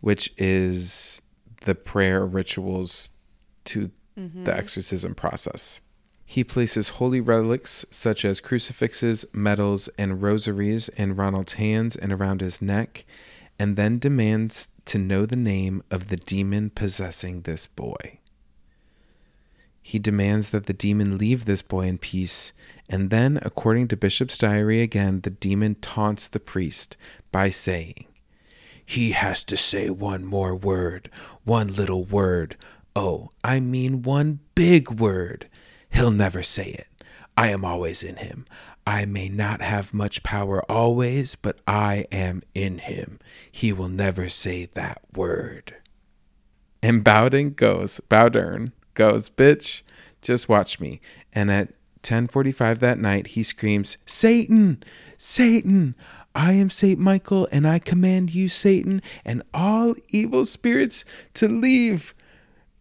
which 0.01 0.33
is 0.39 1.21
the 1.65 1.75
prayer 1.75 2.25
rituals 2.25 3.11
to 3.65 3.91
mm-hmm. 4.19 4.45
the 4.45 4.57
exorcism 4.57 5.15
process. 5.15 5.81
He 6.25 6.45
places 6.45 6.91
holy 6.91 7.21
relics 7.21 7.85
such 7.91 8.25
as 8.25 8.41
crucifixes, 8.41 9.27
medals, 9.33 9.89
and 9.99 10.23
rosaries 10.23 10.89
in 10.91 11.17
Ronald's 11.17 11.55
hands 11.55 11.95
and 11.95 12.13
around 12.13 12.41
his 12.41 12.63
neck, 12.63 13.05
and 13.59 13.77
then 13.77 13.99
demands 13.99 14.69
to 14.87 14.99
know 14.99 15.27
the 15.27 15.37
name 15.37 15.83
of 15.91 16.09
the 16.09 16.17
demon 16.17 16.71
possessing 16.71 17.43
this 17.43 17.67
boy. 17.67 18.19
He 19.83 19.99
demands 19.99 20.51
that 20.51 20.67
the 20.67 20.73
demon 20.73 21.19
leave 21.19 21.45
this 21.45 21.61
boy 21.61 21.87
in 21.87 21.99
peace, 21.99 22.53
and 22.89 23.11
then, 23.11 23.41
according 23.43 23.89
to 23.89 23.97
Bishop's 23.97 24.39
diary 24.39 24.81
again, 24.81 25.21
the 25.23 25.31
demon 25.31 25.75
taunts 25.77 26.29
the 26.29 26.41
priest 26.41 26.97
by 27.33 27.51
saying, 27.51 28.07
He 28.87 29.11
has 29.11 29.43
to 29.45 29.57
say 29.57 29.91
one 29.91 30.25
more 30.25 30.55
word, 30.55 31.11
one 31.45 31.75
little 31.75 32.05
word. 32.05 32.57
Oh, 32.95 33.31
I 33.43 33.61
mean 33.61 34.03
one 34.03 34.41
big 34.55 34.91
word. 34.91 35.49
He'll 35.91 36.11
never 36.11 36.43
say 36.43 36.71
it. 36.71 36.87
I 37.37 37.49
am 37.49 37.65
always 37.65 38.03
in 38.03 38.17
him. 38.17 38.47
I 38.87 39.05
may 39.05 39.29
not 39.29 39.63
have 39.63 39.95
much 39.95 40.23
power 40.23 40.63
always, 40.71 41.37
but 41.37 41.61
I 41.67 42.07
am 42.11 42.43
in 42.55 42.79
him. 42.79 43.19
He 43.51 43.73
will 43.73 43.89
never 43.89 44.29
say 44.29 44.67
that 44.67 45.01
word. 45.15 45.77
And 46.83 47.05
Bowden 47.05 47.51
goes, 47.51 48.01
Bowdern 48.09 48.73
goes, 48.95 49.29
bitch, 49.31 49.83
just 50.21 50.49
watch 50.49 50.81
me. 50.81 51.01
And 51.33 51.51
at 51.51 51.75
10:45 52.03 52.81
that 52.81 52.99
night, 52.99 53.29
he 53.29 53.43
screams, 53.43 53.97
"Satan! 54.05 54.83
Satan! 55.17 55.95
I 56.35 56.55
am 56.55 56.71
Saint 56.71 56.99
Michael, 56.99 57.47
and 57.53 57.67
I 57.67 57.79
command 57.79 58.35
you, 58.35 58.49
Satan, 58.49 59.03
and 59.25 59.43
all 59.53 59.95
evil 60.09 60.45
spirits 60.47 61.05
to 61.35 61.47
leave, 61.47 62.15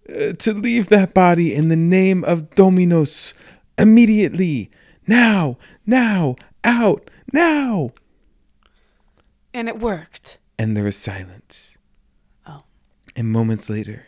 uh, 0.09 0.33
to 0.33 0.53
leave 0.53 0.89
that 0.89 1.13
body 1.13 1.53
in 1.53 1.69
the 1.69 1.75
name 1.75 2.23
of 2.23 2.53
Dominus 2.55 3.33
immediately, 3.77 4.69
now, 5.07 5.57
now, 5.85 6.35
out, 6.63 7.09
now!" 7.33 7.91
And 9.53 9.67
it 9.67 9.79
worked. 9.79 10.37
And 10.57 10.77
there 10.77 10.87
is 10.87 10.95
silence. 10.95 11.75
Oh. 12.47 12.63
And 13.15 13.29
moments 13.29 13.69
later, 13.69 14.05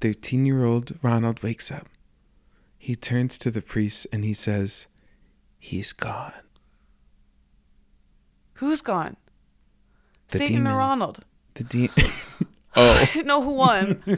13 0.00 0.44
year 0.46 0.64
old 0.64 0.98
Ronald 1.02 1.42
wakes 1.42 1.70
up. 1.70 1.88
He 2.76 2.96
turns 2.96 3.38
to 3.38 3.50
the 3.50 3.62
priest 3.62 4.08
and 4.12 4.24
he 4.24 4.34
says, 4.34 4.88
He's 5.58 5.92
gone. 5.92 6.32
Who's 8.54 8.80
gone? 8.80 9.16
The 10.28 10.38
Satan 10.38 10.56
demon. 10.56 10.72
or 10.72 10.78
Ronald? 10.78 11.20
The 11.54 11.64
de- 11.64 11.90
Oh, 12.74 12.90
I 12.90 13.04
didn't 13.06 13.26
know 13.26 13.42
who 13.42 13.54
won. 13.54 14.02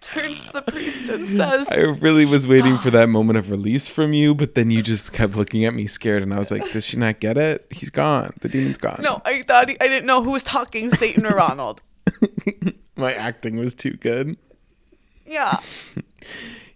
Turns 0.00 0.38
to 0.38 0.52
the 0.52 0.62
priest 0.62 1.08
and 1.10 1.26
says, 1.26 1.66
I 1.68 1.80
really 1.80 2.24
was 2.24 2.46
waiting 2.46 2.78
for 2.78 2.90
that 2.90 3.08
moment 3.08 3.38
of 3.38 3.50
release 3.50 3.88
from 3.88 4.12
you, 4.12 4.34
but 4.34 4.54
then 4.54 4.70
you 4.70 4.82
just 4.82 5.12
kept 5.12 5.34
looking 5.34 5.64
at 5.64 5.74
me 5.74 5.86
scared, 5.86 6.22
and 6.22 6.32
I 6.32 6.38
was 6.38 6.50
like, 6.50 6.70
Does 6.72 6.84
she 6.84 6.96
not 6.96 7.20
get 7.20 7.36
it? 7.36 7.66
He's 7.70 7.90
gone. 7.90 8.32
The 8.40 8.48
demon's 8.48 8.78
gone. 8.78 9.00
"No, 9.00 9.20
I 9.24 9.42
thought 9.42 9.68
he, 9.68 9.76
I 9.80 9.88
didn't 9.88 10.06
know 10.06 10.22
who 10.22 10.30
was 10.32 10.42
talking, 10.42 10.90
Satan 10.90 11.26
or 11.26 11.34
Ronald." 11.36 11.82
My 12.96 13.12
acting 13.12 13.56
was 13.56 13.74
too 13.74 13.92
good. 13.92 14.36
Yeah. 15.26 15.60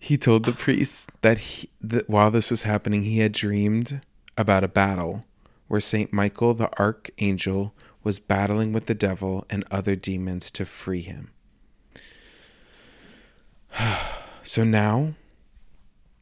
He 0.00 0.16
told 0.16 0.46
the 0.46 0.52
priest 0.52 1.10
that, 1.20 1.38
he, 1.38 1.68
that 1.82 2.08
while 2.08 2.30
this 2.30 2.50
was 2.50 2.62
happening, 2.62 3.02
he 3.02 3.18
had 3.18 3.32
dreamed 3.32 4.00
about 4.38 4.64
a 4.64 4.68
battle 4.68 5.24
where 5.66 5.80
Saint 5.80 6.12
Michael 6.14 6.54
the 6.54 6.70
archangel 6.78 7.74
was 8.08 8.18
battling 8.18 8.72
with 8.72 8.86
the 8.86 8.94
devil 8.94 9.44
and 9.50 9.62
other 9.70 9.94
demons 9.94 10.50
to 10.50 10.64
free 10.64 11.02
him. 11.02 11.30
so 14.42 14.64
now 14.64 15.12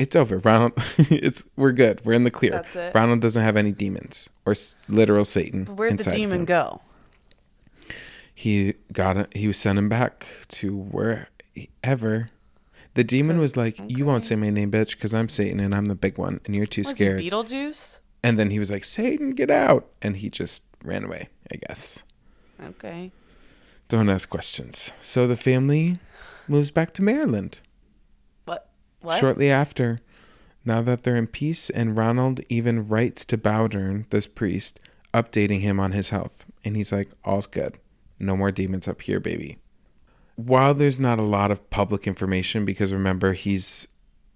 It's 0.00 0.16
over. 0.16 0.38
Ronald, 0.38 0.72
it's 0.98 1.44
we're 1.56 1.70
good. 1.70 2.04
We're 2.04 2.14
in 2.14 2.24
the 2.24 2.30
clear. 2.32 2.50
That's 2.50 2.74
it? 2.74 2.92
Ronald 2.92 3.20
doesn't 3.20 3.40
have 3.42 3.56
any 3.56 3.70
demons 3.70 4.28
or 4.44 4.50
s- 4.50 4.74
literal 4.88 5.24
Satan. 5.24 5.62
But 5.62 5.76
where'd 5.76 5.98
the 5.98 6.10
demon 6.10 6.44
go? 6.44 6.80
He 8.34 8.74
got 8.92 9.16
it. 9.16 9.32
He 9.36 9.46
was 9.46 9.56
sent 9.56 9.78
him 9.78 9.88
back 9.88 10.26
to 10.48 10.76
wherever. 10.76 12.30
The 12.94 13.04
demon 13.04 13.38
was 13.38 13.56
like, 13.56 13.78
"You 13.86 14.04
won't 14.06 14.24
say 14.26 14.34
my 14.34 14.50
name, 14.50 14.72
bitch, 14.72 14.96
because 14.96 15.14
I'm 15.14 15.28
Satan 15.28 15.60
and 15.60 15.72
I'm 15.72 15.86
the 15.86 15.94
big 15.94 16.18
one, 16.18 16.40
and 16.44 16.54
you're 16.56 16.66
too 16.66 16.82
Was 16.82 16.88
scared." 16.88 17.20
Beetlejuice? 17.20 18.00
and 18.24 18.38
then 18.40 18.50
he 18.50 18.58
was 18.58 18.72
like, 18.72 18.82
"Satan, 18.82 19.30
get 19.34 19.50
out!" 19.52 19.88
And 20.02 20.16
he 20.16 20.28
just 20.28 20.64
ran 20.82 21.04
away. 21.04 21.28
I 21.52 21.56
guess. 21.56 22.02
Okay. 22.62 23.12
Don't 23.88 24.08
ask 24.08 24.28
questions. 24.28 24.92
So 25.00 25.26
the 25.26 25.36
family 25.36 25.98
moves 26.48 26.70
back 26.70 26.92
to 26.94 27.02
Maryland. 27.02 27.60
What? 28.44 28.70
What? 29.00 29.18
Shortly 29.18 29.50
after, 29.50 30.00
now 30.64 30.82
that 30.82 31.04
they're 31.04 31.16
in 31.16 31.28
peace, 31.28 31.70
and 31.70 31.96
Ronald 31.96 32.40
even 32.48 32.88
writes 32.88 33.24
to 33.26 33.38
Bowdern, 33.38 34.08
this 34.10 34.26
priest, 34.26 34.80
updating 35.14 35.60
him 35.60 35.78
on 35.78 35.92
his 35.92 36.10
health. 36.10 36.44
And 36.64 36.76
he's 36.76 36.92
like, 36.92 37.10
All's 37.24 37.46
good. 37.46 37.78
No 38.18 38.36
more 38.36 38.50
demons 38.50 38.88
up 38.88 39.02
here, 39.02 39.20
baby. 39.20 39.58
While 40.34 40.74
there's 40.74 41.00
not 41.00 41.18
a 41.18 41.22
lot 41.22 41.50
of 41.50 41.70
public 41.70 42.06
information, 42.06 42.64
because 42.64 42.92
remember, 42.92 43.32
he's 43.32 43.86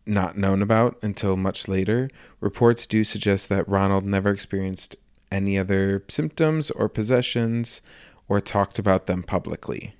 not 0.07 0.39
known 0.39 0.63
about 0.63 0.99
until 1.03 1.37
much 1.37 1.69
later, 1.69 2.09
reports 2.41 2.87
do 2.87 3.05
suggest 3.05 3.49
that 3.49 3.69
Ronald 3.69 4.05
never 4.05 4.31
experienced 4.31 4.97
any 5.31 5.59
other 5.59 6.05
symptoms 6.09 6.71
or 6.71 6.89
possessions 6.89 7.81
or 8.29 8.41
talked 8.41 8.79
about 8.79 9.07
them 9.07 9.23
publicly. 9.23 9.95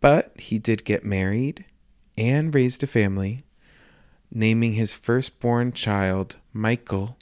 But 0.00 0.32
he 0.38 0.58
did 0.58 0.84
get 0.84 1.04
married 1.04 1.64
and 2.16 2.54
raised 2.54 2.82
a 2.82 2.86
family, 2.86 3.44
naming 4.30 4.74
his 4.74 4.94
firstborn 4.94 5.72
child 5.72 6.36
Michael 6.52 7.16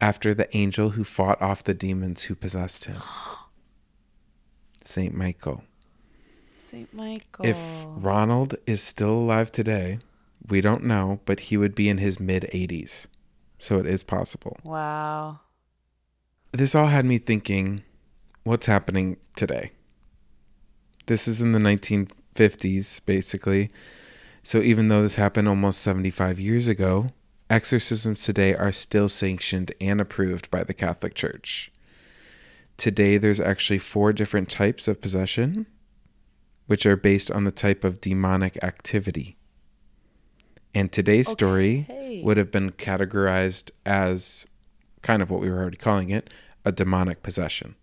after 0.00 0.34
the 0.34 0.54
angel 0.56 0.90
who 0.90 1.04
fought 1.04 1.40
off 1.40 1.64
the 1.64 1.74
demons 1.74 2.24
who 2.24 2.34
possessed 2.34 2.86
him. 2.86 2.96
Saint 4.84 5.14
Michael. 5.14 5.62
Saint 6.58 6.92
Michael. 6.92 7.46
If 7.46 7.84
Ronald 7.86 8.56
is 8.66 8.82
still 8.82 9.12
alive 9.12 9.52
today, 9.52 10.00
we 10.48 10.60
don't 10.60 10.84
know, 10.84 11.20
but 11.24 11.40
he 11.40 11.56
would 11.56 11.74
be 11.74 11.88
in 11.88 11.98
his 11.98 12.18
mid 12.18 12.48
80s. 12.52 13.06
So 13.58 13.78
it 13.78 13.86
is 13.86 14.02
possible. 14.02 14.58
wow. 14.64 15.40
This 16.52 16.74
all 16.74 16.86
had 16.88 17.04
me 17.06 17.18
thinking 17.18 17.82
what's 18.44 18.66
happening 18.66 19.16
today? 19.36 19.72
This 21.06 21.26
is 21.26 21.40
in 21.40 21.52
the 21.52 21.58
1950s, 21.58 23.00
basically. 23.06 23.70
So 24.42 24.60
even 24.60 24.88
though 24.88 25.02
this 25.02 25.14
happened 25.14 25.48
almost 25.48 25.80
75 25.80 26.38
years 26.38 26.68
ago, 26.68 27.12
exorcisms 27.48 28.22
today 28.22 28.54
are 28.54 28.72
still 28.72 29.08
sanctioned 29.08 29.72
and 29.80 30.00
approved 30.00 30.50
by 30.50 30.64
the 30.64 30.74
Catholic 30.74 31.14
Church. 31.14 31.72
Today, 32.76 33.16
there's 33.18 33.40
actually 33.40 33.78
four 33.78 34.12
different 34.12 34.48
types 34.48 34.88
of 34.88 35.00
possession, 35.00 35.66
which 36.66 36.86
are 36.86 36.96
based 36.96 37.30
on 37.30 37.44
the 37.44 37.52
type 37.52 37.84
of 37.84 38.00
demonic 38.00 38.62
activity. 38.64 39.36
And 40.74 40.90
today's 40.90 41.28
story 41.28 41.86
Okay. 41.88 42.22
would 42.22 42.38
have 42.38 42.50
been 42.50 42.70
categorized 42.72 43.70
as 43.84 44.46
kind 45.02 45.22
of 45.22 45.30
what 45.30 45.40
we 45.40 45.50
were 45.50 45.60
already 45.60 45.76
calling 45.76 46.10
it 46.10 46.30
a 46.64 46.72
demonic 46.72 47.22
possession, 47.22 47.74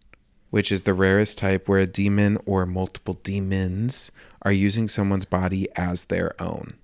which 0.49 0.71
is 0.71 0.83
the 0.83 0.93
rarest 0.93 1.37
type 1.37 1.67
where 1.67 1.79
a 1.79 1.87
demon 1.87 2.37
or 2.45 2.65
multiple 2.65 3.15
demons 3.23 4.11
are 4.41 4.51
using 4.51 4.87
someone's 4.87 5.25
body 5.25 5.67
as 5.75 6.05
their 6.05 6.41
own. 6.41 6.75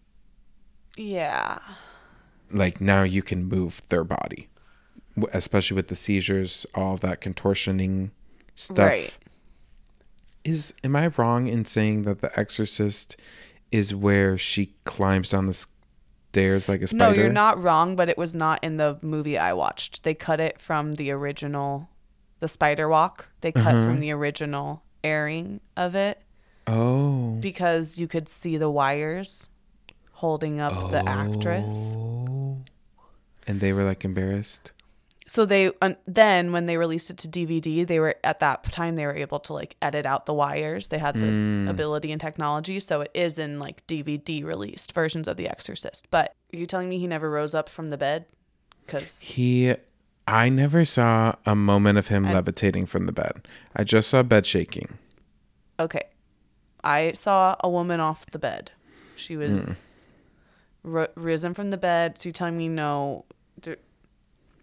Yeah. 0.98 1.60
Like 2.52 2.80
now 2.80 3.04
you 3.04 3.24
can 3.24 3.46
move 3.46 3.82
their 3.90 4.04
body, 4.04 4.50
especially 5.32 5.76
with 5.76 5.88
the 5.88 5.96
seizures, 5.96 6.66
all 6.76 6.98
that 6.98 7.22
contortioning 7.22 8.12
stuff. 8.56 8.78
Right. 8.78 9.18
Is 10.44 10.74
am 10.84 10.96
I 10.96 11.08
wrong 11.08 11.48
in 11.48 11.66
saying 11.66 12.04
that 12.04 12.22
the 12.22 12.38
exorcist 12.38 13.16
is 13.72 13.96
where 13.96 14.38
she 14.38 14.76
climbs 14.84 15.30
down 15.30 15.48
the 15.48 15.66
stairs 16.36 16.68
like 16.68 16.82
a 16.82 16.94
No, 16.94 17.12
you're 17.12 17.30
not 17.32 17.62
wrong, 17.64 17.96
but 17.96 18.10
it 18.10 18.18
was 18.18 18.36
not 18.36 18.62
in 18.62 18.76
the 18.76 18.98
movie 19.02 19.38
I 19.38 19.54
watched. 19.54 20.04
They 20.04 20.14
cut 20.14 20.42
it 20.42 20.60
from 20.60 20.92
the 20.94 21.10
original, 21.12 21.88
the 22.42 22.50
Spider 22.50 22.90
Walk. 22.90 23.30
They 23.40 23.54
cut 23.54 23.74
Uh-huh. 23.74 23.86
from 23.86 24.00
the 24.00 24.12
original 24.12 24.84
airing 25.02 25.62
of 25.78 25.96
it 25.96 26.22
Oh. 26.68 27.38
because 27.40 27.98
you 27.98 28.08
could 28.10 28.28
see 28.28 28.58
the 28.58 28.70
wires 28.70 29.50
holding 30.12 30.60
up 30.60 30.92
the 30.92 31.08
actress. 31.08 31.96
Oh. 31.98 32.58
And 33.48 33.62
they 33.62 33.72
were 33.72 33.84
like 33.86 34.04
embarrassed. 34.04 34.74
So 35.28 35.46
they 35.46 35.72
then 36.06 36.52
when 36.52 36.68
they 36.68 36.78
released 36.78 37.10
it 37.10 37.18
to 37.20 37.28
DVD, 37.28 37.86
they 37.88 38.00
were 38.00 38.16
at 38.24 38.40
that 38.40 38.64
time 38.72 38.96
they 38.96 39.06
were 39.08 39.16
able 39.16 39.40
to 39.40 39.54
like 39.54 39.76
edit 39.82 40.06
out 40.06 40.28
the 40.28 40.34
wires. 40.36 40.90
They 40.90 41.00
had 41.00 41.16
the 41.16 41.26
Mm. 41.28 41.70
ability 41.70 42.12
and 42.12 42.22
technology, 42.22 42.80
so 42.80 43.02
it 43.02 43.12
is 43.16 43.40
in 43.40 43.58
like 43.60 43.86
DVD 43.88 44.44
released 44.44 44.92
versions 44.92 45.28
of 45.28 45.36
The 45.38 45.50
Exorcist. 45.50 46.08
But 46.12 46.36
are 46.54 46.58
you 46.58 46.68
telling 46.68 46.90
me 46.90 47.00
he 47.00 47.08
never 47.08 47.30
rose 47.32 47.56
up 47.56 47.70
from 47.70 47.90
the 47.90 47.98
bed? 47.98 48.26
Because 48.86 49.22
He, 49.22 49.74
I 50.28 50.50
never 50.50 50.86
saw 50.86 51.34
a 51.44 51.56
moment 51.56 51.98
of 51.98 52.08
him 52.10 52.24
levitating 52.32 52.86
from 52.86 53.08
the 53.08 53.12
bed. 53.12 53.48
I 53.76 53.84
just 53.84 54.10
saw 54.10 54.22
bed 54.22 54.46
shaking. 54.46 55.00
okay, 55.80 56.04
I 56.84 57.14
saw 57.14 57.56
a 57.62 57.70
woman 57.70 58.00
off 58.00 58.28
the 58.28 58.38
bed. 58.40 58.72
She 59.16 59.36
was 59.38 60.10
ri- 60.84 61.08
risen 61.16 61.56
from 61.56 61.72
the 61.72 61.78
bed. 61.78 62.20
So 62.20 62.30
you 62.30 62.34
telling 62.34 62.58
me 62.58 62.68
no, 62.68 63.26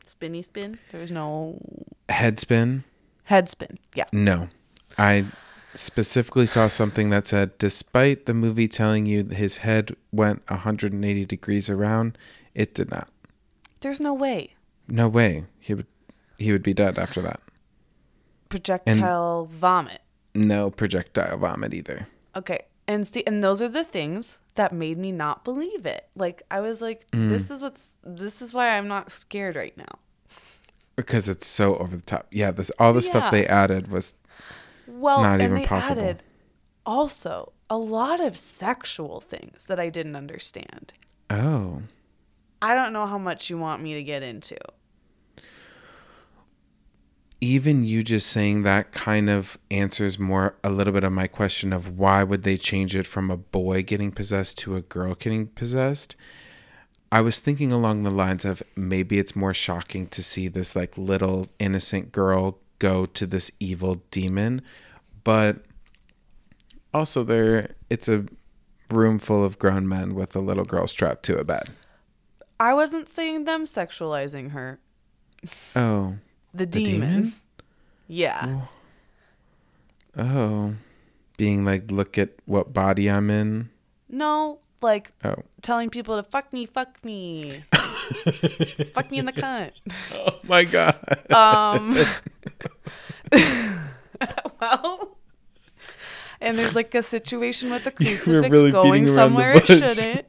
spinny 0.04 0.42
spin? 0.42 0.78
There 0.90 1.00
was 1.00 1.10
no 1.12 1.58
Head 2.08 2.38
spin? 2.38 2.84
head 3.24 3.48
spin. 3.48 3.78
Yeah. 3.94 4.04
No. 4.12 4.48
I 4.98 5.26
specifically 5.74 6.46
saw 6.46 6.68
something 6.68 7.08
that 7.10 7.26
said, 7.26 7.56
despite 7.56 8.26
the 8.26 8.34
movie 8.34 8.68
telling 8.68 9.06
you 9.06 9.24
his 9.24 9.58
head 9.58 9.96
went 10.10 10.42
180 10.50 11.24
degrees 11.24 11.70
around, 11.70 12.18
it 12.54 12.74
did 12.74 12.90
not. 12.90 13.08
There's 13.80 14.00
no 14.00 14.12
way. 14.12 14.54
No 14.88 15.08
way. 15.08 15.44
He 15.60 15.72
would, 15.72 15.86
he 16.36 16.52
would 16.52 16.62
be 16.62 16.74
dead 16.74 16.98
after 16.98 17.22
that. 17.22 17.40
Projectile 18.48 19.46
vomit. 19.50 20.02
No 20.34 20.70
projectile 20.70 21.38
vomit 21.38 21.72
either. 21.72 22.06
Okay. 22.36 22.60
And 22.92 23.06
see 23.06 23.22
and 23.26 23.42
those 23.42 23.62
are 23.62 23.68
the 23.68 23.84
things 23.84 24.38
that 24.54 24.72
made 24.72 24.98
me 24.98 25.10
not 25.12 25.44
believe 25.44 25.86
it. 25.86 26.08
Like 26.14 26.42
I 26.50 26.60
was 26.60 26.82
like 26.82 27.10
Mm. 27.10 27.28
this 27.30 27.50
is 27.50 27.62
what's 27.62 27.96
this 28.04 28.42
is 28.42 28.52
why 28.52 28.76
I'm 28.76 28.88
not 28.88 29.10
scared 29.10 29.56
right 29.56 29.76
now. 29.76 29.94
Because 30.96 31.28
it's 31.28 31.46
so 31.46 31.76
over 31.76 31.96
the 31.96 32.02
top. 32.02 32.26
Yeah, 32.30 32.50
this 32.50 32.70
all 32.78 32.92
the 32.92 33.00
Yeah. 33.00 33.10
stuff 33.10 33.30
they 33.30 33.46
added 33.46 33.88
was 33.88 34.14
Well, 34.86 35.22
Not 35.22 35.34
and 35.40 35.42
even 35.42 35.54
they 35.54 35.66
possible. 35.66 36.02
added 36.02 36.22
also 36.84 37.52
a 37.70 37.78
lot 37.78 38.20
of 38.20 38.36
sexual 38.36 39.20
things 39.20 39.64
that 39.64 39.78
I 39.80 39.88
didn't 39.88 40.16
understand. 40.16 40.92
oh. 41.30 41.82
I 42.60 42.74
don't 42.74 42.92
know 42.92 43.06
how 43.06 43.18
much 43.18 43.50
you 43.50 43.58
want 43.58 43.82
me 43.82 43.94
to 43.94 44.02
get 44.04 44.22
into. 44.22 44.56
Even 47.42 47.82
you 47.82 48.04
just 48.04 48.28
saying 48.28 48.62
that 48.62 48.92
kind 48.92 49.28
of 49.28 49.58
answers 49.68 50.16
more 50.16 50.54
a 50.62 50.70
little 50.70 50.92
bit 50.92 51.02
of 51.02 51.10
my 51.10 51.26
question 51.26 51.72
of 51.72 51.98
why 51.98 52.22
would 52.22 52.44
they 52.44 52.56
change 52.56 52.94
it 52.94 53.04
from 53.04 53.32
a 53.32 53.36
boy 53.36 53.82
getting 53.82 54.12
possessed 54.12 54.56
to 54.58 54.76
a 54.76 54.80
girl 54.80 55.16
getting 55.16 55.48
possessed. 55.48 56.14
I 57.10 57.20
was 57.20 57.40
thinking 57.40 57.72
along 57.72 58.04
the 58.04 58.12
lines 58.12 58.44
of 58.44 58.62
maybe 58.76 59.18
it's 59.18 59.34
more 59.34 59.52
shocking 59.52 60.06
to 60.06 60.22
see 60.22 60.46
this 60.46 60.76
like 60.76 60.96
little 60.96 61.48
innocent 61.58 62.12
girl 62.12 62.60
go 62.78 63.06
to 63.06 63.26
this 63.26 63.50
evil 63.58 64.02
demon 64.12 64.62
but 65.24 65.64
also 66.94 67.24
there 67.24 67.74
it's 67.90 68.08
a 68.08 68.24
room 68.88 69.18
full 69.18 69.44
of 69.44 69.58
grown 69.58 69.88
men 69.88 70.14
with 70.14 70.36
a 70.36 70.40
little 70.40 70.64
girl 70.64 70.86
strapped 70.86 71.24
to 71.24 71.38
a 71.38 71.42
bed. 71.42 71.70
I 72.60 72.72
wasn't 72.72 73.08
saying 73.08 73.46
them 73.46 73.64
sexualizing 73.64 74.52
her. 74.52 74.78
oh 75.74 76.18
The, 76.54 76.66
The 76.66 76.84
demon. 76.84 77.08
demon? 77.10 77.32
Yeah. 78.08 78.60
oh 80.16 80.74
being 81.38 81.64
like 81.64 81.90
look 81.90 82.18
at 82.18 82.30
what 82.44 82.74
body 82.74 83.08
i'm 83.10 83.30
in 83.30 83.70
No, 84.08 84.58
like 84.82 85.12
oh 85.24 85.36
telling 85.62 85.88
people 85.88 86.16
to 86.16 86.22
fuck 86.22 86.52
me, 86.52 86.66
fuck 86.66 87.02
me. 87.04 87.62
fuck 88.92 89.10
me 89.10 89.18
in 89.18 89.26
the 89.26 89.32
cunt. 89.32 89.70
Oh 90.12 90.38
my 90.42 90.64
god. 90.64 90.98
Um, 91.32 91.96
well, 94.60 95.16
and 96.40 96.58
there's 96.58 96.74
like 96.74 96.94
a 96.94 97.02
situation 97.02 97.70
with 97.70 97.84
the 97.84 97.90
crucifix 97.92 98.50
really 98.50 98.70
going 98.72 99.04
beating 99.04 99.16
around 99.16 99.32
the 99.32 99.38
somewhere 99.38 99.52
it 99.56 99.66
shouldn't. 99.66 100.26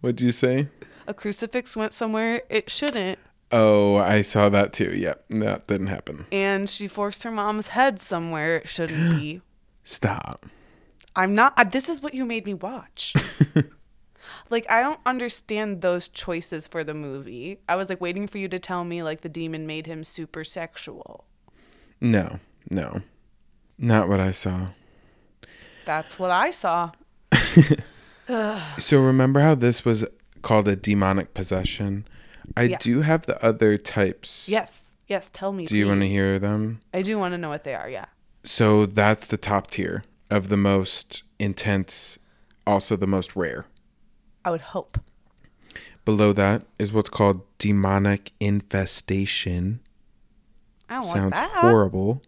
What'd 0.00 0.20
you 0.20 0.32
say? 0.32 0.68
A 1.06 1.14
crucifix 1.14 1.76
went 1.76 1.94
somewhere 1.94 2.42
it 2.50 2.68
shouldn't, 2.70 3.18
Oh, 3.52 3.96
I 3.96 4.22
saw 4.22 4.48
that 4.48 4.72
too. 4.72 4.92
Yep. 4.96 5.24
That 5.30 5.66
didn't 5.66 5.86
happen. 5.88 6.26
and 6.32 6.68
she 6.68 6.88
forced 6.88 7.22
her 7.22 7.30
mom's 7.30 7.68
head 7.68 8.00
somewhere 8.00 8.56
it 8.56 8.68
shouldn't 8.68 9.18
be. 9.18 9.40
Stop. 9.84 10.46
I'm 11.14 11.34
not. 11.34 11.54
I, 11.56 11.64
this 11.64 11.88
is 11.88 12.02
what 12.02 12.12
you 12.14 12.24
made 12.24 12.44
me 12.46 12.54
watch. 12.54 13.14
Like 14.50 14.68
I 14.70 14.80
don't 14.80 15.00
understand 15.06 15.80
those 15.82 16.08
choices 16.08 16.68
for 16.68 16.84
the 16.84 16.94
movie. 16.94 17.58
I 17.68 17.74
was 17.76 17.88
like 17.88 18.00
waiting 18.00 18.26
for 18.28 18.38
you 18.38 18.48
to 18.48 18.58
tell 18.60 18.84
me 18.84 19.02
like 19.02 19.22
the 19.22 19.28
demon 19.28 19.66
made 19.66 19.86
him 19.86 20.04
super 20.04 20.44
sexual. 20.44 21.24
No, 22.00 22.38
no, 22.70 23.02
not 23.78 24.08
what 24.08 24.20
I 24.20 24.30
saw. 24.32 24.68
That's 25.84 26.18
what 26.18 26.30
I 26.30 26.50
saw. 26.50 26.92
So 28.78 29.00
remember 29.00 29.40
how 29.40 29.54
this 29.54 29.84
was 29.84 30.04
called 30.42 30.66
a 30.66 30.74
demonic 30.74 31.32
possession? 31.32 32.06
I 32.56 32.62
Yeah. 32.64 32.78
do 32.78 33.00
have 33.02 33.26
the 33.26 33.42
other 33.44 33.78
types. 33.78 34.48
Yes. 34.48 34.92
Yes, 35.08 35.30
tell 35.32 35.52
me. 35.52 35.66
Do 35.66 35.76
you 35.76 35.86
want 35.86 36.00
to 36.00 36.08
hear 36.08 36.38
them? 36.38 36.80
I 36.92 37.02
do 37.02 37.18
want 37.18 37.32
to 37.32 37.38
know 37.38 37.48
what 37.48 37.62
they 37.64 37.74
are, 37.74 37.88
yeah. 37.88 38.06
So 38.44 38.86
that's 38.86 39.24
the 39.26 39.36
top 39.36 39.70
tier 39.70 40.02
of 40.30 40.48
the 40.48 40.56
most 40.56 41.22
intense, 41.38 42.18
also 42.66 42.96
the 42.96 43.06
most 43.06 43.36
rare. 43.36 43.66
I 44.44 44.50
would 44.50 44.60
hope. 44.60 44.98
Below 46.04 46.32
that 46.34 46.62
is 46.78 46.92
what's 46.92 47.08
called 47.08 47.42
demonic 47.58 48.32
infestation. 48.40 49.80
I 50.88 50.94
don't 50.94 51.04
Sounds 51.04 51.14
want 51.14 51.34
that. 51.34 51.50
horrible. 51.60 52.22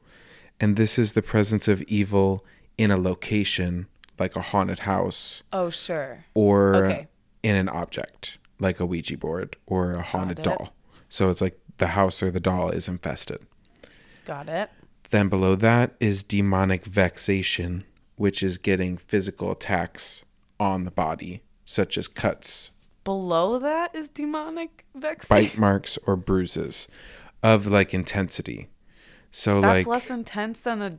And 0.61 0.77
this 0.77 0.99
is 0.99 1.13
the 1.13 1.23
presence 1.23 1.69
of 1.69 1.83
evil 1.83 2.45
in 2.77 2.91
a 2.91 2.97
location, 2.97 3.87
like 4.19 4.35
a 4.37 4.41
haunted 4.41 4.81
house, 4.81 5.43
Oh, 5.53 5.71
sure. 5.71 6.25
or 6.35 6.75
Okay. 6.85 7.09
in 7.43 7.55
an 7.55 7.69
object, 7.69 8.38
like 8.61 8.81
a 8.81 8.87
Ouija 8.87 9.17
board 9.17 9.57
or 9.67 9.93
a 9.93 10.03
haunted 10.03 10.43
doll. 10.43 10.75
So 11.09 11.31
it's 11.31 11.41
like 11.41 11.59
the 11.79 11.89
house 11.89 12.23
or 12.23 12.31
the 12.31 12.41
doll 12.41 12.71
is 12.71 12.89
infested. 12.89 13.41
Got 14.25 14.49
it. 14.49 14.71
Then 15.11 15.29
below 15.29 15.55
that 15.57 15.95
is 16.01 16.23
demonic 16.23 16.85
vexation, 16.85 17.85
which 18.17 18.43
is 18.43 18.59
getting 18.59 18.97
physical 18.97 19.51
attacks 19.53 20.23
on 20.61 20.85
the 20.85 20.91
body, 20.91 21.43
such 21.65 21.97
as 21.97 22.09
cuts, 22.09 22.71
Below 23.09 23.59
that 23.61 23.95
is 23.95 24.11
demonic 24.11 24.85
vexation. 24.95 25.29
bite 25.31 25.57
marks, 25.57 25.97
or 26.07 26.15
bruises 26.15 26.89
of 27.43 27.67
like 27.67 27.95
intensity. 27.95 28.69
So 29.31 29.63
That's 29.63 29.79
like 29.79 29.87
less 29.87 30.11
intense 30.11 30.61
than 30.61 30.83
a 30.83 30.99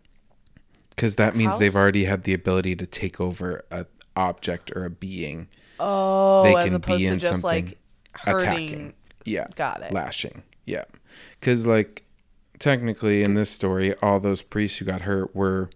because 0.89 1.16
that 1.18 1.36
means 1.36 1.60
they've 1.60 1.76
already 1.76 2.05
had 2.05 2.24
the 2.24 2.34
ability 2.34 2.76
to 2.78 2.88
take 2.88 3.22
over 3.22 3.64
a 3.70 3.86
object 4.16 4.72
or 4.76 4.86
a 4.86 4.89
being. 4.89 5.49
Oh, 5.80 6.43
They 6.43 6.55
as 6.55 6.65
can 6.65 6.75
opposed 6.75 6.99
be 7.01 7.07
to 7.07 7.13
in 7.13 7.19
just 7.19 7.43
like 7.43 7.77
hurting. 8.13 8.47
attacking. 8.49 8.93
Yeah. 9.25 9.47
Got 9.55 9.82
it. 9.84 9.93
Lashing. 9.93 10.43
Yeah. 10.65 10.86
Because, 11.39 11.65
like, 11.65 12.03
technically 12.59 13.23
in 13.23 13.34
this 13.34 13.49
story, 13.49 13.95
all 14.01 14.19
those 14.19 14.41
priests 14.41 14.77
who 14.80 14.86
got 14.86 15.01
hurt 15.01 15.36
were 15.36 15.69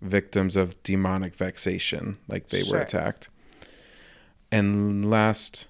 victims 0.00 0.56
of 0.56 0.80
demonic 0.82 1.34
vexation. 1.34 2.14
Like, 2.28 2.48
they 2.48 2.62
Sure. 2.62 2.78
were 2.78 2.82
attacked. 2.84 3.28
And 4.50 5.10
last, 5.10 5.66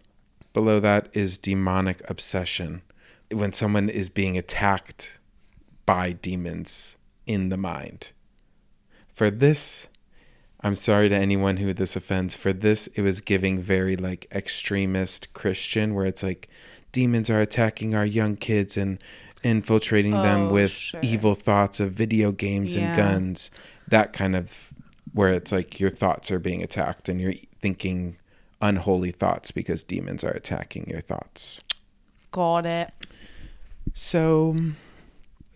below 0.53 0.81
that, 0.81 1.09
is 1.13 1.39
demonic 1.39 2.03
obsession. 2.11 2.83
When 3.31 3.53
someone 3.53 3.89
is 3.89 4.09
being 4.09 4.39
attacked 4.39 5.19
by 5.85 6.13
demons 6.13 6.97
in 7.27 7.49
the 7.49 7.57
mind. 7.57 8.11
For 9.13 9.31
this, 9.31 9.89
I'm 10.61 10.75
sorry 10.75 11.09
to 11.09 11.15
anyone 11.15 11.59
who 11.59 11.73
this 11.73 11.95
offends. 11.97 12.35
For 12.35 12.53
this, 12.53 12.89
it 12.89 13.03
was 13.03 13.21
giving 13.21 13.61
very 13.61 13.97
like 13.97 14.27
extremist 14.33 15.33
Christian, 15.33 15.95
where 15.95 16.07
it's 16.07 16.23
like 16.23 16.49
demons 16.93 17.31
are 17.31 17.41
attacking 17.41 17.95
our 17.95 18.05
young 18.07 18.37
kids 18.37 18.77
and 18.77 18.99
infiltrating 19.45 20.11
them 20.13 20.49
Oh, 20.49 20.53
with 20.53 20.73
sure. 20.73 21.01
evil 21.03 21.35
thoughts 21.37 21.79
of 21.79 21.93
video 21.93 22.33
games 22.33 22.75
Yeah. 22.75 22.89
and 22.89 22.97
guns. 22.97 23.51
That 23.87 24.13
kind 24.13 24.35
of 24.35 24.73
where 25.13 25.33
it's 25.33 25.53
like 25.53 25.79
your 25.79 25.91
thoughts 25.91 26.31
are 26.31 26.39
being 26.41 26.63
attacked 26.63 27.09
and 27.09 27.21
you're 27.21 27.35
thinking 27.61 28.17
unholy 28.61 29.13
thoughts 29.13 29.53
because 29.53 29.85
demons 29.85 30.25
are 30.25 30.31
attacking 30.33 30.89
your 30.89 31.01
thoughts. 31.01 31.61
Got 32.33 32.67
it. 32.67 32.91
So 33.95 34.57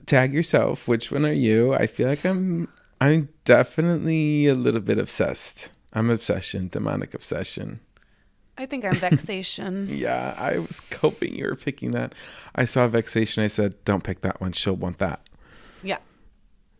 tag 0.06 0.32
yourself. 0.32 0.86
Which 0.86 1.10
one 1.10 1.26
are 1.26 1.32
you? 1.32 1.74
I 1.74 1.86
feel 1.86 2.06
like 2.08 2.24
I'm 2.24 2.68
I'm 3.02 3.30
definitely 3.44 4.46
a 4.46 4.54
little 4.54 4.80
bit 4.80 4.96
obsessed. 4.96 5.70
I'm 5.92 6.08
obsession, 6.08 6.68
demonic 6.68 7.14
obsession. 7.14 7.80
I 8.56 8.66
think 8.66 8.84
I'm 8.84 8.94
vexation. 9.10 9.88
Yeah, 9.90 10.34
I 10.38 10.58
was 10.58 10.80
hoping 11.00 11.34
you 11.34 11.46
were 11.46 11.56
picking 11.56 11.90
that. 11.92 12.14
I 12.54 12.64
saw 12.64 12.86
vexation. 12.86 13.42
I 13.42 13.48
said, 13.48 13.74
don't 13.84 14.04
pick 14.04 14.20
that 14.20 14.40
one. 14.40 14.52
She'll 14.52 14.76
want 14.76 14.98
that. 14.98 15.20
yeah. 15.82 15.98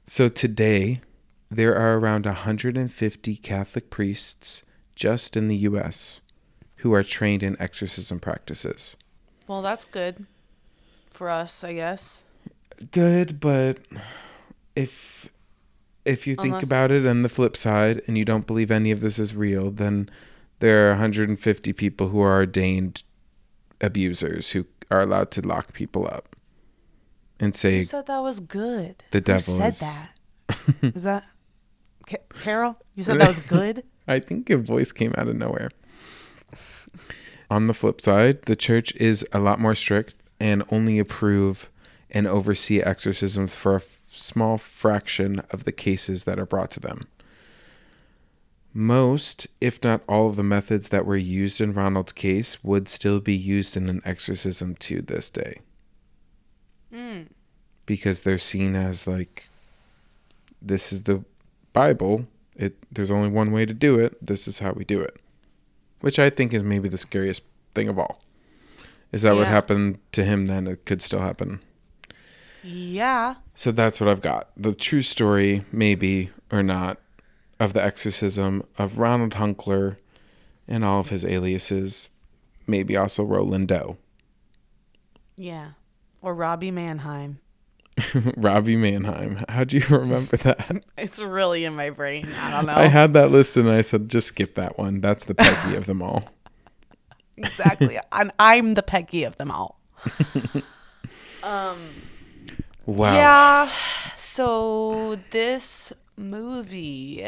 So 0.07 0.29
today, 0.29 1.01
there 1.51 1.75
are 1.77 1.99
around 1.99 2.25
150 2.27 3.37
Catholic 3.37 3.91
priests 3.91 4.63
just 4.95 5.37
in 5.37 5.49
the 5.49 5.57
U.S. 5.57 6.21
who 6.77 6.93
are 6.95 7.03
trained 7.03 7.43
in 7.43 7.57
exorcism 7.61 8.21
practices. 8.21 8.97
Well, 9.49 9.63
that's 9.63 9.87
good 9.87 10.27
for 11.11 11.29
us, 11.29 11.65
I 11.65 11.73
guess. 11.75 12.23
good, 12.93 13.41
but 13.41 13.79
if 14.77 15.29
if 16.05 16.27
you 16.27 16.35
think 16.35 16.47
Unless- 16.55 16.63
about 16.65 16.91
it 16.91 17.07
on 17.07 17.23
the 17.23 17.29
flip 17.29 17.57
side 17.57 18.03
and 18.07 18.17
you 18.19 18.25
don't 18.25 18.47
believe 18.47 18.71
any 18.71 18.91
of 18.91 19.01
this 19.01 19.19
is 19.19 19.35
real, 19.35 19.71
then 19.71 20.09
there 20.61 20.87
are 20.89 20.91
150 20.93 21.73
people 21.73 22.09
who 22.09 22.21
are 22.21 22.35
ordained 22.35 23.03
abusers 23.81 24.51
who 24.51 24.67
are 24.91 25.01
allowed 25.01 25.31
to 25.33 25.41
lock 25.41 25.73
people 25.73 26.07
up 26.07 26.37
and 27.41 27.55
say 27.57 27.79
Who 27.79 27.85
said 27.85 28.07
that 28.07 28.19
was 28.21 28.41
good? 28.41 29.03
The 29.11 29.19
Who 29.19 29.23
devil 29.23 29.41
said 29.57 29.69
is- 29.73 29.81
that? 29.81 30.11
is 30.83 31.03
that 31.05 31.25
Ca- 32.09 32.19
Carol? 32.43 32.79
You 32.95 33.05
said 33.05 33.21
that 33.21 33.29
was 33.29 33.41
good? 33.41 33.85
I 34.09 34.19
think 34.19 34.49
your 34.49 34.59
voice 34.59 34.93
came 34.93 35.15
out 35.17 35.29
of 35.29 35.37
nowhere. 35.37 35.71
On 37.51 37.67
the 37.67 37.75
flip 37.75 38.01
side, 38.01 38.43
the 38.43 38.57
church 38.57 38.95
is 38.97 39.27
a 39.33 39.39
lot 39.39 39.61
more 39.61 39.75
strict 39.75 40.15
and 40.41 40.63
only 40.71 40.99
approve 40.99 41.71
and 42.11 42.27
oversee 42.27 42.81
exorcisms 42.81 43.55
for 43.55 43.75
a 43.75 43.77
f- 43.77 44.01
small 44.19 44.59
fraction 44.59 45.41
of 45.51 45.65
the 45.65 45.73
cases 45.73 46.25
that 46.25 46.39
are 46.39 46.47
brought 46.47 46.71
to 46.73 46.81
them. 46.81 47.09
Most, 48.75 49.47
if 49.61 49.83
not 49.85 50.03
all, 50.09 50.29
of 50.29 50.37
the 50.37 50.43
methods 50.43 50.89
that 50.89 51.05
were 51.05 51.17
used 51.17 51.61
in 51.61 51.75
Ronald's 51.75 52.13
case 52.13 52.65
would 52.65 52.89
still 52.89 53.21
be 53.21 53.37
used 53.37 53.77
in 53.77 53.89
an 53.89 54.01
exorcism 54.05 54.77
to 54.77 55.03
this 55.03 55.29
day. 55.29 55.61
Hmm. 56.91 57.23
Because 57.85 58.23
they're 58.23 58.39
seen 58.39 58.75
as 58.75 59.07
like, 59.07 59.49
this 60.63 60.93
is 60.93 61.03
the 61.03 61.25
Bible. 61.73 62.27
It 62.57 62.77
there's 62.91 63.11
only 63.11 63.29
one 63.29 63.53
way 63.53 63.67
to 63.67 63.75
do 63.75 63.99
it. 63.99 64.25
This 64.25 64.47
is 64.47 64.61
how 64.61 64.73
we 64.73 64.85
do 64.85 65.01
it. 65.01 65.19
Which 66.01 66.19
I 66.19 66.31
think 66.31 66.55
is 66.55 66.63
maybe 66.63 66.89
the 66.89 66.99
scariest 66.99 67.43
thing 67.75 67.89
of 67.89 67.99
all. 67.99 68.23
Is 69.11 69.23
that 69.23 69.37
what 69.37 69.47
happened 69.47 69.99
to 70.13 70.25
him 70.25 70.47
then? 70.47 70.67
It 70.67 70.87
could 70.87 71.03
still 71.03 71.21
happen. 71.21 71.61
Yeah. 72.63 73.37
So 73.55 73.73
that's 73.73 74.01
what 74.01 74.09
I've 74.09 74.21
got. 74.21 74.51
The 74.57 74.73
true 74.73 75.03
story, 75.03 75.65
maybe 75.73 76.31
or 76.51 76.63
not, 76.63 76.99
of 77.59 77.73
the 77.73 77.83
exorcism 77.83 78.65
of 78.79 78.99
Ronald 78.99 79.33
Hunkeler 79.33 79.97
and 80.69 80.85
all 80.85 81.01
of 81.01 81.11
his 81.11 81.25
aliases, 81.25 82.09
maybe 82.67 82.97
also 82.97 83.25
Roland 83.25 83.69
Doe. 83.69 83.97
Yeah. 85.37 85.73
Or 86.21 86.35
Robbie 86.35 86.71
Mannheim. 86.71 87.41
Robbie 88.37 88.77
Mannheim. 88.77 89.45
How 89.49 89.65
do 89.65 89.79
you 89.79 89.87
remember 89.91 90.37
that? 90.39 90.83
It's 90.97 91.19
really 91.19 91.65
in 91.65 91.75
my 91.75 91.91
brain. 91.91 92.29
I 92.41 92.51
don't 92.51 92.67
know. 92.67 92.75
I 92.75 92.87
had 92.87 93.13
that 93.15 93.31
list 93.31 93.57
and 93.57 93.69
I 93.69 93.83
said, 93.83 94.09
just 94.09 94.29
skip 94.29 94.55
that 94.55 94.79
one. 94.79 95.01
That's 95.01 95.25
the 95.25 95.35
Peggy 95.35 95.77
of 95.77 95.87
them 95.87 96.01
all. 96.01 96.25
exactly. 97.37 97.99
I'm, 98.13 98.31
I'm 98.39 98.75
the 98.75 98.83
Peggy 98.83 99.25
of 99.25 99.37
them 99.37 99.51
all. 99.51 99.81
Um, 101.43 101.77
Wow. 102.87 103.15
Yeah. 103.15 103.71
So 104.17 105.19
this 105.31 105.93
movie, 106.17 107.25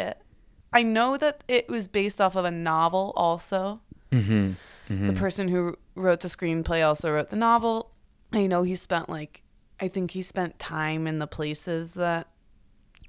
I 0.72 0.82
know 0.82 1.16
that 1.16 1.44
it 1.48 1.68
was 1.68 1.86
based 1.88 2.20
off 2.20 2.36
of 2.36 2.44
a 2.44 2.50
novel. 2.50 3.12
Also, 3.16 3.80
Mm-hmm. 4.12 5.06
the 5.06 5.12
person 5.12 5.48
who 5.48 5.76
wrote 5.96 6.20
the 6.20 6.28
screenplay 6.28 6.86
also 6.86 7.10
wrote 7.12 7.30
the 7.30 7.36
novel. 7.36 7.90
I 8.32 8.46
know 8.46 8.62
he 8.62 8.74
spent 8.76 9.08
like, 9.08 9.42
I 9.80 9.88
think 9.88 10.12
he 10.12 10.22
spent 10.22 10.58
time 10.60 11.06
in 11.08 11.18
the 11.18 11.26
places 11.26 11.94
that 11.94 12.28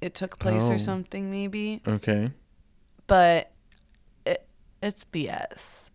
it 0.00 0.14
took 0.14 0.38
place 0.40 0.64
Oh. 0.64 0.72
or 0.74 0.78
something, 0.78 1.30
maybe. 1.30 1.80
Okay. 1.86 2.30
But 3.06 3.52
it, 4.24 4.46
it's 4.82 5.04
BS. 5.04 5.90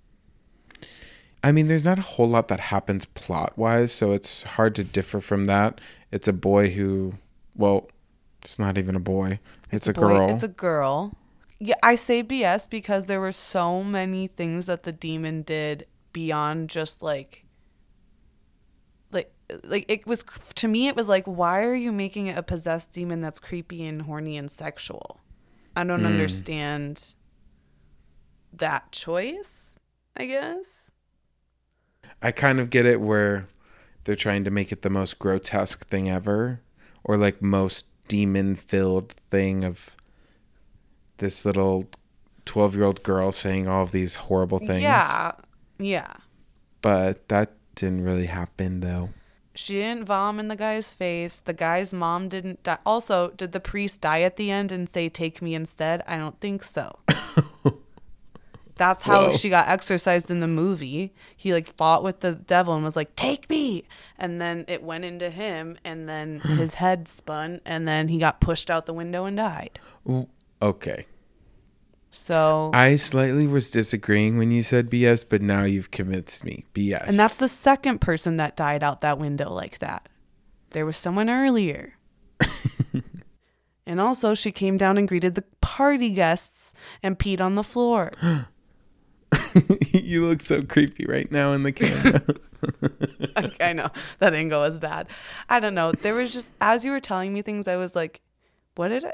I 1.43 1.51
mean, 1.51 1.68
there's 1.68 1.85
not 1.85 1.97
a 1.99 2.03
whole 2.03 2.30
lot 2.30 2.47
that 2.49 2.59
happens 2.59 3.05
plot 3.05 3.57
wise, 3.57 3.91
so 3.91 4.11
it's 4.11 4.43
hard 4.43 4.76
to 4.76 4.84
differ 4.84 5.19
from 5.19 5.45
that. 5.45 5.81
It's 6.11 6.27
a 6.27 6.34
boy 6.34 6.69
who, 6.69 7.13
well, 7.55 7.89
it's 8.43 8.59
not 8.59 8.77
even 8.77 8.95
a 8.95 8.99
boy. 8.99 9.39
It's, 9.72 9.88
a 9.88 9.93
boy- 9.93 10.01
girl. 10.01 10.30
It's 10.30 10.43
a 10.43 10.47
girl. 10.47 11.18
Yeah, 11.59 11.76
I 11.84 11.95
say 11.95 12.23
BS 12.23 12.69
because 12.69 13.05
there 13.05 13.19
were 13.19 13.31
so 13.31 13.84
many 13.84 14.27
things 14.27 14.65
that 14.68 14.84
the 14.84 14.91
demon 14.91 15.41
did 15.43 15.85
beyond 16.13 16.69
just 16.69 17.01
like 17.01 17.45
like 19.11 19.31
like 19.63 19.85
it 19.88 20.05
was 20.05 20.26
to 20.55 20.68
me 20.68 20.88
it 20.89 20.95
was 20.95 21.07
like 21.07 21.23
why 21.26 21.61
are 21.63 21.73
you 21.76 21.91
making 21.91 22.27
it 22.27 22.38
a 22.38 22.43
possessed 22.43 22.91
demon 22.91 23.22
that's 23.22 23.39
creepy 23.39 23.85
and 23.85 24.01
horny 24.03 24.38
and 24.38 24.49
sexual? 24.51 25.19
I 25.76 25.84
don't 25.85 25.99
Hmm. 26.01 26.05
understand 26.07 27.13
that 28.53 28.91
choice. 28.91 29.80
I 30.18 30.26
guess. 30.26 30.90
I 32.22 32.31
kind 32.31 32.60
of 32.60 32.69
get 32.69 32.85
it 32.85 33.02
where 33.02 33.48
they're 34.03 34.15
trying 34.15 34.43
to 34.43 34.52
make 34.52 34.72
it 34.72 34.81
the 34.81 34.89
most 34.89 35.19
grotesque 35.19 35.85
thing 35.88 36.10
ever 36.10 36.61
or 37.03 37.18
like 37.18 37.41
most 37.41 37.88
demon 38.07 38.56
filled 38.56 39.14
thing 39.30 39.64
of 39.64 39.95
this 41.18 41.45
little 41.45 41.89
12 42.45 42.76
year 42.76 42.85
old 42.85 43.03
girl 43.03 43.31
saying 43.31 43.68
all 43.68 43.84
of 43.84 43.91
these 43.91 44.15
horrible 44.15 44.60
things. 44.60 44.81
Yeah. 44.81 45.31
Yeah. 45.80 46.14
But 46.81 47.27
that 47.30 47.53
didn't 47.76 48.03
really 48.03 48.26
happen 48.26 48.81
though. 48.81 49.10
She 49.53 49.73
didn't 49.73 50.06
vom 50.06 50.39
in 50.39 50.48
the 50.48 50.56
guy's 50.56 50.93
face. 50.93 51.39
The 51.39 51.53
guy's 51.53 51.91
mom 51.91 52.30
didn't 52.30 52.64
die. 52.64 52.77
Also, 52.85 53.31
did 53.31 53.52
the 53.52 53.60
priest 53.60 53.99
die 53.99 54.22
at 54.22 54.38
the 54.38 54.49
end 54.49 54.72
and 54.72 54.88
say, 54.88 55.10
Take 55.10 55.41
me 55.41 55.53
instead? 55.53 56.03
I 56.07 56.15
don't 56.15 56.39
think 56.39 56.64
so. 56.64 56.99
That's 58.81 59.03
how 59.03 59.27
Whoa. 59.27 59.33
she 59.33 59.51
got 59.51 59.69
exorcised 59.69 60.31
in 60.31 60.39
the 60.39 60.47
movie. 60.47 61.13
He 61.37 61.53
like 61.53 61.71
fought 61.75 62.01
with 62.01 62.21
the 62.21 62.31
devil 62.31 62.73
and 62.73 62.83
was 62.83 62.95
like, 62.95 63.15
Take 63.15 63.47
me. 63.47 63.83
And 64.17 64.41
then 64.41 64.65
it 64.67 64.81
went 64.81 65.05
into 65.05 65.29
him, 65.29 65.77
and 65.83 66.09
then 66.09 66.39
his 66.39 66.73
head 66.73 67.07
spun, 67.07 67.61
and 67.63 67.87
then 67.87 68.07
he 68.07 68.17
got 68.17 68.41
pushed 68.41 68.71
out 68.71 68.87
the 68.87 68.93
window 68.93 69.25
and 69.25 69.37
died. 69.37 69.79
Okay. 70.63 71.05
So, 72.09 72.71
I 72.73 72.95
slightly 72.95 73.45
was 73.45 73.69
disagreeing 73.69 74.39
when 74.39 74.49
you 74.49 74.63
said 74.63 74.89
BS, 74.89 75.25
but 75.29 75.43
now 75.43 75.61
you've 75.61 75.91
convinced 75.91 76.43
me. 76.43 76.65
BS. 76.73 77.07
and 77.07 77.19
that's 77.19 77.35
the 77.35 77.47
second 77.47 78.01
person 78.01 78.37
that 78.37 78.55
died 78.55 78.83
out 78.83 79.01
that 79.01 79.19
window 79.19 79.53
like 79.53 79.77
that. 79.77 80.09
There 80.71 80.87
was 80.87 80.97
someone 80.97 81.29
earlier. 81.29 81.99
and 83.85 84.01
also, 84.01 84.33
she 84.33 84.51
came 84.51 84.77
down 84.77 84.97
and 84.97 85.07
greeted 85.07 85.35
the 85.35 85.43
party 85.61 86.09
guests 86.09 86.73
and 87.03 87.19
peed 87.19 87.39
on 87.39 87.53
the 87.53 87.63
floor. 87.63 88.11
you 89.91 90.27
look 90.27 90.41
so 90.41 90.61
creepy 90.63 91.05
right 91.05 91.31
now 91.31 91.53
in 91.53 91.63
the 91.63 91.71
camera. 91.71 92.21
I 93.59 93.73
know 93.73 93.89
that 94.19 94.33
angle 94.33 94.63
is 94.63 94.77
bad. 94.77 95.07
I 95.49 95.59
don't 95.59 95.73
know. 95.75 95.91
There 95.91 96.13
was 96.13 96.31
just 96.31 96.51
as 96.61 96.83
you 96.85 96.91
were 96.91 96.99
telling 96.99 97.33
me 97.33 97.41
things, 97.41 97.67
I 97.67 97.75
was 97.77 97.95
like, 97.95 98.21
"What 98.75 98.89
did 98.89 99.05
I?" 99.05 99.13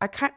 I 0.00 0.06
can't. 0.08 0.34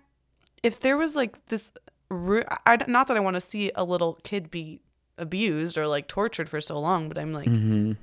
If 0.61 0.79
there 0.79 0.97
was 0.97 1.15
like 1.15 1.45
this, 1.47 1.71
I 2.11 2.77
not 2.87 3.07
that 3.07 3.17
I 3.17 3.19
want 3.19 3.35
to 3.35 3.41
see 3.41 3.71
a 3.75 3.83
little 3.83 4.19
kid 4.23 4.49
be 4.51 4.81
abused 5.17 5.77
or 5.77 5.87
like 5.87 6.07
tortured 6.07 6.49
for 6.49 6.61
so 6.61 6.79
long, 6.79 7.07
but 7.07 7.17
I'm 7.17 7.31
like, 7.31 7.47
Mm-hmm. 7.47 7.93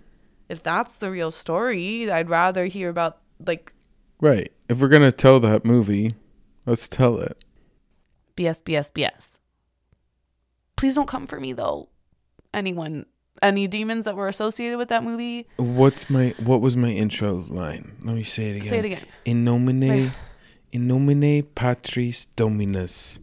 if 0.49 0.63
that's 0.63 0.97
the 0.97 1.11
real 1.11 1.31
story, 1.31 2.11
I'd 2.11 2.29
rather 2.31 2.67
hear 2.67 2.89
about 2.89 3.19
like 3.45 3.73
right. 4.21 4.53
If 4.69 4.81
we're 4.81 4.89
going 4.89 5.03
to 5.11 5.13
tell 5.17 5.41
that 5.41 5.65
movie, 5.65 6.15
let's 6.67 6.89
tell 6.89 7.19
it. 7.19 7.37
BS, 8.37 8.63
BS, 8.63 8.93
BS. 8.93 9.40
Please 10.81 10.95
don't 10.95 11.07
come 11.07 11.27
for 11.27 11.39
me 11.39 11.53
though. 11.53 11.91
Anyone, 12.55 13.05
any 13.43 13.67
demons 13.67 14.07
that 14.07 14.17
were 14.17 14.29
associated 14.29 14.79
with 14.79 14.89
that 14.89 15.05
movie, 15.05 15.47
What's 15.57 16.09
my 16.09 16.35
what 16.39 16.63
was 16.63 16.75
my 16.75 16.89
intro 16.89 17.45
line? 17.51 17.99
Let 18.03 18.17
me 18.17 18.23
say 18.23 18.49
it 18.49 18.57
again. 18.57 18.71
say 18.71 18.79
it 18.79 18.85
again. 18.87 19.05
In 19.27 19.45
nomine 19.45 19.81
Wait. 19.81 20.13
in 20.73 20.89
nomine 20.89 21.43
Patris 21.55 22.29
Dominus. 22.35 23.21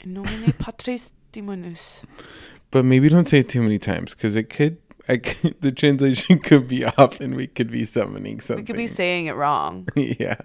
In 0.00 0.12
nomine 0.12 0.52
Patris 0.58 1.14
Dominus. 1.32 2.02
But 2.70 2.84
maybe 2.84 3.08
don't 3.08 3.26
say 3.26 3.38
it 3.38 3.48
too 3.48 3.62
many 3.62 3.78
times 3.78 4.12
cuz 4.12 4.36
it 4.36 4.50
could 4.50 4.76
I 5.08 5.16
could, 5.16 5.56
the 5.62 5.72
translation 5.72 6.40
could 6.40 6.68
be 6.68 6.84
off 6.84 7.22
and 7.22 7.34
we 7.36 7.46
could 7.46 7.70
be 7.70 7.86
summoning 7.86 8.40
something. 8.40 8.64
We 8.64 8.66
could 8.66 8.76
be 8.76 8.86
saying 8.86 9.24
it 9.28 9.34
wrong. 9.34 9.88
yeah. 9.96 10.36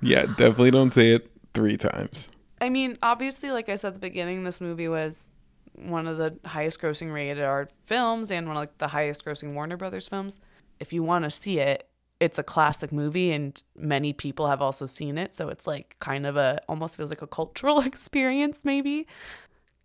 yeah, 0.00 0.24
definitely 0.24 0.70
don't 0.70 0.90
say 0.90 1.12
it 1.12 1.30
3 1.52 1.76
times. 1.76 2.30
I 2.60 2.68
mean, 2.68 2.98
obviously, 3.02 3.50
like 3.50 3.68
I 3.68 3.76
said 3.76 3.88
at 3.88 3.94
the 3.94 4.00
beginning, 4.00 4.44
this 4.44 4.60
movie 4.60 4.88
was 4.88 5.30
one 5.74 6.06
of 6.06 6.18
the 6.18 6.36
highest 6.44 6.80
grossing 6.80 7.12
rated 7.12 7.42
R 7.42 7.68
films 7.82 8.30
and 8.30 8.46
one 8.46 8.56
of 8.56 8.62
like 8.62 8.78
the 8.78 8.88
highest 8.88 9.24
grossing 9.24 9.54
Warner 9.54 9.76
Brothers 9.76 10.08
films. 10.08 10.40
If 10.78 10.92
you 10.92 11.02
want 11.02 11.24
to 11.24 11.30
see 11.30 11.58
it, 11.58 11.88
it's 12.18 12.38
a 12.38 12.42
classic 12.42 12.92
movie 12.92 13.32
and 13.32 13.62
many 13.74 14.12
people 14.12 14.48
have 14.48 14.60
also 14.60 14.84
seen 14.86 15.16
it. 15.16 15.32
So 15.34 15.48
it's 15.48 15.66
like 15.66 15.96
kind 16.00 16.26
of 16.26 16.36
a 16.36 16.60
almost 16.68 16.96
feels 16.96 17.10
like 17.10 17.22
a 17.22 17.26
cultural 17.26 17.80
experience, 17.86 18.64
maybe. 18.64 19.06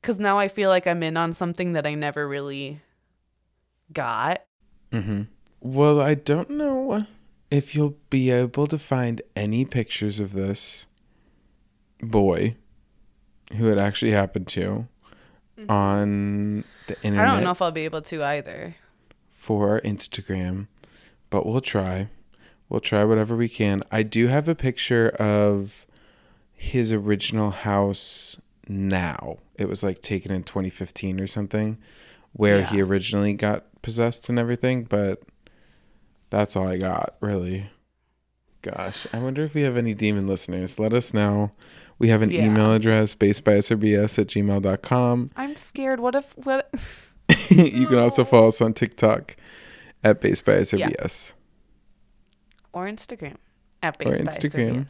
Cause 0.02 0.20
now 0.20 0.38
I 0.38 0.50
feel 0.50 0.70
like 0.70 0.86
I'm 0.86 1.02
in 1.02 1.18
on 1.18 1.34
something 1.34 1.74
that 1.74 1.88
I 1.88 1.96
never 1.96 2.28
really 2.28 2.82
got. 3.92 4.44
Mm-hmm. 4.92 5.24
Well, 5.62 6.00
I 6.00 6.14
don't 6.14 6.52
know 6.52 7.08
if 7.50 7.74
you'll 7.74 7.98
be 8.10 8.30
able 8.30 8.68
to 8.68 8.78
find 8.78 9.22
any 9.36 9.66
pictures 9.66 10.20
of 10.20 10.34
this 10.34 10.86
boy 12.02 12.56
who 13.54 13.72
it 13.72 13.78
actually 13.78 14.12
happened 14.12 14.48
to 14.48 14.88
mm-hmm. 15.58 15.70
on 15.70 16.64
the 16.88 16.96
internet. 17.04 17.28
I 17.28 17.34
don't 17.34 17.44
know 17.44 17.52
if 17.52 17.62
I'll 17.62 17.72
be 17.72 17.86
able 17.86 18.02
to 18.04 18.24
either. 18.24 18.76
for 19.30 19.80
Instagram, 19.82 20.68
but 21.30 21.46
we'll 21.46 21.62
try. 21.62 22.10
We'll 22.68 22.82
try 22.82 23.04
whatever 23.04 23.36
we 23.36 23.48
can. 23.48 23.84
I 23.92 24.04
do 24.04 24.28
have 24.28 24.50
a 24.50 24.56
picture 24.56 25.10
of 25.10 25.86
his 26.52 26.92
original 26.92 27.52
house 27.52 28.38
now. 28.68 29.38
It 29.56 29.70
was 29.70 29.84
like 29.84 30.02
taken 30.02 30.32
in 30.32 30.44
2015 30.44 31.20
or 31.20 31.28
something, 31.28 31.78
where 32.34 32.64
he 32.64 32.82
originally 32.82 33.34
got 33.34 33.66
possessed 33.82 34.30
and 34.30 34.40
everything, 34.40 34.84
but 34.84 35.22
that's 36.32 36.56
all 36.56 36.68
I 36.68 36.78
got, 36.78 37.16
really. 37.22 37.70
Gosh, 38.64 39.06
I 39.14 39.20
wonder 39.20 39.44
if 39.44 39.54
we 39.54 39.62
have 39.62 39.78
any 39.78 39.94
demon 39.94 40.28
listeners. 40.28 40.80
Let 40.80 40.94
us 40.94 41.14
know. 41.14 41.52
We 41.98 42.10
have 42.10 42.22
an 42.22 42.32
Yeah. 42.32 42.46
email 42.46 42.74
address, 42.74 43.16
basedbiasedorbs 43.16 44.20
at 44.20 44.28
gmail.com. 44.28 45.32
I'm 45.36 45.56
scared. 45.56 46.00
What 46.00 46.16
if 46.16 46.34
what 46.38 46.70
you 47.50 47.88
can 47.88 48.00
also 48.00 48.24
follow 48.24 48.48
us 48.50 48.62
on 48.62 48.74
TikTok 48.74 49.36
at 50.04 50.22
basedbiasedorbs. 50.22 51.34
or 52.74 52.86
Instagram 52.88 53.36
at 53.82 53.96
Or 54.06 54.12
Base 54.12 54.22
by 54.22 54.32
Instagram. 54.32 54.88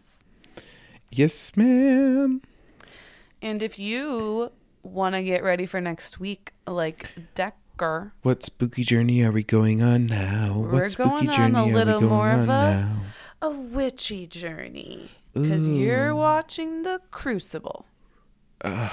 Yes, 1.11 1.55
ma'am. 1.55 2.41
And 3.41 3.61
if 3.61 3.77
you 3.77 4.51
want 4.83 5.13
to 5.15 5.23
get 5.23 5.43
ready 5.43 5.65
for 5.65 5.79
next 5.79 6.19
week, 6.19 6.51
like 6.67 7.11
Decker, 7.35 8.13
What 8.23 8.43
spooky 8.43 8.83
journey 8.83 9.23
are 9.23 9.31
we 9.31 9.43
going 9.43 9.81
on 9.83 10.07
now? 10.07 10.57
We're 10.57 10.81
what 10.83 10.91
spooky 10.91 11.09
going 11.09 11.29
on 11.29 11.35
journey 11.35 11.71
a 11.71 11.73
little 11.75 12.01
more 12.01 12.31
of 12.31 12.43
a- 12.43 12.45
now? 12.47 12.97
a 13.41 13.51
witchy 13.51 14.25
journey, 14.25 15.11
because 15.41 15.69
you're 15.69 16.15
watching 16.15 16.83
The 16.83 17.01
Crucible. 17.11 17.85
I 18.63 18.89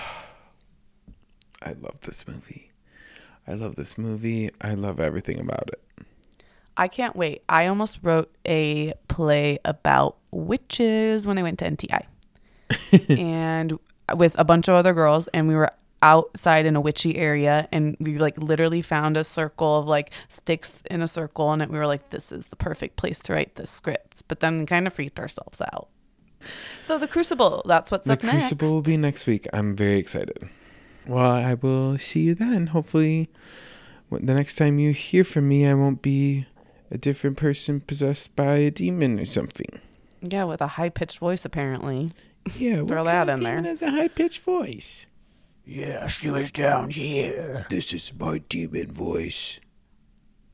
love 1.80 2.00
this 2.02 2.26
movie. 2.26 2.72
I 3.46 3.54
love 3.54 3.76
this 3.76 3.96
movie. 3.96 4.50
I 4.60 4.74
love 4.74 5.00
everything 5.00 5.38
about 5.38 5.68
it. 5.68 5.80
I 6.76 6.88
can't 6.88 7.14
wait. 7.14 7.42
I 7.48 7.66
almost 7.66 8.00
wrote 8.02 8.34
a 8.46 8.94
play 9.08 9.58
about 9.64 10.16
witches 10.30 11.26
when 11.26 11.38
I 11.38 11.42
went 11.42 11.58
to 11.60 11.70
NTI, 11.70 12.06
and 13.18 13.78
with 14.14 14.38
a 14.38 14.44
bunch 14.44 14.68
of 14.68 14.74
other 14.74 14.92
girls, 14.92 15.28
and 15.28 15.48
we 15.48 15.54
were 15.54 15.70
outside 16.02 16.66
in 16.66 16.74
a 16.74 16.80
witchy 16.80 17.16
area 17.16 17.68
and 17.70 17.96
we 18.00 18.18
like 18.18 18.36
literally 18.36 18.82
found 18.82 19.16
a 19.16 19.22
circle 19.22 19.78
of 19.78 19.86
like 19.86 20.10
sticks 20.28 20.82
in 20.90 21.00
a 21.00 21.06
circle 21.06 21.52
and 21.52 21.62
it, 21.62 21.70
we 21.70 21.78
were 21.78 21.86
like 21.86 22.10
this 22.10 22.32
is 22.32 22.48
the 22.48 22.56
perfect 22.56 22.96
place 22.96 23.20
to 23.20 23.32
write 23.32 23.54
this 23.54 23.70
script 23.70 24.24
but 24.26 24.40
then 24.40 24.58
we 24.58 24.66
kind 24.66 24.88
of 24.88 24.92
freaked 24.92 25.20
ourselves 25.20 25.62
out 25.72 25.88
so 26.82 26.98
the 26.98 27.08
crucible 27.08 27.62
that's 27.66 27.90
what's 27.90 28.06
the 28.06 28.14
up 28.14 28.22
next. 28.22 28.34
The 28.34 28.40
Crucible 28.56 28.74
will 28.74 28.82
be 28.82 28.96
next 28.96 29.26
week. 29.26 29.46
I'm 29.52 29.74
very 29.76 29.98
excited. 29.98 30.48
Well, 31.06 31.32
I 31.32 31.54
will 31.54 31.98
see 31.98 32.20
you 32.20 32.34
then. 32.34 32.68
Hopefully, 32.68 33.28
the 34.10 34.34
next 34.34 34.54
time 34.56 34.78
you 34.78 34.92
hear 34.92 35.24
from 35.24 35.48
me, 35.48 35.66
I 35.66 35.74
won't 35.74 36.00
be 36.02 36.46
a 36.90 36.98
different 36.98 37.36
person 37.36 37.80
possessed 37.80 38.36
by 38.36 38.54
a 38.56 38.70
demon 38.70 39.18
or 39.18 39.24
something. 39.24 39.80
yeah 40.20 40.44
with 40.44 40.60
a 40.60 40.66
high-pitched 40.78 41.18
voice 41.18 41.44
apparently 41.44 42.12
Yeah, 42.56 42.80
what 42.82 42.88
Throw 42.88 43.04
kind 43.04 43.06
that 43.06 43.28
of 43.32 43.38
in 43.38 43.44
there. 43.44 43.52
demon 43.56 43.64
has 43.64 43.82
a 43.82 43.90
high 43.90 44.08
pitched 44.08 44.42
voice? 44.42 45.06
Yeah, 45.64 46.06
she 46.06 46.28
was 46.30 46.50
down 46.52 46.90
here. 46.90 47.66
This 47.70 47.92
is 47.94 48.12
my 48.18 48.38
demon 48.38 48.92
voice. 48.92 49.58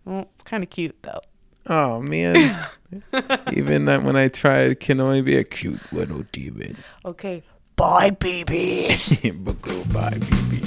well, 0.05 0.31
it's 0.35 0.43
kind 0.45 0.63
of 0.63 0.71
cute 0.71 0.97
though 1.03 1.21
Oh 1.69 2.01
man! 2.01 2.67
Even 3.53 3.85
that 3.87 4.03
when 4.03 4.17
I 4.17 4.29
try, 4.29 4.61
it 4.61 4.81
can 4.81 5.01
only 5.01 5.21
be 5.23 5.37
a 5.37 5.45
cute 5.45 5.81
little 5.93 6.23
demon. 6.33 6.77
okay 7.05 7.43
Bye, 7.77 8.11
babies. 8.11 9.19
but 9.35 9.63
go 9.63 9.85
bye, 9.93 10.11
baby. 10.11 10.63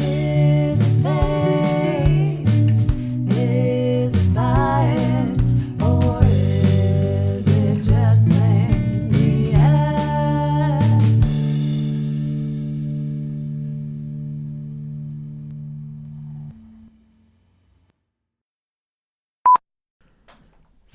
Is 0.00 0.80
it 0.80 1.02
based? 1.02 2.90
Is 3.38 4.14
it 4.16 4.34
biased? 4.34 5.07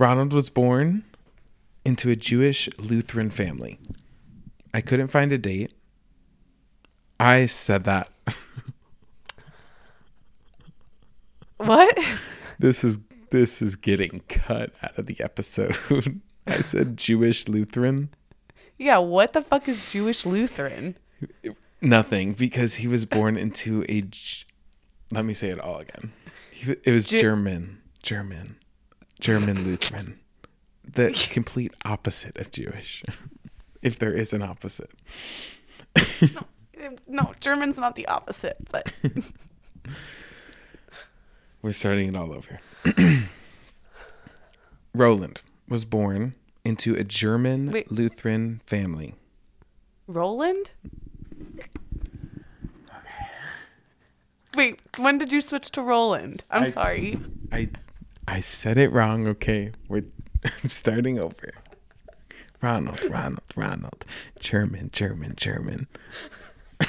Ronald 0.04 0.34
was 0.34 0.50
born 0.50 1.06
into 1.86 2.10
a 2.10 2.18
Jewish 2.18 2.68
Lutheran 2.78 3.30
family. 3.30 3.80
I 4.74 4.82
couldn't 4.82 5.08
find 5.08 5.32
a 5.32 5.38
date. 5.38 5.72
I 7.22 7.46
said 7.46 7.86
that 7.86 8.10
What? 11.56 11.98
This 12.60 12.84
is 12.84 13.00
this 13.32 13.62
is 13.62 13.78
getting 13.78 14.22
cut 14.28 14.74
out 14.84 14.98
of 14.98 15.06
the 15.06 15.22
episode. 15.22 15.78
I 16.48 16.60
said 16.60 16.98
Jewish 16.98 17.48
Lutheran. 17.48 18.10
Yeah, 18.78 18.98
what 18.98 19.32
the 19.32 19.42
fuck 19.42 19.70
is 19.70 19.90
Jewish 19.90 20.26
Lutheran? 20.26 20.98
Nothing, 21.82 22.34
because 22.34 22.76
he 22.76 22.88
was 22.88 23.06
born 23.06 23.38
into 23.38 23.86
a. 23.88 24.04
Let 25.12 25.24
me 25.24 25.34
say 25.34 25.50
it 25.50 25.60
all 25.60 25.80
again. 25.80 26.12
He, 26.52 26.76
it 26.84 26.92
was 26.92 27.08
Ju- 27.08 27.20
German, 27.20 27.82
German, 28.02 28.58
German 29.24 29.64
Lutheran, 29.64 30.20
the 30.84 31.12
complete 31.32 31.74
opposite 31.86 32.38
of 32.38 32.52
Jewish, 32.52 33.06
if 33.82 33.98
there 33.98 34.12
is 34.14 34.34
an 34.34 34.42
opposite. 34.42 34.92
No, 37.08 37.32
German's 37.40 37.78
not 37.78 37.96
the 37.96 38.06
opposite, 38.08 38.58
but 38.70 38.92
We're 41.62 41.72
starting 41.72 42.10
it 42.10 42.16
all 42.18 42.34
over. 42.34 42.60
Roland 44.94 45.40
was 45.70 45.86
born 45.86 46.34
into 46.66 46.94
a 46.96 47.06
German 47.06 47.72
Wait. 47.72 47.90
Lutheran 47.90 48.60
family. 48.66 49.16
Roland? 50.06 50.72
Wait, 54.58 54.82
when 54.98 55.18
did 55.18 55.32
you 55.32 55.40
switch 55.40 55.72
to 55.72 55.82
Roland? 55.82 56.44
I'm 56.52 56.64
I- 56.64 56.70
sorry. 56.72 57.20
I 57.54 57.70
I 58.28 58.40
said 58.40 58.78
it 58.78 58.92
wrong, 58.92 59.28
okay? 59.28 59.72
We're 59.88 60.06
I'm 60.64 60.70
starting 60.70 61.20
over. 61.20 61.52
Ronald, 62.62 63.04
Ronald, 63.06 63.42
Ronald. 63.56 64.06
German, 64.40 64.90
German, 64.92 65.34
German. 65.36 65.88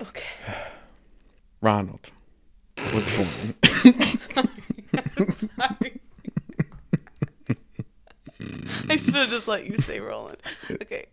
Okay. 0.00 0.24
Ronald 1.60 2.10
was 2.92 3.06
born. 3.14 3.54
Sorry. 5.36 6.00
I 8.88 8.96
should 8.96 9.14
have 9.14 9.30
just 9.30 9.46
let 9.46 9.66
you 9.66 9.78
say 9.78 10.00
Roland. 10.00 10.42
Okay. 10.70 11.06